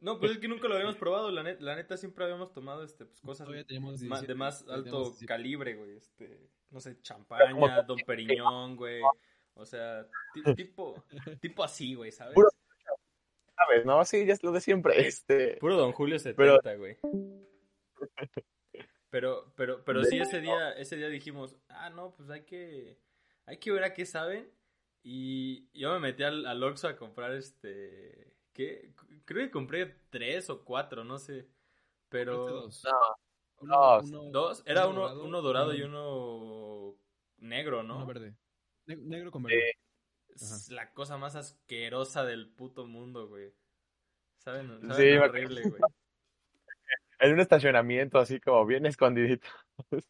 No, 0.00 0.18
pues 0.18 0.32
es 0.32 0.38
que 0.38 0.48
nunca 0.48 0.68
lo 0.68 0.74
habíamos 0.74 0.96
probado. 0.96 1.30
La, 1.30 1.42
la 1.42 1.76
neta 1.76 1.96
siempre 1.96 2.24
habíamos 2.24 2.52
tomado 2.52 2.82
este, 2.82 3.04
pues, 3.04 3.20
cosas 3.20 3.48
de 3.48 4.34
más 4.34 4.66
alto 4.68 5.14
calibre, 5.26 5.74
güey. 5.74 5.96
Este, 5.96 6.50
no 6.70 6.80
sé, 6.80 7.00
champaña, 7.00 7.82
Don 7.82 7.98
Periñón, 8.06 8.76
güey. 8.76 9.02
O 9.54 9.64
sea, 9.64 10.06
tipo, 10.56 11.04
tipo 11.40 11.64
así, 11.64 11.94
güey, 11.94 12.12
¿sabes? 12.12 12.34
Puro, 12.34 12.48
¿Sabes? 13.56 13.84
No, 13.84 14.04
sí, 14.04 14.24
ya 14.24 14.34
es 14.34 14.42
lo 14.42 14.52
de 14.52 14.60
siempre. 14.60 15.06
Este... 15.06 15.56
Puro 15.56 15.76
Don 15.76 15.92
Julio 15.92 16.18
70, 16.18 16.74
güey. 16.76 16.96
Pero, 19.10 19.52
pero, 19.56 19.84
pero 19.84 20.04
sí 20.04 20.18
ese 20.18 20.40
día, 20.40 20.72
ese 20.72 20.96
día 20.96 21.08
dijimos, 21.08 21.56
ah, 21.68 21.90
no, 21.90 22.12
pues 22.12 22.28
hay 22.30 22.42
que, 22.42 22.98
hay 23.46 23.58
que 23.58 23.72
ver 23.72 23.84
a 23.84 23.94
qué 23.94 24.04
saben. 24.04 24.50
Y 25.02 25.70
yo 25.78 25.92
me 25.94 26.00
metí 26.00 26.22
al, 26.22 26.44
al 26.44 26.62
Oxxo 26.62 26.88
a 26.88 26.96
comprar 26.96 27.32
este, 27.32 28.34
¿qué? 28.52 28.92
Creo 29.24 29.46
que 29.46 29.50
compré 29.50 29.86
tres 30.10 30.50
o 30.50 30.64
cuatro, 30.64 31.04
no 31.04 31.18
sé. 31.18 31.48
Pero... 32.08 32.46
Dos. 32.46 32.84
No, 33.60 34.02
dos. 34.30 34.62
Era 34.66 34.86
uno, 34.86 35.00
dorado, 35.00 35.24
uno 35.24 35.42
dorado 35.42 35.74
y 35.74 35.82
uno 35.82 36.96
negro, 37.38 37.82
¿no? 37.82 37.96
Uno 37.96 38.06
verde. 38.06 38.36
negro 38.86 39.30
con 39.30 39.42
verde. 39.42 39.72
Es 40.28 40.70
la 40.70 40.92
cosa 40.92 41.16
más 41.16 41.34
asquerosa 41.34 42.24
del 42.24 42.48
puto 42.50 42.86
mundo, 42.86 43.26
güey. 43.26 43.52
¿Saben? 44.36 44.80
¿Saben? 44.82 44.94
Sí, 44.94 45.16
horrible, 45.16 45.62
güey 45.62 45.82
en 47.18 47.32
un 47.32 47.40
estacionamiento 47.40 48.18
así 48.18 48.40
como 48.40 48.64
bien 48.66 48.86
escondidito. 48.86 49.48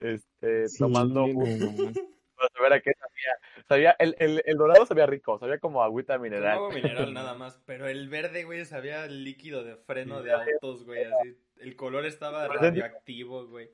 este, 0.00 0.66
tomando 0.78 1.26
para 2.38 2.62
ver 2.62 2.72
a 2.74 2.80
qué 2.80 2.92
sabía. 2.98 3.64
Sabía, 3.66 3.96
el, 3.98 4.14
el, 4.18 4.42
el, 4.44 4.56
dorado 4.56 4.86
sabía 4.86 5.06
rico, 5.06 5.38
sabía 5.38 5.58
como 5.58 5.82
agüita 5.82 6.18
mineral. 6.18 6.58
Agua 6.58 6.70
mineral 6.70 7.12
nada 7.12 7.34
más, 7.38 7.60
pero 7.66 7.88
el 7.88 8.08
verde, 8.08 8.44
güey, 8.44 8.64
sabía 8.64 9.06
líquido 9.06 9.64
de 9.64 9.76
freno 9.76 10.22
de 10.22 10.32
autos, 10.32 10.84
güey, 10.84 11.04
así. 11.04 11.36
El 11.56 11.74
color 11.74 12.06
estaba 12.06 12.46
radioactivo, 12.46 13.46
güey. 13.46 13.70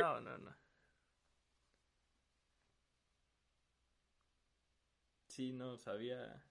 No, 0.00 0.20
no, 0.20 0.38
no. 0.38 0.56
Sí, 5.28 5.52
no, 5.52 5.76
sabía, 5.76 6.42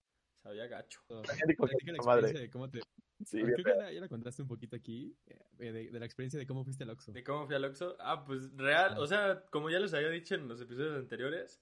sabía 0.41 0.68
gacho. 0.68 1.01
¿Cómo 1.07 2.70
te, 2.70 2.80
Sí, 3.26 3.41
Creo 3.41 3.57
que 3.57 3.93
ya, 3.95 3.99
la 3.99 4.07
contaste 4.07 4.43
un 4.43 4.47
poquito 4.47 4.76
aquí, 4.76 5.18
eh, 5.26 5.72
de, 5.72 5.99
la 5.99 6.05
experiencia 6.05 6.39
de 6.39 6.45
cómo 6.45 6.63
fuiste 6.63 6.84
al 6.84 6.91
Oxxo. 6.91 7.11
¿De 7.11 7.24
cómo 7.24 7.47
fui 7.47 7.55
al 7.55 7.65
Oxxo? 7.65 7.95
Ah, 7.99 8.24
pues 8.24 8.55
real, 8.55 8.97
o 8.99 9.07
sea, 9.07 9.43
como 9.49 9.70
ya 9.70 9.80
les 9.80 9.93
había 9.93 10.09
dicho 10.09 10.36
en 10.36 10.47
los 10.47 10.61
episodios 10.61 10.95
anteriores, 10.95 11.59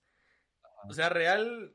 o 0.89 0.93
sea, 0.93 1.09
real, 1.09 1.73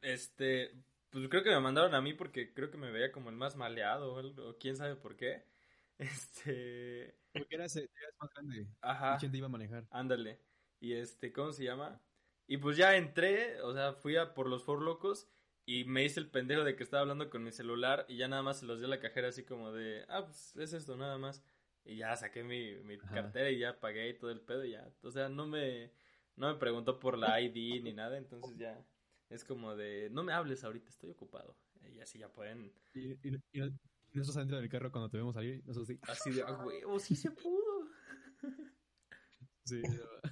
este, 0.00 0.72
pues 1.10 1.28
creo 1.28 1.42
que 1.42 1.50
me 1.50 1.60
mandaron 1.60 1.94
a 1.94 2.00
mí 2.00 2.14
porque 2.14 2.54
creo 2.54 2.70
que 2.70 2.78
me 2.78 2.90
veía 2.90 3.12
como 3.12 3.28
el 3.28 3.36
más 3.36 3.56
maleado 3.56 4.14
o, 4.14 4.58
quién 4.58 4.76
sabe 4.76 4.96
por 4.96 5.16
qué. 5.16 5.44
Este... 5.98 7.16
Porque 7.32 7.54
eras, 7.54 7.76
más 8.18 8.30
grande. 8.34 8.66
Ajá. 8.80 9.16
¿Quién 9.18 9.30
te 9.30 9.38
iba 9.38 9.46
a 9.46 9.50
manejar? 9.50 9.86
Ándale. 9.90 10.40
Y 10.80 10.94
este, 10.94 11.32
¿cómo 11.32 11.52
se 11.52 11.64
llama? 11.64 12.02
Y 12.48 12.56
pues 12.56 12.76
ya 12.76 12.96
entré, 12.96 13.60
o 13.62 13.72
sea, 13.72 13.92
fui 13.92 14.16
a 14.16 14.34
por 14.34 14.48
los 14.48 14.64
For 14.64 14.82
Locos 14.82 15.30
y 15.64 15.84
me 15.84 16.04
hice 16.04 16.20
el 16.20 16.28
pendejo 16.28 16.64
de 16.64 16.74
que 16.74 16.82
estaba 16.82 17.02
hablando 17.02 17.30
con 17.30 17.44
mi 17.44 17.52
celular 17.52 18.04
y 18.08 18.16
ya 18.16 18.28
nada 18.28 18.42
más 18.42 18.60
se 18.60 18.66
los 18.66 18.78
dio 18.78 18.88
la 18.88 19.00
cajera 19.00 19.28
así 19.28 19.44
como 19.44 19.72
de, 19.72 20.04
ah, 20.08 20.24
pues 20.24 20.56
es 20.56 20.72
esto 20.72 20.96
nada 20.96 21.18
más. 21.18 21.42
Y 21.84 21.96
ya 21.96 22.14
saqué 22.16 22.44
mi, 22.44 22.76
mi 22.84 22.98
cartera 22.98 23.50
y 23.50 23.58
ya 23.58 23.80
pagué 23.80 24.10
y 24.10 24.18
todo 24.18 24.30
el 24.30 24.40
pedo 24.40 24.64
y 24.64 24.72
ya. 24.72 24.88
O 25.02 25.10
sea, 25.10 25.28
no 25.28 25.46
me, 25.46 25.90
no 26.36 26.52
me 26.52 26.58
preguntó 26.58 26.98
por 26.98 27.18
la 27.18 27.40
ID 27.40 27.82
ni 27.82 27.92
nada, 27.92 28.18
entonces 28.18 28.56
ya 28.56 28.84
es 29.28 29.44
como 29.44 29.74
de, 29.74 30.08
no 30.10 30.22
me 30.22 30.32
hables 30.32 30.62
ahorita, 30.62 30.90
estoy 30.90 31.10
ocupado. 31.10 31.56
Y 31.92 32.00
así 32.00 32.18
ya 32.18 32.28
pueden... 32.28 32.72
Y, 32.94 33.12
y, 33.22 33.40
y 34.12 34.18
nosotros 34.18 34.36
adentro 34.36 34.58
del 34.58 34.68
carro 34.68 34.92
cuando 34.92 35.08
te 35.08 35.16
vemos 35.16 35.36
ahí, 35.36 35.62
nosotros 35.64 35.88
sí. 35.88 35.98
Así 36.02 36.30
de, 36.30 36.42
ah, 36.42 36.62
huevo, 36.64 36.98
sí 36.98 37.16
se 37.16 37.30
pudo. 37.30 37.88
sí. 39.64 39.80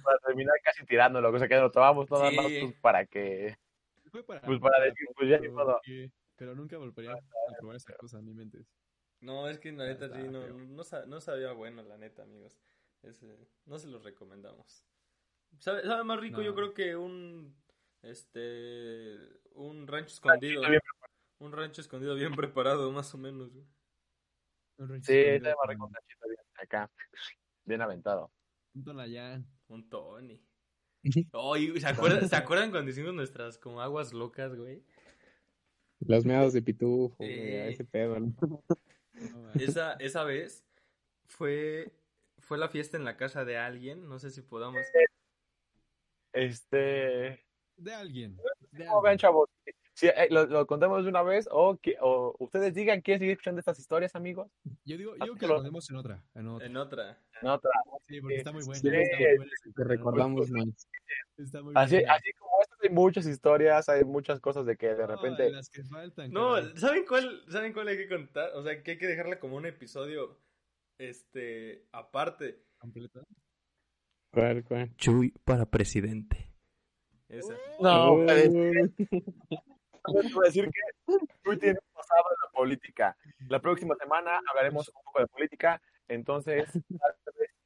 Para 0.03 0.19
terminar 0.19 0.55
casi 0.63 0.85
tirándolo, 0.85 1.31
cosa 1.31 1.47
que 1.47 1.57
lo 1.57 1.71
tomamos 1.71 2.07
todas 2.07 2.33
más 2.33 2.45
pues, 2.45 2.79
para 2.79 3.05
que 3.05 3.57
para, 4.25 4.41
pues 4.41 4.59
para 4.59 4.83
decir, 4.83 5.07
pues 5.15 5.29
ya 5.29 5.39
ni 5.39 5.49
modo. 5.49 5.79
Pero 6.35 6.55
nunca 6.55 6.77
volvería 6.77 7.13
a 7.13 7.57
probar 7.57 7.75
esa 7.75 7.93
cosa, 7.95 8.21
ni 8.21 8.33
mentes. 8.33 8.67
No, 9.19 9.47
es 9.47 9.59
que 9.59 9.71
la 9.71 9.85
neta 9.85 10.09
sí, 10.09 10.27
no, 10.27 10.47
no, 10.47 10.83
no, 11.05 11.21
sabía 11.21 11.51
bueno, 11.51 11.83
la 11.83 11.97
neta, 11.97 12.23
amigos. 12.23 12.59
no 13.65 13.77
se 13.77 13.87
los 13.87 14.03
recomendamos. 14.03 14.85
Sabe, 15.59 15.83
sabe 15.83 16.03
más 16.03 16.19
rico, 16.19 16.41
yo 16.41 16.55
creo 16.55 16.73
que 16.73 16.95
un 16.95 17.55
este 18.01 19.17
un 19.53 19.87
rancho 19.87 20.13
escondido. 20.13 20.63
Un 21.39 21.51
rancho 21.51 21.81
escondido 21.81 22.15
bien 22.15 22.35
preparado, 22.35 22.91
más 22.91 23.13
o 23.13 23.17
menos. 23.17 23.51
Sí, 25.03 25.13
está 25.13 25.55
más 25.55 25.67
rico 25.67 25.85
un 25.85 25.93
ranchito 25.93 26.27
bien 26.27 26.39
acá, 26.55 26.91
bien 27.65 27.81
aventado. 27.81 28.31
Un 28.73 28.83
Tonayán. 28.83 29.45
Un 29.67 29.89
Tony. 29.89 30.41
¿se, 31.79 31.87
acuerdan, 31.87 32.29
¿Se 32.29 32.35
acuerdan 32.35 32.71
cuando 32.71 32.91
hicimos 32.91 33.13
nuestras 33.13 33.57
como 33.57 33.81
aguas 33.81 34.13
locas, 34.13 34.55
güey? 34.55 34.83
Los 35.99 36.25
meados 36.25 36.53
de 36.53 36.61
pitufo, 36.61 37.15
ese 37.19 37.83
pedo, 37.85 38.17
esa, 39.53 39.93
esa 39.93 40.23
vez 40.23 40.65
fue, 41.27 41.91
fue 42.39 42.57
la 42.57 42.69
fiesta 42.69 42.97
en 42.97 43.05
la 43.05 43.17
casa 43.17 43.45
de 43.45 43.57
alguien, 43.57 44.07
no 44.07 44.17
sé 44.17 44.31
si 44.31 44.41
podamos... 44.41 44.81
Este... 46.33 47.45
De 47.77 47.93
alguien. 47.93 48.37
De 48.71 48.87
chavos, 49.17 49.49
si, 50.01 50.07
eh, 50.07 50.29
lo, 50.31 50.65
contamos 50.65 51.03
de 51.03 51.09
una 51.09 51.21
vez 51.21 51.47
o, 51.51 51.77
que, 51.77 51.95
o 52.01 52.35
ustedes 52.39 52.73
digan, 52.73 53.01
¿quieren 53.01 53.19
seguir 53.19 53.33
escuchando 53.33 53.59
estas 53.59 53.77
historias, 53.77 54.15
amigos? 54.15 54.51
Yo 54.83 54.97
digo, 54.97 55.13
yo 55.23 55.35
que 55.35 55.45
lo 55.45 55.57
contemos 55.57 55.87
en 55.91 55.95
otra. 55.95 56.23
En 56.33 56.47
otra. 56.47 56.65
En 56.65 56.75
otra. 56.75 57.19
En 57.39 57.47
otra. 57.47 57.71
Sí, 58.07 58.19
porque 58.19 58.37
está 58.37 58.51
muy 58.51 58.63
buena. 58.63 58.81
Te 58.81 59.83
recordamos 59.83 60.49
más. 60.49 60.87
así, 61.75 61.97
así 61.97 62.33
como 62.33 62.51
estas 62.61 62.79
hay 62.81 62.89
muchas 62.89 63.27
historias, 63.27 63.89
hay 63.89 64.03
muchas 64.03 64.39
cosas 64.39 64.65
de 64.65 64.75
que 64.75 64.87
de 64.95 65.05
repente... 65.05 65.51
las 65.51 65.69
que 65.69 65.83
faltan, 65.83 66.31
no, 66.31 66.55
¿saben 66.77 67.05
cuál, 67.05 67.43
¿saben 67.47 67.71
cuál 67.71 67.89
hay 67.89 67.97
que 67.97 68.09
contar? 68.09 68.55
O 68.55 68.63
sea, 68.63 68.81
que 68.81 68.91
hay 68.91 68.97
que 68.97 69.07
dejarla 69.07 69.39
como 69.39 69.55
un 69.55 69.67
episodio 69.67 70.41
este 70.97 71.85
aparte. 71.91 72.65
¿Completa? 72.79 73.21
¿Cuál, 74.33 74.63
cuál? 74.63 74.95
Chuy 74.95 75.31
para 75.43 75.67
presidente. 75.67 76.49
Esa. 77.29 77.55
No, 77.79 78.25
Voy 80.05 80.45
a 80.45 80.47
decir 80.47 80.65
que 80.65 80.79
Chuy 81.43 81.57
tiene 81.57 81.79
pasado 81.93 82.23
en 82.31 82.37
la 82.43 82.51
política. 82.53 83.17
La 83.47 83.59
próxima 83.59 83.95
semana 83.95 84.39
hablaremos 84.49 84.87
un 84.89 85.03
poco 85.03 85.19
de 85.19 85.27
política. 85.27 85.81
Entonces, 86.07 86.69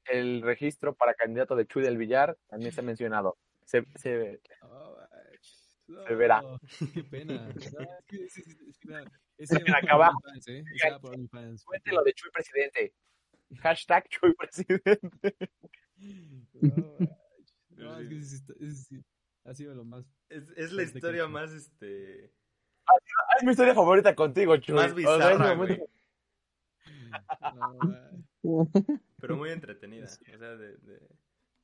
el 0.05 0.41
registro 0.41 0.93
para 0.93 1.13
candidato 1.13 1.55
de 1.55 1.65
Chuy 1.65 1.83
del 1.83 1.97
Villar 1.97 2.37
también 2.47 2.71
se 2.71 2.81
ha 2.81 2.83
mencionado. 2.83 3.37
Se, 3.63 3.85
se, 3.95 4.41
se 6.07 6.15
verá. 6.15 6.43
Qué 6.93 7.03
pena. 7.03 7.49
Es. 9.37 9.49
Cuéntelo 11.65 12.03
de 12.03 12.13
Chuy 12.13 12.31
presidente. 12.31 12.93
Hashtag 13.59 14.07
Chuy 14.09 14.33
presidente. 14.33 15.35
No, 17.77 17.99
es 17.99 18.07
que 18.07 18.65
es, 18.65 18.89
ha 19.45 19.53
sido 19.53 19.73
lo 19.73 19.85
más. 19.85 20.05
Es, 20.29 20.49
es 20.57 20.71
la 20.71 20.83
historia 20.83 21.27
más, 21.27 21.51
este. 21.51 22.25
es 22.25 23.43
mi 23.43 23.51
historia 23.51 23.75
favorita 23.75 24.15
contigo, 24.15 24.57
Chuy. 24.57 24.75
Más 24.75 24.93
bizarra, 24.93 25.53
güey. 25.53 25.81
Pero 29.21 29.37
muy 29.37 29.51
entretenida. 29.51 30.05
O 30.05 30.07
sea, 30.07 30.55
de, 30.55 30.77
de, 30.77 30.99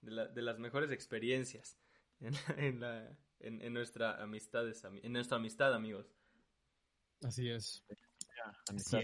de, 0.02 0.12
la, 0.12 0.28
de 0.28 0.42
las 0.42 0.60
mejores 0.60 0.92
experiencias 0.92 1.78
en, 2.20 2.34
en, 2.58 2.80
la, 2.80 3.18
en, 3.40 3.62
en, 3.62 3.74
nuestra 3.74 4.22
amistades, 4.22 4.84
en 4.84 5.12
nuestra 5.12 5.38
amistad, 5.38 5.74
amigos. 5.74 6.08
Así 7.24 7.50
es. 7.50 7.84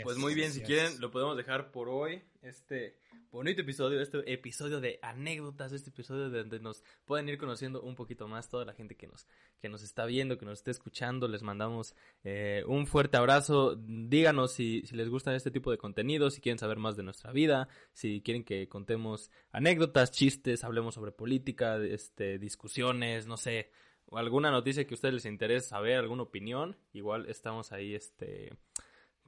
Pues 0.03 0.17
muy 0.17 0.33
bien, 0.33 0.51
si 0.51 0.61
quieren, 0.61 0.99
lo 0.99 1.11
podemos 1.11 1.37
dejar 1.37 1.71
por 1.71 1.89
hoy. 1.89 2.21
Este 2.41 2.97
bonito 3.31 3.61
episodio, 3.61 3.99
este 4.01 4.31
episodio 4.31 4.79
de 4.79 4.99
anécdotas, 5.01 5.71
este 5.71 5.89
episodio 5.89 6.29
donde 6.29 6.59
nos 6.59 6.83
pueden 7.05 7.27
ir 7.29 7.37
conociendo 7.37 7.81
un 7.81 7.95
poquito 7.95 8.27
más 8.27 8.49
toda 8.49 8.65
la 8.65 8.73
gente 8.73 8.95
que 8.95 9.07
nos, 9.07 9.27
que 9.59 9.69
nos 9.69 9.83
está 9.83 10.05
viendo, 10.05 10.37
que 10.37 10.45
nos 10.45 10.59
está 10.59 10.71
escuchando. 10.71 11.27
Les 11.27 11.43
mandamos 11.43 11.95
eh, 12.23 12.63
un 12.67 12.87
fuerte 12.87 13.17
abrazo. 13.17 13.75
Díganos 13.77 14.53
si, 14.53 14.83
si 14.85 14.95
les 14.95 15.09
gustan 15.09 15.35
este 15.35 15.51
tipo 15.51 15.71
de 15.71 15.77
contenido, 15.77 16.29
si 16.29 16.41
quieren 16.41 16.59
saber 16.59 16.77
más 16.77 16.95
de 16.95 17.03
nuestra 17.03 17.31
vida, 17.31 17.67
si 17.93 18.21
quieren 18.21 18.43
que 18.43 18.67
contemos 18.69 19.29
anécdotas, 19.51 20.11
chistes, 20.11 20.63
hablemos 20.63 20.95
sobre 20.95 21.11
política, 21.11 21.77
este, 21.77 22.39
discusiones, 22.39 23.27
no 23.27 23.37
sé 23.37 23.71
o 24.09 24.17
alguna 24.17 24.51
noticia 24.51 24.85
que 24.85 24.93
a 24.93 24.95
ustedes 24.95 25.15
les 25.15 25.25
interese 25.25 25.67
saber, 25.67 25.97
alguna 25.97 26.23
opinión, 26.23 26.77
igual 26.93 27.25
estamos 27.27 27.71
ahí, 27.71 27.93
este, 27.93 28.53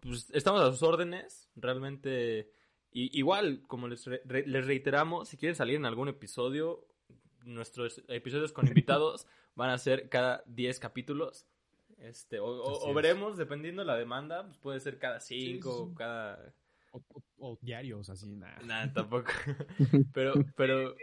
pues 0.02 0.30
estamos 0.32 0.62
a 0.62 0.72
sus 0.72 0.84
órdenes, 0.84 1.50
realmente, 1.56 2.52
y, 2.92 3.18
igual, 3.18 3.64
como 3.68 3.88
les, 3.88 4.08
les 4.08 4.66
reiteramos, 4.66 5.30
si 5.30 5.38
quieren 5.38 5.56
salir 5.56 5.76
en 5.76 5.86
algún 5.86 6.08
episodio, 6.08 6.88
nuestros 7.44 8.04
episodios 8.08 8.52
con 8.52 8.68
invitados 8.68 9.28
van 9.56 9.70
a 9.70 9.78
ser 9.78 10.10
cada 10.10 10.44
10 10.48 10.80
capítulos. 10.80 11.46
Este, 11.98 12.40
o, 12.40 12.94
veremos, 12.94 13.38
dependiendo 13.38 13.82
de 13.82 13.88
la 13.88 13.98
demanda, 13.98 14.46
pues 14.46 14.58
puede 14.58 14.80
ser 14.80 14.98
cada 15.00 15.20
5, 15.20 15.94
cada... 15.96 16.54
O, 17.38 17.58
diarios, 17.62 18.10
así, 18.10 18.36
nada. 18.36 18.60
Nada, 18.66 18.92
tampoco. 18.94 19.32
pero, 20.14 20.34
pero, 20.56 20.96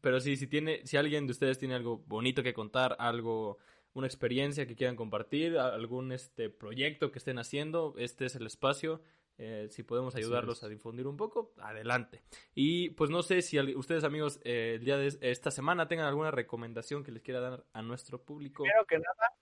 pero 0.00 0.20
sí, 0.20 0.36
si 0.36 0.46
tiene, 0.46 0.86
si 0.86 0.96
alguien 0.96 1.26
de 1.26 1.32
ustedes 1.32 1.58
tiene 1.58 1.74
algo 1.74 1.98
bonito 2.06 2.42
que 2.42 2.54
contar, 2.54 2.96
algo, 2.98 3.58
una 3.94 4.06
experiencia 4.06 4.66
que 4.66 4.74
quieran 4.74 4.96
compartir, 4.96 5.58
algún 5.58 6.12
este 6.12 6.50
proyecto 6.50 7.12
que 7.12 7.18
estén 7.18 7.38
haciendo, 7.38 7.94
este 7.98 8.26
es 8.26 8.34
el 8.36 8.46
espacio. 8.46 9.02
Eh, 9.38 9.68
si 9.70 9.82
podemos 9.82 10.14
ayudarlos 10.14 10.62
a 10.62 10.68
difundir 10.68 11.06
un 11.06 11.16
poco, 11.16 11.52
adelante. 11.58 12.22
Y 12.54 12.90
pues 12.90 13.10
no 13.10 13.22
sé 13.22 13.42
si 13.42 13.58
ustedes 13.74 14.04
amigos 14.04 14.40
eh, 14.44 14.74
el 14.76 14.84
día 14.84 14.98
de 14.98 15.16
esta 15.20 15.50
semana 15.50 15.88
tengan 15.88 16.06
alguna 16.06 16.30
recomendación 16.30 17.02
que 17.02 17.12
les 17.12 17.22
quiera 17.22 17.40
dar 17.40 17.64
a 17.72 17.82
nuestro 17.82 18.22
público. 18.22 18.62
Primero 18.62 18.84
que 18.84 18.98
nada, 18.98 19.34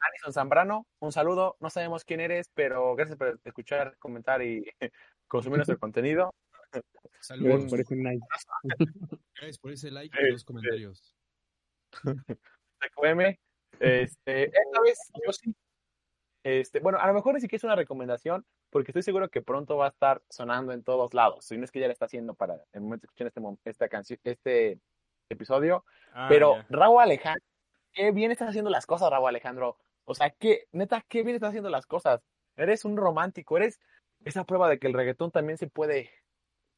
Alison 0.00 0.32
Zambrano, 0.32 0.86
un 1.00 1.12
saludo. 1.12 1.56
No 1.60 1.70
sabemos 1.70 2.04
quién 2.04 2.20
eres, 2.20 2.50
pero 2.54 2.94
gracias 2.94 3.16
por 3.16 3.40
escuchar, 3.42 3.96
comentar 3.98 4.42
y 4.42 4.64
consumir 5.26 5.58
nuestro 5.58 5.78
contenido. 5.78 6.34
Saludos 7.20 7.64
por 7.70 7.80
ese 7.80 7.96
like. 7.96 8.24
Gracias 9.34 9.58
por 9.58 9.72
ese 9.72 9.90
like 9.90 10.16
y 10.20 10.30
los 10.30 10.44
comentarios. 10.44 11.16
Este, 13.80 14.44
esta 14.44 14.80
vez 14.82 14.98
yo 15.24 15.32
sí. 15.32 15.54
Este, 16.44 16.80
bueno, 16.80 16.98
a 16.98 17.06
lo 17.06 17.14
mejor 17.14 17.34
ni 17.34 17.40
siquiera 17.40 17.58
es 17.58 17.64
una 17.64 17.76
recomendación, 17.76 18.46
porque 18.70 18.90
estoy 18.90 19.02
seguro 19.02 19.28
que 19.28 19.42
pronto 19.42 19.76
va 19.76 19.86
a 19.86 19.90
estar 19.90 20.22
sonando 20.28 20.72
en 20.72 20.82
todos 20.82 21.12
lados. 21.12 21.44
Si 21.44 21.58
no 21.58 21.64
es 21.64 21.70
que 21.70 21.80
ya 21.80 21.86
lo 21.86 21.92
está 21.92 22.06
haciendo 22.06 22.34
para 22.34 22.58
el 22.72 22.80
momento 22.80 23.02
de 23.02 23.06
escuchar 23.06 23.26
este, 23.26 23.70
esta 23.70 23.88
canción, 23.88 24.18
este 24.24 24.78
episodio. 25.28 25.84
Ah, 26.12 26.26
pero 26.28 26.64
Raúl 26.70 27.02
Alejandro, 27.02 27.44
qué 27.92 28.12
bien 28.12 28.30
estás 28.30 28.48
haciendo 28.48 28.70
las 28.70 28.86
cosas, 28.86 29.10
Raúl 29.10 29.28
Alejandro. 29.28 29.76
O 30.04 30.14
sea, 30.14 30.30
qué, 30.30 30.68
neta, 30.72 31.04
qué 31.08 31.22
bien 31.22 31.34
estás 31.34 31.50
haciendo 31.50 31.70
las 31.70 31.86
cosas. 31.86 32.22
Eres 32.56 32.84
un 32.84 32.96
romántico, 32.96 33.56
eres 33.56 33.78
esa 34.24 34.44
prueba 34.44 34.68
de 34.68 34.78
que 34.78 34.86
el 34.86 34.94
reggaetón 34.94 35.30
también 35.30 35.58
se 35.58 35.66
puede, 35.66 36.10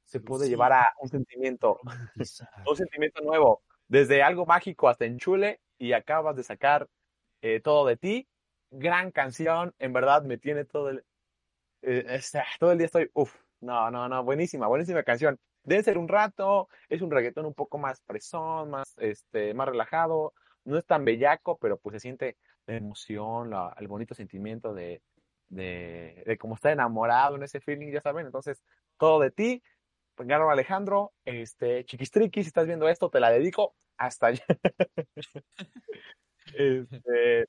se 0.04 0.20
puede 0.20 0.48
llevar 0.48 0.72
a 0.72 0.88
un 1.00 1.08
sentimiento, 1.08 1.78
un 2.66 2.76
sentimiento 2.76 3.22
nuevo. 3.22 3.62
Desde 3.86 4.22
algo 4.22 4.46
mágico 4.46 4.88
hasta 4.88 5.04
en 5.04 5.18
chule 5.18 5.60
y 5.80 5.94
acabas 5.94 6.36
de 6.36 6.44
sacar 6.44 6.88
eh, 7.40 7.60
todo 7.60 7.86
de 7.86 7.96
ti. 7.96 8.28
Gran 8.70 9.10
canción, 9.10 9.74
en 9.78 9.92
verdad 9.92 10.22
me 10.22 10.38
tiene 10.38 10.64
todo 10.64 10.90
el, 10.90 11.04
eh, 11.82 12.04
este, 12.10 12.42
todo 12.60 12.70
el 12.70 12.78
día 12.78 12.84
estoy, 12.84 13.10
uff, 13.14 13.34
no, 13.60 13.90
no, 13.90 14.08
no, 14.08 14.22
buenísima, 14.22 14.68
buenísima 14.68 15.02
canción. 15.02 15.40
Debe 15.64 15.82
ser 15.82 15.98
un 15.98 16.06
rato, 16.06 16.68
es 16.88 17.02
un 17.02 17.10
reggaetón 17.10 17.46
un 17.46 17.54
poco 17.54 17.78
más 17.78 18.00
presón, 18.02 18.70
más, 18.70 18.94
este, 18.98 19.54
más 19.54 19.68
relajado, 19.68 20.34
no 20.64 20.78
es 20.78 20.86
tan 20.86 21.04
bellaco, 21.04 21.58
pero 21.58 21.78
pues 21.78 21.94
se 21.94 22.00
siente 22.00 22.36
la 22.66 22.76
emoción, 22.76 23.50
la, 23.50 23.74
el 23.78 23.88
bonito 23.88 24.14
sentimiento 24.14 24.74
de, 24.74 25.02
de, 25.48 26.22
de 26.26 26.38
cómo 26.38 26.54
está 26.54 26.70
enamorado 26.70 27.36
en 27.36 27.42
ese 27.42 27.60
feeling, 27.60 27.90
ya 27.90 28.02
saben, 28.02 28.26
entonces, 28.26 28.62
todo 28.98 29.18
de 29.20 29.30
ti, 29.30 29.62
pues 30.14 30.28
Alejandro, 30.30 31.12
este, 31.24 31.86
Chiquistriqui, 31.86 32.42
si 32.42 32.48
estás 32.48 32.66
viendo 32.66 32.88
esto, 32.88 33.08
te 33.08 33.20
la 33.20 33.30
dedico 33.30 33.74
hasta 34.00 34.28
allá. 34.28 34.44
este, 36.54 37.46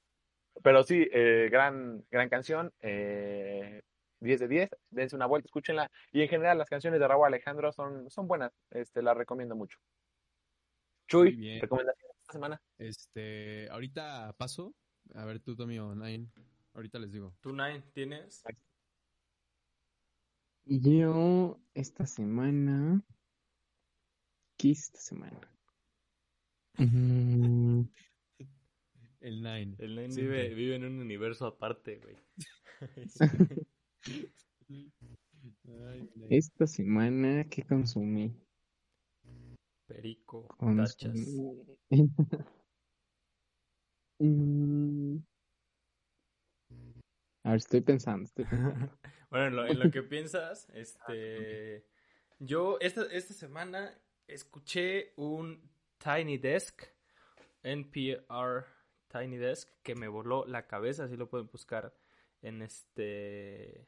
pero 0.61 0.83
sí, 0.83 1.07
eh, 1.11 1.47
gran, 1.49 2.05
gran 2.11 2.29
canción. 2.29 2.71
Eh, 2.81 3.81
10 4.19 4.39
de 4.41 4.47
10, 4.47 4.69
dense 4.91 5.15
una 5.15 5.25
vuelta, 5.25 5.47
escúchenla. 5.47 5.89
Y 6.11 6.21
en 6.21 6.29
general 6.29 6.57
las 6.57 6.69
canciones 6.69 6.99
de 6.99 7.07
Raúl 7.07 7.25
Alejandro 7.25 7.71
son, 7.71 8.09
son 8.11 8.27
buenas, 8.27 8.51
este, 8.69 9.01
las 9.01 9.17
recomiendo 9.17 9.55
mucho. 9.55 9.79
Chuy, 11.07 11.59
recomendaciones 11.59 12.17
esta 12.19 12.33
semana. 12.33 12.61
Este, 12.77 13.67
ahorita 13.69 14.35
paso, 14.37 14.75
a 15.15 15.25
ver 15.25 15.39
tú, 15.39 15.55
Tomio, 15.55 15.95
Nine, 15.95 16.27
ahorita 16.73 16.99
les 16.99 17.11
digo. 17.11 17.33
¿Tú, 17.41 17.51
Nine, 17.51 17.81
tienes? 17.93 18.43
Yo, 20.65 21.59
esta 21.73 22.05
semana, 22.05 23.01
¿qué 24.57 24.71
esta 24.71 24.99
semana? 24.99 25.51
Mm. 26.77 27.83
El 29.19 29.43
Nine. 29.43 29.75
El 29.77 29.95
Nine 29.95 30.15
vive, 30.15 30.53
vive 30.53 30.75
en 30.75 30.85
un 30.85 30.99
universo 30.99 31.45
aparte, 31.45 31.97
güey. 31.97 32.17
Esta 36.29 36.67
semana, 36.67 37.45
¿qué 37.49 37.63
consumí? 37.63 38.35
Perico, 39.87 40.47
tachas. 40.59 41.19
Mm. 44.23 45.17
A 47.43 47.49
ver, 47.49 47.57
estoy 47.57 47.81
pensando, 47.81 48.29
bueno, 49.31 49.65
en 49.65 49.79
lo, 49.79 49.89
que 49.89 50.03
piensas, 50.03 50.69
este... 50.75 51.87
Yo 52.37 52.77
esta, 52.81 53.01
esta 53.11 53.33
semana 53.33 53.99
escuché 54.27 55.13
un 55.15 55.70
Tiny 56.03 56.37
Desk, 56.37 56.83
NPR 57.63 58.65
Tiny 59.07 59.37
Desk, 59.37 59.69
que 59.83 59.95
me 59.95 60.07
voló 60.07 60.45
la 60.45 60.67
cabeza, 60.67 61.03
así 61.03 61.17
lo 61.17 61.29
pueden 61.29 61.47
buscar 61.47 61.93
en 62.41 62.61
este 62.61 63.87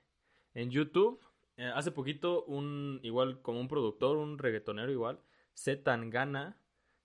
en 0.54 0.70
YouTube. 0.70 1.20
Eh, 1.58 1.72
hace 1.74 1.92
poquito 1.92 2.44
un 2.46 3.00
igual 3.04 3.42
como 3.42 3.60
un 3.60 3.68
productor, 3.68 4.18
un 4.18 4.38
reggaetonero 4.38 4.92
igual, 4.92 5.20
Z 5.54 5.84
Tangana, 5.84 6.58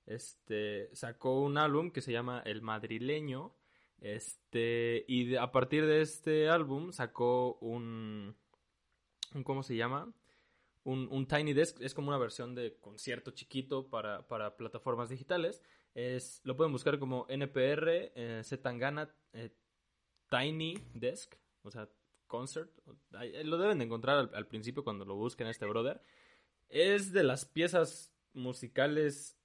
este 0.07 0.89
sacó 0.95 1.41
un 1.41 1.59
álbum 1.59 1.91
que 1.91 2.01
se 2.01 2.13
llama 2.13 2.43
El 2.45 2.63
Madrileño. 2.63 3.55
Este 4.01 5.05
y 5.09 5.37
a 5.37 5.51
partir 5.51 5.85
de 5.87 6.01
este 6.03 6.49
álbum 6.49 6.93
sacó 6.93 7.55
un, 7.61 8.37
un 9.35 9.43
¿cómo 9.43 9.63
se 9.63 9.77
llama? 9.77 10.13
Un, 10.89 11.07
un, 11.11 11.27
Tiny 11.27 11.53
Desk, 11.53 11.79
es 11.83 11.93
como 11.93 12.09
una 12.09 12.17
versión 12.17 12.55
de 12.55 12.79
concierto 12.81 13.33
chiquito 13.33 13.91
para, 13.91 14.27
para 14.27 14.57
plataformas 14.57 15.11
digitales. 15.11 15.63
Es, 15.95 16.41
lo 16.45 16.57
pueden 16.57 16.73
buscar 16.73 16.99
como 16.99 17.27
NPR, 17.29 18.13
eh, 18.15 18.41
Z 18.43 18.63
Tangana, 18.63 19.15
eh, 19.35 19.51
Tiny 20.31 20.79
Desk, 20.95 21.37
o 21.63 21.71
sea, 21.71 21.91
Concert. 22.27 22.71
Lo 23.45 23.59
deben 23.59 23.81
de 23.81 23.85
encontrar 23.85 24.31
al, 24.33 24.47
principio 24.47 24.83
cuando 24.83 25.05
lo 25.05 25.15
busquen 25.15 25.49
este 25.49 25.67
brother. 25.67 26.03
Es 26.71 27.13
de 27.13 27.23
las 27.23 27.45
piezas 27.45 28.15
musicales 28.33 29.39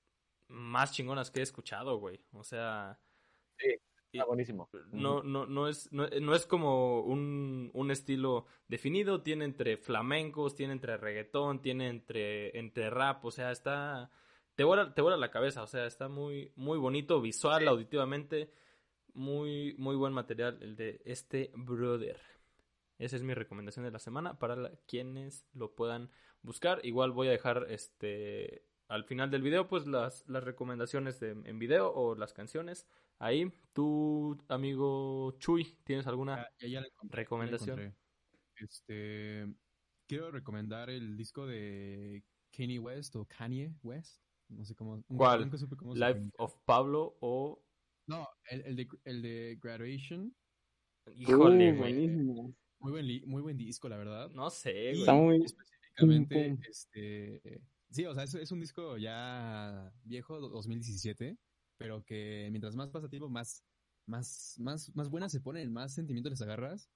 más 0.47 0.93
chingonas 0.93 1.29
que 1.29 1.41
he 1.41 1.43
escuchado, 1.43 1.97
güey. 1.97 2.21
O 2.31 2.45
sea... 2.45 3.01
Sí, 3.57 3.75
está 4.13 4.25
buenísimo. 4.25 4.69
No, 4.91 5.23
no, 5.23 5.45
no, 5.45 5.67
es, 5.67 5.91
no, 5.91 6.05
es 6.05 6.45
como 6.45 7.01
un, 7.01 7.71
un, 7.73 7.91
estilo 7.91 8.45
definido. 8.67 9.21
Tiene 9.21 9.45
entre 9.45 9.77
flamencos, 9.77 10.55
tiene 10.55 10.73
entre 10.73 10.97
reggaetón, 10.97 11.61
tiene 11.61 11.89
entre, 11.89 12.57
entre 12.57 12.89
rap. 12.89 13.25
O 13.25 13.31
sea, 13.31 13.51
está... 13.51 14.11
Te 14.55 14.63
vuela, 14.63 14.93
te 14.93 15.01
la 15.01 15.31
cabeza. 15.31 15.63
O 15.63 15.67
sea, 15.67 15.85
está 15.85 16.07
muy, 16.07 16.51
muy 16.55 16.77
bonito 16.77 17.19
visual, 17.21 17.67
auditivamente 17.67 18.51
muy, 19.13 19.75
muy 19.77 19.95
buen 19.95 20.13
material 20.13 20.57
el 20.61 20.75
de 20.75 21.01
este 21.05 21.51
brother. 21.55 22.19
Esa 22.97 23.15
es 23.15 23.23
mi 23.23 23.33
recomendación 23.33 23.85
de 23.85 23.91
la 23.91 23.99
semana 23.99 24.39
para 24.39 24.71
quienes 24.87 25.47
lo 25.53 25.73
puedan 25.75 26.09
buscar. 26.41 26.79
Igual 26.83 27.11
voy 27.11 27.27
a 27.27 27.31
dejar 27.31 27.67
este 27.69 28.65
al 28.87 29.05
final 29.05 29.31
del 29.31 29.41
video 29.41 29.67
pues 29.67 29.87
las, 29.87 30.27
las 30.27 30.43
recomendaciones 30.43 31.21
en 31.21 31.59
video 31.59 31.91
o 31.93 32.15
las 32.15 32.33
canciones. 32.33 32.87
Ahí, 33.19 33.51
tú, 33.73 34.37
amigo 34.49 35.33
Chuy, 35.39 35.77
¿tienes 35.83 36.07
alguna 36.07 36.47
recomendación? 37.03 37.95
este, 38.55 39.47
quiero 40.07 40.31
recomendar 40.31 40.89
el 40.89 41.15
disco 41.15 41.47
de 41.47 42.23
Kanye 42.51 42.79
West 42.79 43.15
o 43.15 43.25
Kanye 43.25 43.73
West. 43.83 44.21
No 44.49 44.65
sé 44.65 44.75
cómo. 44.75 45.03
¿Cuál? 45.07 45.49
Life 45.95 46.29
of 46.37 46.55
Pablo 46.65 47.17
o 47.21 47.63
no, 48.07 48.27
el, 48.49 48.61
el, 48.65 48.75
de, 48.75 48.87
el 49.05 49.21
de 49.21 49.59
Graduation. 49.61 50.35
Híjole, 51.15 51.71
uh, 51.73 52.53
Muy 52.79 52.91
buen, 52.91 53.29
muy 53.29 53.41
buen 53.41 53.57
disco, 53.57 53.87
la 53.87 53.97
verdad. 53.97 54.29
No 54.31 54.49
sé, 54.49 54.91
Está 54.91 55.13
muy... 55.13 55.43
Específicamente, 55.43 56.59
este... 56.69 57.61
Sí, 57.93 58.05
o 58.07 58.13
sea, 58.15 58.23
es, 58.23 58.33
es, 58.33 58.51
un 58.51 58.59
disco 58.59 58.97
ya 58.97 59.93
viejo, 60.03 60.39
2017, 60.39 61.37
pero 61.77 62.03
que 62.03 62.47
mientras 62.49 62.75
más 62.75 62.89
pasa 62.89 63.07
tiempo, 63.07 63.29
más, 63.29 63.63
más, 64.07 64.55
más, 64.59 64.95
más 64.95 65.09
buenas 65.09 65.31
se 65.31 65.41
ponen, 65.41 65.71
más 65.71 65.93
sentimientos 65.93 66.31
les 66.31 66.41
agarras. 66.41 66.89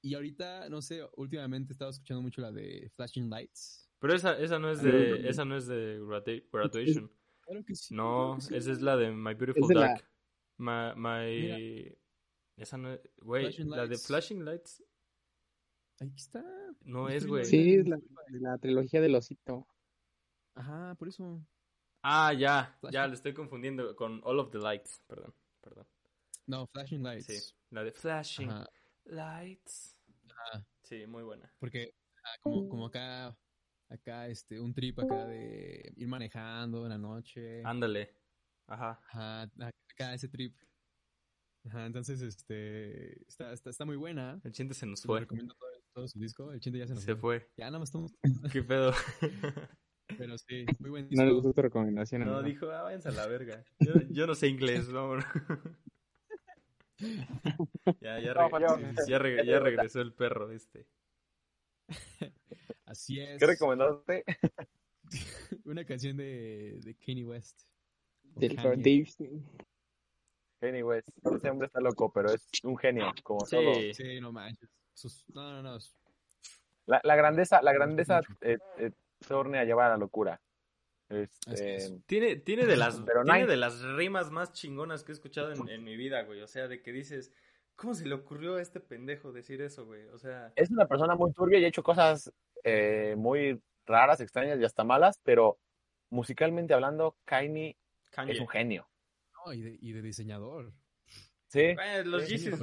Y 0.00 0.14
ahorita, 0.14 0.70
no 0.70 0.80
sé, 0.80 1.02
últimamente 1.16 1.72
he 1.72 1.74
estado 1.74 1.90
escuchando 1.90 2.22
mucho 2.22 2.40
la 2.40 2.52
de 2.52 2.90
Flashing 2.96 3.28
Lights. 3.28 3.90
Pero 3.98 4.14
esa, 4.14 4.38
esa 4.38 4.58
no 4.58 4.70
es 4.70 4.82
de, 4.82 5.28
esa 5.28 5.44
no 5.44 5.58
es 5.58 5.66
de 5.66 6.00
Graduation. 6.50 7.12
Claro 7.42 7.62
que 7.62 7.74
sí. 7.74 7.94
No, 7.94 8.38
esa 8.38 8.72
es 8.72 8.80
la 8.80 8.96
de 8.96 9.10
My 9.12 9.34
Beautiful 9.34 9.74
Dark. 9.74 10.08
My, 10.56 10.94
my... 10.96 11.94
Esa 12.56 12.78
no 12.78 12.94
es... 12.94 13.00
Güey, 13.18 13.52
la 13.64 13.86
de 13.86 13.98
Flashing 13.98 14.42
Lights. 14.42 14.82
Ahí 15.98 16.14
está. 16.16 16.42
No 16.80 17.10
es, 17.10 17.26
güey. 17.26 17.44
Sí, 17.44 17.74
es 17.74 17.86
la, 17.86 18.00
la 18.30 18.56
trilogía 18.56 19.02
del 19.02 19.14
osito. 19.16 19.68
Ajá, 20.54 20.94
por 20.96 21.08
eso. 21.08 21.44
Ah, 22.02 22.32
ya, 22.32 22.78
ya, 22.90 23.06
le 23.06 23.14
estoy 23.14 23.34
confundiendo 23.34 23.94
con 23.94 24.20
All 24.24 24.38
of 24.38 24.50
the 24.50 24.58
Lights, 24.58 25.02
perdón, 25.06 25.34
perdón. 25.60 25.86
No, 26.46 26.66
Flashing 26.66 27.02
Lights. 27.02 27.26
Sí, 27.26 27.54
la 27.70 27.84
de 27.84 27.92
Flashing 27.92 28.50
Lights. 29.04 29.96
Ajá. 30.28 30.66
Sí, 30.82 31.06
muy 31.06 31.22
buena. 31.22 31.52
Porque 31.58 31.94
ah, 32.24 32.36
como, 32.40 32.68
como 32.68 32.86
acá, 32.86 33.36
acá, 33.88 34.28
este, 34.28 34.58
un 34.58 34.72
trip 34.72 34.98
acá 34.98 35.26
de 35.26 35.92
ir 35.96 36.08
manejando 36.08 36.84
en 36.84 36.90
la 36.90 36.98
noche. 36.98 37.62
Ándale. 37.64 38.16
Ajá. 38.66 39.00
Ajá, 39.08 39.42
acá 39.92 40.14
ese 40.14 40.28
trip. 40.28 40.56
Ajá, 41.66 41.86
entonces, 41.86 42.22
este, 42.22 43.22
está, 43.28 43.52
está, 43.52 43.70
está 43.70 43.84
muy 43.84 43.96
buena. 43.96 44.40
El 44.42 44.52
chinte 44.52 44.74
se 44.74 44.86
nos 44.86 45.02
fue. 45.02 45.20
recomiendo 45.20 45.54
todo, 45.54 45.70
todo, 45.92 46.08
su 46.08 46.18
disco. 46.18 46.50
El 46.52 46.60
chinte 46.60 46.78
ya 46.78 46.86
se 46.86 46.94
nos 46.94 47.04
se 47.04 47.14
fue. 47.14 47.50
Ya 47.56 47.66
nada 47.66 47.78
más 47.78 47.90
estamos. 47.90 48.14
Qué 48.52 48.62
pedo. 48.62 48.92
Pero 50.18 50.38
sí, 50.38 50.66
muy 50.78 50.90
buen 50.90 51.08
disco. 51.08 51.22
No 51.22 51.28
le 51.28 51.34
gustó 51.34 51.52
tu 51.52 51.62
recomendación. 51.62 52.24
No, 52.24 52.42
dijo, 52.42 52.70
ah, 52.70 52.82
váyanse 52.82 53.08
a 53.08 53.12
la 53.12 53.26
verga. 53.26 53.64
Yo, 53.78 53.92
yo 54.10 54.26
no 54.26 54.34
sé 54.34 54.48
inglés, 54.48 54.88
no. 54.88 55.18
ya, 58.00 58.20
ya, 58.20 58.34
ya, 59.06 59.18
ya, 59.44 59.58
regresó 59.58 60.00
el 60.00 60.12
perro 60.12 60.50
este. 60.50 60.86
Así 62.84 63.20
es. 63.20 63.38
¿Qué 63.38 63.46
recomendaste? 63.46 64.24
Una 65.64 65.84
canción 65.84 66.16
de, 66.16 66.80
de 66.82 66.94
Kanye 66.94 67.24
West. 67.24 67.62
Del 68.22 68.56
Dave. 68.56 69.08
Kanye 70.60 70.82
West. 70.82 71.08
Ese 71.36 71.50
hombre 71.50 71.66
está 71.66 71.80
loco, 71.80 72.12
pero 72.12 72.32
es 72.32 72.48
un 72.64 72.76
genio, 72.76 73.12
como 73.22 73.44
sí. 73.46 73.56
todo. 73.56 73.74
Sí, 73.94 74.20
no 74.20 74.32
manches. 74.32 74.68
No, 75.32 75.52
no, 75.52 75.62
no. 75.62 75.78
La, 76.86 77.00
la 77.04 77.16
grandeza, 77.16 77.62
la 77.62 77.72
grandeza 77.72 78.20
eh, 78.40 78.58
eh, 78.78 78.90
torne 79.26 79.58
a 79.58 79.64
llevar 79.64 79.86
a 79.86 79.90
la 79.90 79.98
locura. 79.98 80.40
Este... 81.08 82.00
Tiene, 82.06 82.36
tiene, 82.36 82.66
de 82.66 82.76
las, 82.76 83.02
tiene 83.04 83.46
de 83.46 83.56
las 83.56 83.82
rimas 83.82 84.30
más 84.30 84.52
chingonas 84.52 85.02
que 85.02 85.10
he 85.10 85.14
escuchado 85.14 85.52
en, 85.52 85.84
mi 85.84 85.96
vida, 85.96 86.22
güey. 86.22 86.40
O 86.40 86.46
sea, 86.46 86.68
de 86.68 86.82
que 86.82 86.92
dices, 86.92 87.32
¿cómo 87.74 87.94
se 87.94 88.06
le 88.06 88.14
ocurrió 88.14 88.56
a 88.56 88.62
este 88.62 88.78
pendejo 88.78 89.32
decir 89.32 89.60
eso, 89.60 89.86
güey? 89.86 90.06
O 90.08 90.18
sea... 90.18 90.52
Es 90.54 90.70
una 90.70 90.86
persona 90.86 91.16
muy 91.16 91.32
turbia 91.32 91.58
y 91.58 91.64
ha 91.64 91.68
hecho 91.68 91.82
cosas 91.82 92.32
eh, 92.62 93.14
muy 93.18 93.60
raras, 93.86 94.20
extrañas 94.20 94.60
y 94.60 94.64
hasta 94.64 94.84
malas, 94.84 95.18
pero 95.24 95.58
musicalmente 96.10 96.74
hablando, 96.74 97.16
Kanye, 97.24 97.76
es 98.28 98.40
un 98.40 98.48
genio. 98.48 98.88
No, 99.44 99.52
y 99.52 99.62
de, 99.62 99.78
y 99.80 99.92
de 99.92 100.02
diseñador. 100.02 100.72
Sí. 101.48 101.74
Bueno, 101.74 102.10
los 102.10 102.28
Yeezys, 102.28 102.56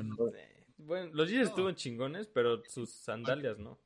bueno, 0.78 1.10
los 1.14 1.30
Yeezys 1.30 1.50
estuvo 1.50 1.72
chingones, 1.72 2.28
pero 2.28 2.64
sus 2.66 2.92
sandalias 2.92 3.58
no. 3.58 3.80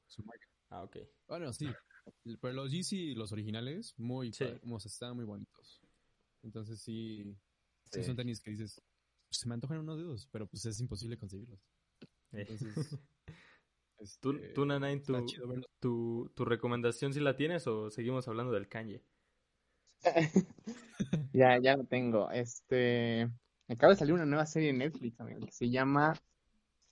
Ah, 0.69 0.83
ok. 0.83 0.97
Bueno, 1.27 1.51
sí, 1.51 1.67
pero 2.39 2.53
los 2.53 2.71
Yeezy, 2.71 3.15
los 3.15 3.31
originales, 3.31 3.93
muy, 3.97 4.33
sí. 4.33 4.45
estaban 4.85 5.15
muy 5.15 5.25
bonitos. 5.25 5.81
Entonces 6.43 6.81
sí, 6.81 7.35
sí, 7.91 8.03
son 8.03 8.15
tenis 8.15 8.41
que 8.41 8.51
dices, 8.51 8.81
pues, 9.27 9.39
se 9.39 9.47
me 9.47 9.53
antojan 9.53 9.79
unos 9.79 9.97
dedos, 9.97 10.27
pero 10.31 10.47
pues 10.47 10.65
es 10.65 10.79
imposible 10.79 11.17
conseguirlos. 11.17 11.59
Entonces, 12.31 12.75
¿Tú, 14.19 14.31
este, 14.31 14.49
tú 14.49 14.65
Nanain, 14.65 15.03
tu, 15.03 15.25
tu, 15.79 16.31
tu, 16.35 16.45
recomendación 16.45 17.13
si 17.13 17.19
la 17.19 17.35
tienes 17.35 17.67
o 17.67 17.91
seguimos 17.91 18.27
hablando 18.27 18.51
del 18.51 18.67
Kanye? 18.67 19.03
ya, 21.33 21.59
ya 21.59 21.77
lo 21.77 21.83
tengo. 21.83 22.31
Este, 22.31 23.29
acaba 23.67 23.93
de 23.93 23.99
salir 23.99 24.13
una 24.13 24.25
nueva 24.25 24.45
serie 24.45 24.69
en 24.69 24.79
Netflix, 24.79 25.19
amigo, 25.19 25.45
que 25.45 25.51
se 25.51 25.69
llama 25.69 26.19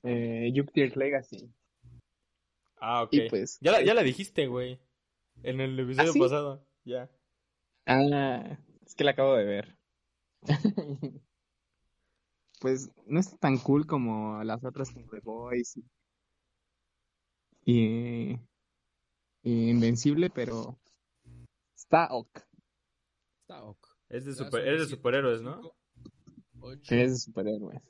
eh, 0.04 0.52
Legacy. 0.96 1.52
Ah, 2.78 3.04
ok. 3.04 3.16
Pues, 3.30 3.58
ya, 3.60 3.72
la, 3.72 3.84
ya 3.84 3.94
la 3.94 4.04
dijiste, 4.04 4.48
güey. 4.48 4.80
En 5.44 5.62
el 5.62 5.80
episodio 5.80 6.12
¿Ah, 6.16 6.20
pasado, 6.20 6.68
ya. 6.84 7.10
Ah, 7.86 8.60
es 8.86 8.96
que 8.96 9.04
la 9.04 9.12
acabo 9.12 9.36
de 9.36 9.46
ver. 9.46 9.78
pues 12.60 12.92
no 13.06 13.20
es 13.20 13.38
tan 13.40 13.58
cool 13.58 13.86
como 13.86 14.44
las 14.44 14.64
otras 14.64 14.92
como 14.92 15.08
The 15.10 15.20
Boys 15.22 15.80
y, 17.66 18.38
Invencible, 19.44 20.30
pero 20.30 20.80
está 21.76 22.10
ok. 22.12 22.40
Está 23.42 23.64
ok. 23.64 23.88
Es 24.10 24.26
de, 24.26 24.34
super, 24.34 24.68
es 24.68 24.82
de 24.82 24.88
superhéroes, 24.88 25.42
¿no? 25.42 25.76
Es 26.84 27.12
de 27.12 27.16
superhéroes. 27.16 27.82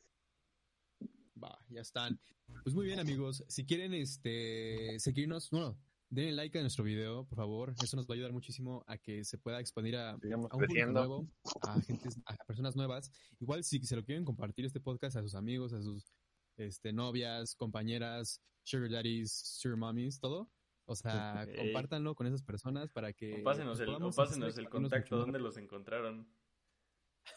Va, 1.41 1.57
ya 1.69 1.81
están. 1.81 2.19
Pues 2.63 2.75
muy 2.75 2.85
bien, 2.85 2.99
amigos. 2.99 3.43
Si 3.47 3.65
quieren 3.65 3.93
este 3.93 4.99
seguirnos, 4.99 5.51
no, 5.51 5.77
denle 6.09 6.33
like 6.33 6.57
a 6.57 6.61
nuestro 6.61 6.83
video, 6.83 7.25
por 7.25 7.37
favor. 7.37 7.73
Eso 7.81 7.95
nos 7.95 8.07
va 8.07 8.13
a 8.13 8.15
ayudar 8.15 8.31
muchísimo 8.31 8.83
a 8.87 8.97
que 8.97 9.23
se 9.23 9.37
pueda 9.37 9.59
expandir 9.59 9.95
a, 9.95 10.11
a 10.11 10.15
un 10.15 10.49
público 10.49 10.91
nuevo, 10.91 11.27
a, 11.61 11.79
gente, 11.81 12.09
a 12.25 12.35
personas 12.45 12.75
nuevas. 12.75 13.11
Igual 13.39 13.63
si 13.63 13.79
se 13.79 13.95
lo 13.95 14.03
quieren 14.03 14.25
compartir 14.25 14.65
este 14.65 14.79
podcast 14.79 15.17
a 15.17 15.21
sus 15.21 15.35
amigos, 15.35 15.73
a 15.73 15.81
sus 15.81 16.11
este, 16.57 16.91
novias, 16.91 17.55
compañeras, 17.55 18.41
sugar 18.63 18.89
daddies, 18.89 19.31
sugar 19.59 19.77
mommies, 19.77 20.19
todo. 20.19 20.49
O 20.85 20.95
sea, 20.95 21.47
compártanlo 21.55 22.15
con 22.15 22.25
esas 22.25 22.41
personas 22.41 22.89
para 22.89 23.13
que... 23.13 23.41
O 23.41 23.43
pásenos 23.43 23.79
el, 23.79 23.89
o 23.89 24.11
pásenos 24.11 24.57
el 24.57 24.69
contacto, 24.69 25.17
donde 25.17 25.37
los 25.37 25.55
encontraron. 25.57 26.27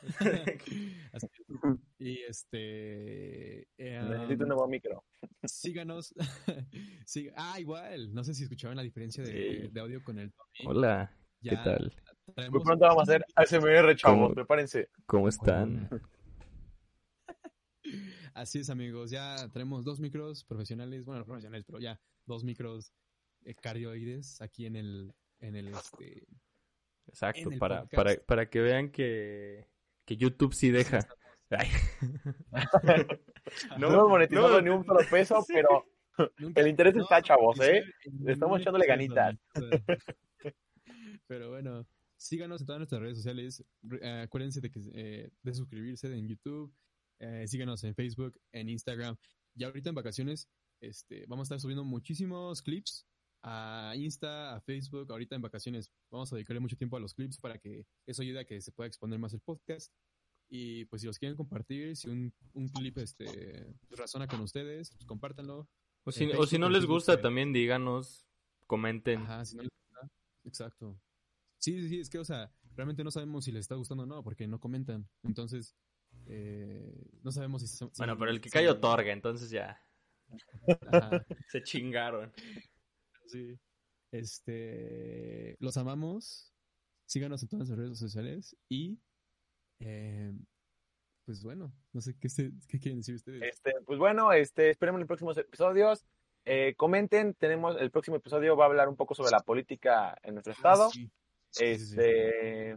y 1.98 2.22
este. 2.22 3.62
Eh, 3.76 4.02
Necesito 4.02 4.44
un 4.44 4.48
nuevo 4.48 4.68
micro. 4.68 5.04
Síganos. 5.44 6.14
ah, 7.36 7.60
igual. 7.60 8.12
No 8.12 8.24
sé 8.24 8.34
si 8.34 8.44
escucharon 8.44 8.76
la 8.76 8.82
diferencia 8.82 9.22
de, 9.24 9.70
audio 9.80 10.02
con 10.02 10.18
el 10.18 10.32
Hola. 10.64 11.14
¿Qué 11.42 11.56
tal? 11.56 11.92
Muy 12.50 12.62
pronto 12.62 12.84
vamos 12.84 13.08
a 13.08 13.12
hacer 13.12 13.24
ASMR, 13.34 13.96
chavos. 13.96 14.34
Prepárense. 14.34 14.90
¿Cómo 15.06 15.28
están? 15.28 15.88
Así 18.34 18.60
es, 18.60 18.70
amigos. 18.70 19.10
Ya 19.10 19.48
tenemos 19.52 19.84
dos 19.84 20.00
micros 20.00 20.44
profesionales. 20.44 21.04
Bueno, 21.04 21.24
profesionales, 21.24 21.64
pero 21.66 21.80
ya 21.80 22.00
dos 22.26 22.44
micros 22.44 22.92
eh, 23.44 23.54
cardioides 23.54 24.40
aquí 24.40 24.66
en 24.66 24.76
el. 24.76 25.14
En 25.40 25.56
el 25.56 25.68
este, 25.68 26.28
Exacto, 27.08 27.50
para, 27.58 27.84
para, 27.86 28.14
para 28.26 28.48
que 28.48 28.60
vean 28.60 28.90
que 28.90 29.66
que 30.04 30.16
YouTube 30.16 30.54
sí 30.54 30.70
deja. 30.70 31.00
no, 33.78 33.88
hemos 33.88 34.08
monetizado 34.08 34.62
ni 34.62 34.70
un 34.70 34.84
solo 34.84 35.00
peso, 35.10 35.44
pero 35.46 35.84
el 36.54 36.68
interés 36.68 36.96
está, 36.96 37.20
chavos, 37.20 37.60
¿eh? 37.60 37.84
Estamos 38.26 38.60
echándole 38.60 38.86
ganitas. 38.86 39.36
Pero 41.26 41.50
bueno, 41.50 41.86
síganos 42.16 42.60
en 42.60 42.66
todas 42.66 42.78
nuestras 42.80 43.02
redes 43.02 43.16
sociales. 43.16 43.64
Eh, 44.00 44.22
acuérdense 44.24 44.60
de, 44.60 44.70
que, 44.70 44.80
eh, 44.94 45.30
de 45.42 45.54
suscribirse 45.54 46.06
en 46.06 46.28
YouTube. 46.28 46.72
Eh, 47.18 47.46
síganos 47.46 47.84
en 47.84 47.94
Facebook, 47.94 48.40
en 48.52 48.68
Instagram. 48.68 49.16
Y 49.54 49.64
ahorita 49.64 49.90
en 49.90 49.94
vacaciones 49.94 50.48
este, 50.80 51.24
vamos 51.26 51.44
a 51.44 51.46
estar 51.46 51.60
subiendo 51.60 51.84
muchísimos 51.84 52.62
clips 52.62 53.06
a 53.42 53.94
Insta, 53.96 54.54
a 54.54 54.60
Facebook, 54.60 55.10
ahorita 55.10 55.34
en 55.34 55.42
vacaciones. 55.42 55.92
Vamos 56.10 56.32
a 56.32 56.36
dedicarle 56.36 56.60
mucho 56.60 56.76
tiempo 56.76 56.96
a 56.96 57.00
los 57.00 57.14
clips 57.14 57.38
para 57.38 57.58
que 57.58 57.86
eso 58.06 58.22
ayude 58.22 58.40
a 58.40 58.44
que 58.44 58.60
se 58.60 58.72
pueda 58.72 58.86
exponer 58.86 59.18
más 59.18 59.32
el 59.34 59.40
podcast. 59.40 59.92
Y 60.48 60.84
pues 60.86 61.00
si 61.02 61.06
los 61.06 61.18
quieren 61.18 61.36
compartir, 61.36 61.96
si 61.96 62.08
un, 62.08 62.32
un 62.52 62.68
clip 62.68 62.98
este 62.98 63.74
razona 63.90 64.26
con 64.26 64.40
ustedes, 64.40 64.90
pues 64.90 65.06
compártanlo. 65.06 65.68
O 66.04 66.12
si, 66.12 66.26
o 66.26 66.46
si 66.46 66.58
no 66.58 66.68
les 66.68 66.84
gusta, 66.84 67.20
también 67.20 67.52
díganos, 67.52 68.26
comenten. 68.66 69.22
Ajá, 69.22 69.44
si 69.44 69.56
no 69.56 69.62
les 69.62 69.70
gusta. 69.70 70.10
Exacto. 70.44 71.00
Sí, 71.58 71.88
sí, 71.88 72.00
es 72.00 72.10
que, 72.10 72.18
o 72.18 72.24
sea, 72.24 72.52
realmente 72.74 73.04
no 73.04 73.10
sabemos 73.10 73.44
si 73.44 73.52
les 73.52 73.60
está 73.60 73.76
gustando 73.76 74.02
o 74.04 74.06
no, 74.06 74.22
porque 74.22 74.46
no 74.46 74.60
comentan. 74.60 75.08
Entonces, 75.22 75.76
eh, 76.26 77.08
no 77.22 77.30
sabemos 77.32 77.62
si... 77.62 77.84
bueno, 77.98 78.18
pero 78.18 78.30
el 78.30 78.40
que 78.40 78.50
cayó 78.50 78.72
otorga, 78.72 79.12
entonces 79.12 79.48
ya. 79.50 79.80
Se 81.48 81.62
chingaron. 81.62 82.32
Sí. 83.32 83.58
Este, 84.12 85.56
los 85.58 85.76
amamos. 85.76 86.52
Síganos 87.06 87.42
en 87.42 87.48
todas 87.48 87.68
las 87.68 87.78
redes 87.78 87.98
sociales 87.98 88.56
y 88.68 88.98
eh, 89.80 90.32
pues 91.24 91.42
bueno, 91.42 91.72
no 91.92 92.00
sé 92.00 92.14
qué, 92.18 92.28
qué 92.68 92.78
quieren 92.78 92.98
decir 92.98 93.14
ustedes. 93.14 93.42
Este, 93.42 93.74
pues 93.84 93.98
bueno, 93.98 94.32
este, 94.32 94.70
esperemos 94.70 95.00
los 95.00 95.06
próximos 95.06 95.36
episodios. 95.38 96.04
Eh, 96.44 96.74
comenten, 96.76 97.34
tenemos 97.34 97.76
el 97.80 97.90
próximo 97.90 98.16
episodio 98.16 98.56
va 98.56 98.64
a 98.64 98.68
hablar 98.68 98.88
un 98.88 98.96
poco 98.96 99.14
sobre 99.14 99.30
la 99.30 99.40
política 99.40 100.16
en 100.22 100.34
nuestro 100.34 100.52
ah, 100.52 100.56
estado. 100.56 100.90
este, 101.58 102.76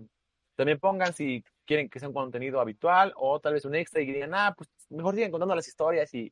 también 0.56 0.80
pongan 0.80 1.14
si 1.14 1.44
quieren 1.66 1.90
que 1.90 2.00
sea 2.00 2.08
un 2.08 2.14
contenido 2.14 2.60
habitual 2.62 3.14
o 3.18 3.40
tal 3.40 3.54
vez 3.54 3.66
un 3.66 3.76
extra 3.76 4.02
y 4.02 4.06
digan, 4.06 4.34
ah, 4.36 4.54
pues 4.56 4.70
mejor 4.90 5.16
sigan 5.16 5.32
contando 5.32 5.56
las 5.56 5.68
historias 5.68 6.14
y 6.14 6.32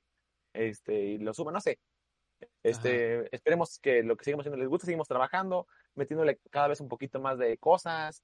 este 0.54 1.04
y 1.04 1.18
lo 1.18 1.34
suban, 1.34 1.56
no 1.56 1.62
sé. 1.62 1.80
Este, 2.64 3.34
esperemos 3.36 3.80
que 3.80 4.04
lo 4.04 4.16
que 4.16 4.26
seguimos 4.26 4.44
haciendo 4.44 4.58
les 4.58 4.70
guste, 4.70 4.86
seguimos 4.86 5.08
trabajando, 5.08 5.68
metiéndole 5.96 6.40
cada 6.50 6.68
vez 6.70 6.82
un 6.82 6.88
poquito 6.88 7.20
más 7.20 7.38
de 7.38 7.58
cosas. 7.58 8.24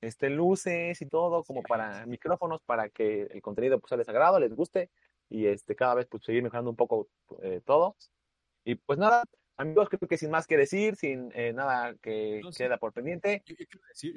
este, 0.00 0.28
luces 0.30 1.00
y 1.00 1.06
todo, 1.06 1.44
como 1.44 1.62
para 1.62 2.04
micrófonos, 2.06 2.60
para 2.62 2.90
que 2.90 3.22
el 3.22 3.40
contenido 3.40 3.80
pues 3.80 3.96
les 3.98 4.08
agrado, 4.08 4.38
les 4.38 4.54
guste 4.54 4.90
y 5.30 5.46
este, 5.46 5.74
cada 5.74 5.94
vez 5.94 6.06
pues 6.06 6.24
seguir 6.24 6.42
mejorando 6.42 6.70
un 6.70 6.76
poco 6.76 7.08
eh, 7.42 7.60
todo. 7.64 7.96
Y 8.64 8.76
pues 8.76 8.98
nada, 8.98 9.24
amigos, 9.56 9.88
creo 9.88 10.08
que 10.08 10.18
sin 10.18 10.30
más 10.30 10.46
que 10.46 10.56
decir, 10.56 10.96
sin 10.96 11.30
eh, 11.34 11.52
nada 11.52 11.94
que 11.96 12.40
queda 12.56 12.78
por 12.78 12.92
pendiente. 12.92 13.42
Yo, 13.46 13.54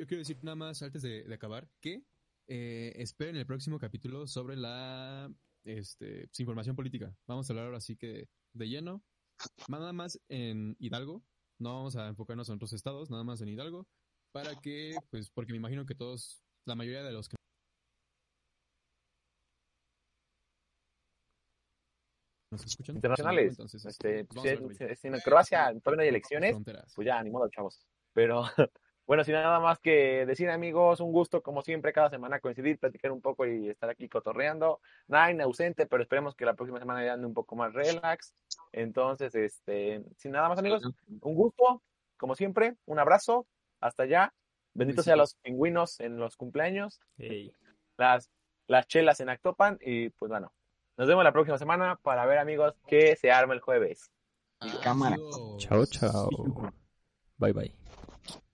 quiero 0.07 0.19
decir, 0.19 0.37
nada 0.41 0.55
más 0.55 0.81
antes 0.81 1.01
de, 1.01 1.25
acabar 1.33 1.67
que 1.81 2.01
eh, 2.47 2.93
esperen 2.95 3.35
el 3.35 3.45
próximo 3.45 3.79
capítulo 3.79 4.27
sobre 4.27 4.55
la 4.55 5.31
este, 5.63 6.27
pues, 6.27 6.39
información 6.39 6.75
política. 6.75 7.13
Vamos 7.27 7.49
a 7.49 7.53
hablar 7.53 7.65
ahora 7.65 7.81
sí 7.81 7.97
que 7.97 8.27
de 8.53 8.69
lleno, 8.69 9.03
nada 9.67 9.93
más 9.93 10.19
en 10.29 10.75
Hidalgo, 10.79 11.23
no 11.59 11.73
vamos 11.75 11.95
a 11.95 12.07
enfocarnos 12.07 12.49
en 12.49 12.55
otros 12.55 12.73
estados, 12.73 13.09
nada 13.09 13.23
más 13.23 13.41
en 13.41 13.49
Hidalgo, 13.49 13.87
para 14.31 14.55
que, 14.61 14.95
pues, 15.09 15.29
porque 15.29 15.53
me 15.53 15.57
imagino 15.57 15.85
que 15.85 15.95
todos, 15.95 16.41
la 16.65 16.75
mayoría 16.75 17.03
de 17.03 17.11
los 17.11 17.27
que 17.29 17.37
nos 22.51 22.65
escuchan 22.65 22.95
internacionales, 22.95 23.51
entonces, 23.51 23.85
este, 23.85 24.21
este 24.21 24.95
si, 24.95 25.07
en 25.07 25.19
Croacia 25.19 25.73
todavía 25.83 25.97
no 25.97 26.01
hay 26.03 26.09
elecciones, 26.09 26.55
pues 26.95 27.05
ya, 27.05 27.21
ni 27.21 27.29
modo, 27.29 27.49
chavos. 27.49 27.85
Pero 28.13 28.43
bueno, 29.07 29.23
sin 29.23 29.35
nada 29.35 29.61
más 29.61 29.79
que 29.79 30.25
decir, 30.25 30.49
amigos, 30.49 30.99
un 30.99 31.13
gusto, 31.13 31.41
como 31.41 31.61
siempre, 31.61 31.93
cada 31.93 32.09
semana 32.09 32.41
coincidir, 32.41 32.77
platicar 32.77 33.13
un 33.13 33.21
poco 33.21 33.45
y 33.45 33.69
estar 33.69 33.89
aquí 33.89 34.09
cotorreando. 34.09 34.81
Nine 35.07 35.41
ausente, 35.43 35.85
pero 35.85 36.03
esperemos 36.03 36.35
que 36.35 36.43
la 36.43 36.55
próxima 36.55 36.77
semana 36.77 37.05
ya 37.05 37.13
ande 37.13 37.25
un 37.25 37.33
poco 37.33 37.55
más 37.55 37.73
relax. 37.73 38.35
Entonces, 38.73 39.33
este, 39.33 40.03
sin 40.17 40.33
nada 40.33 40.49
más, 40.49 40.59
amigos, 40.59 40.83
un 41.21 41.35
gusto, 41.35 41.81
como 42.17 42.35
siempre, 42.35 42.75
un 42.85 42.99
abrazo 42.99 43.47
hasta 43.79 44.03
allá. 44.03 44.33
Benditos 44.73 45.05
sean 45.05 45.19
los 45.19 45.35
pingüinos 45.35 46.01
en 46.01 46.17
los 46.17 46.35
cumpleaños. 46.35 46.99
Las, 47.95 48.29
las 48.67 48.87
chelas 48.87 49.21
en 49.21 49.29
Actopan. 49.29 49.79
Y 49.79 50.09
pues 50.09 50.29
bueno, 50.29 50.51
nos 50.97 51.07
vemos 51.07 51.23
la 51.23 51.31
próxima 51.31 51.57
semana 51.57 51.95
para 51.95 52.25
ver, 52.25 52.39
amigos, 52.39 52.75
qué 52.87 53.15
se 53.15 53.31
arma 53.31 53.53
el 53.53 53.61
jueves. 53.61 54.11
Cámara. 54.83 55.15
Chao, 55.59 55.85
chao. 55.85 56.29
Bye, 57.37 57.53
bye. 57.53 57.73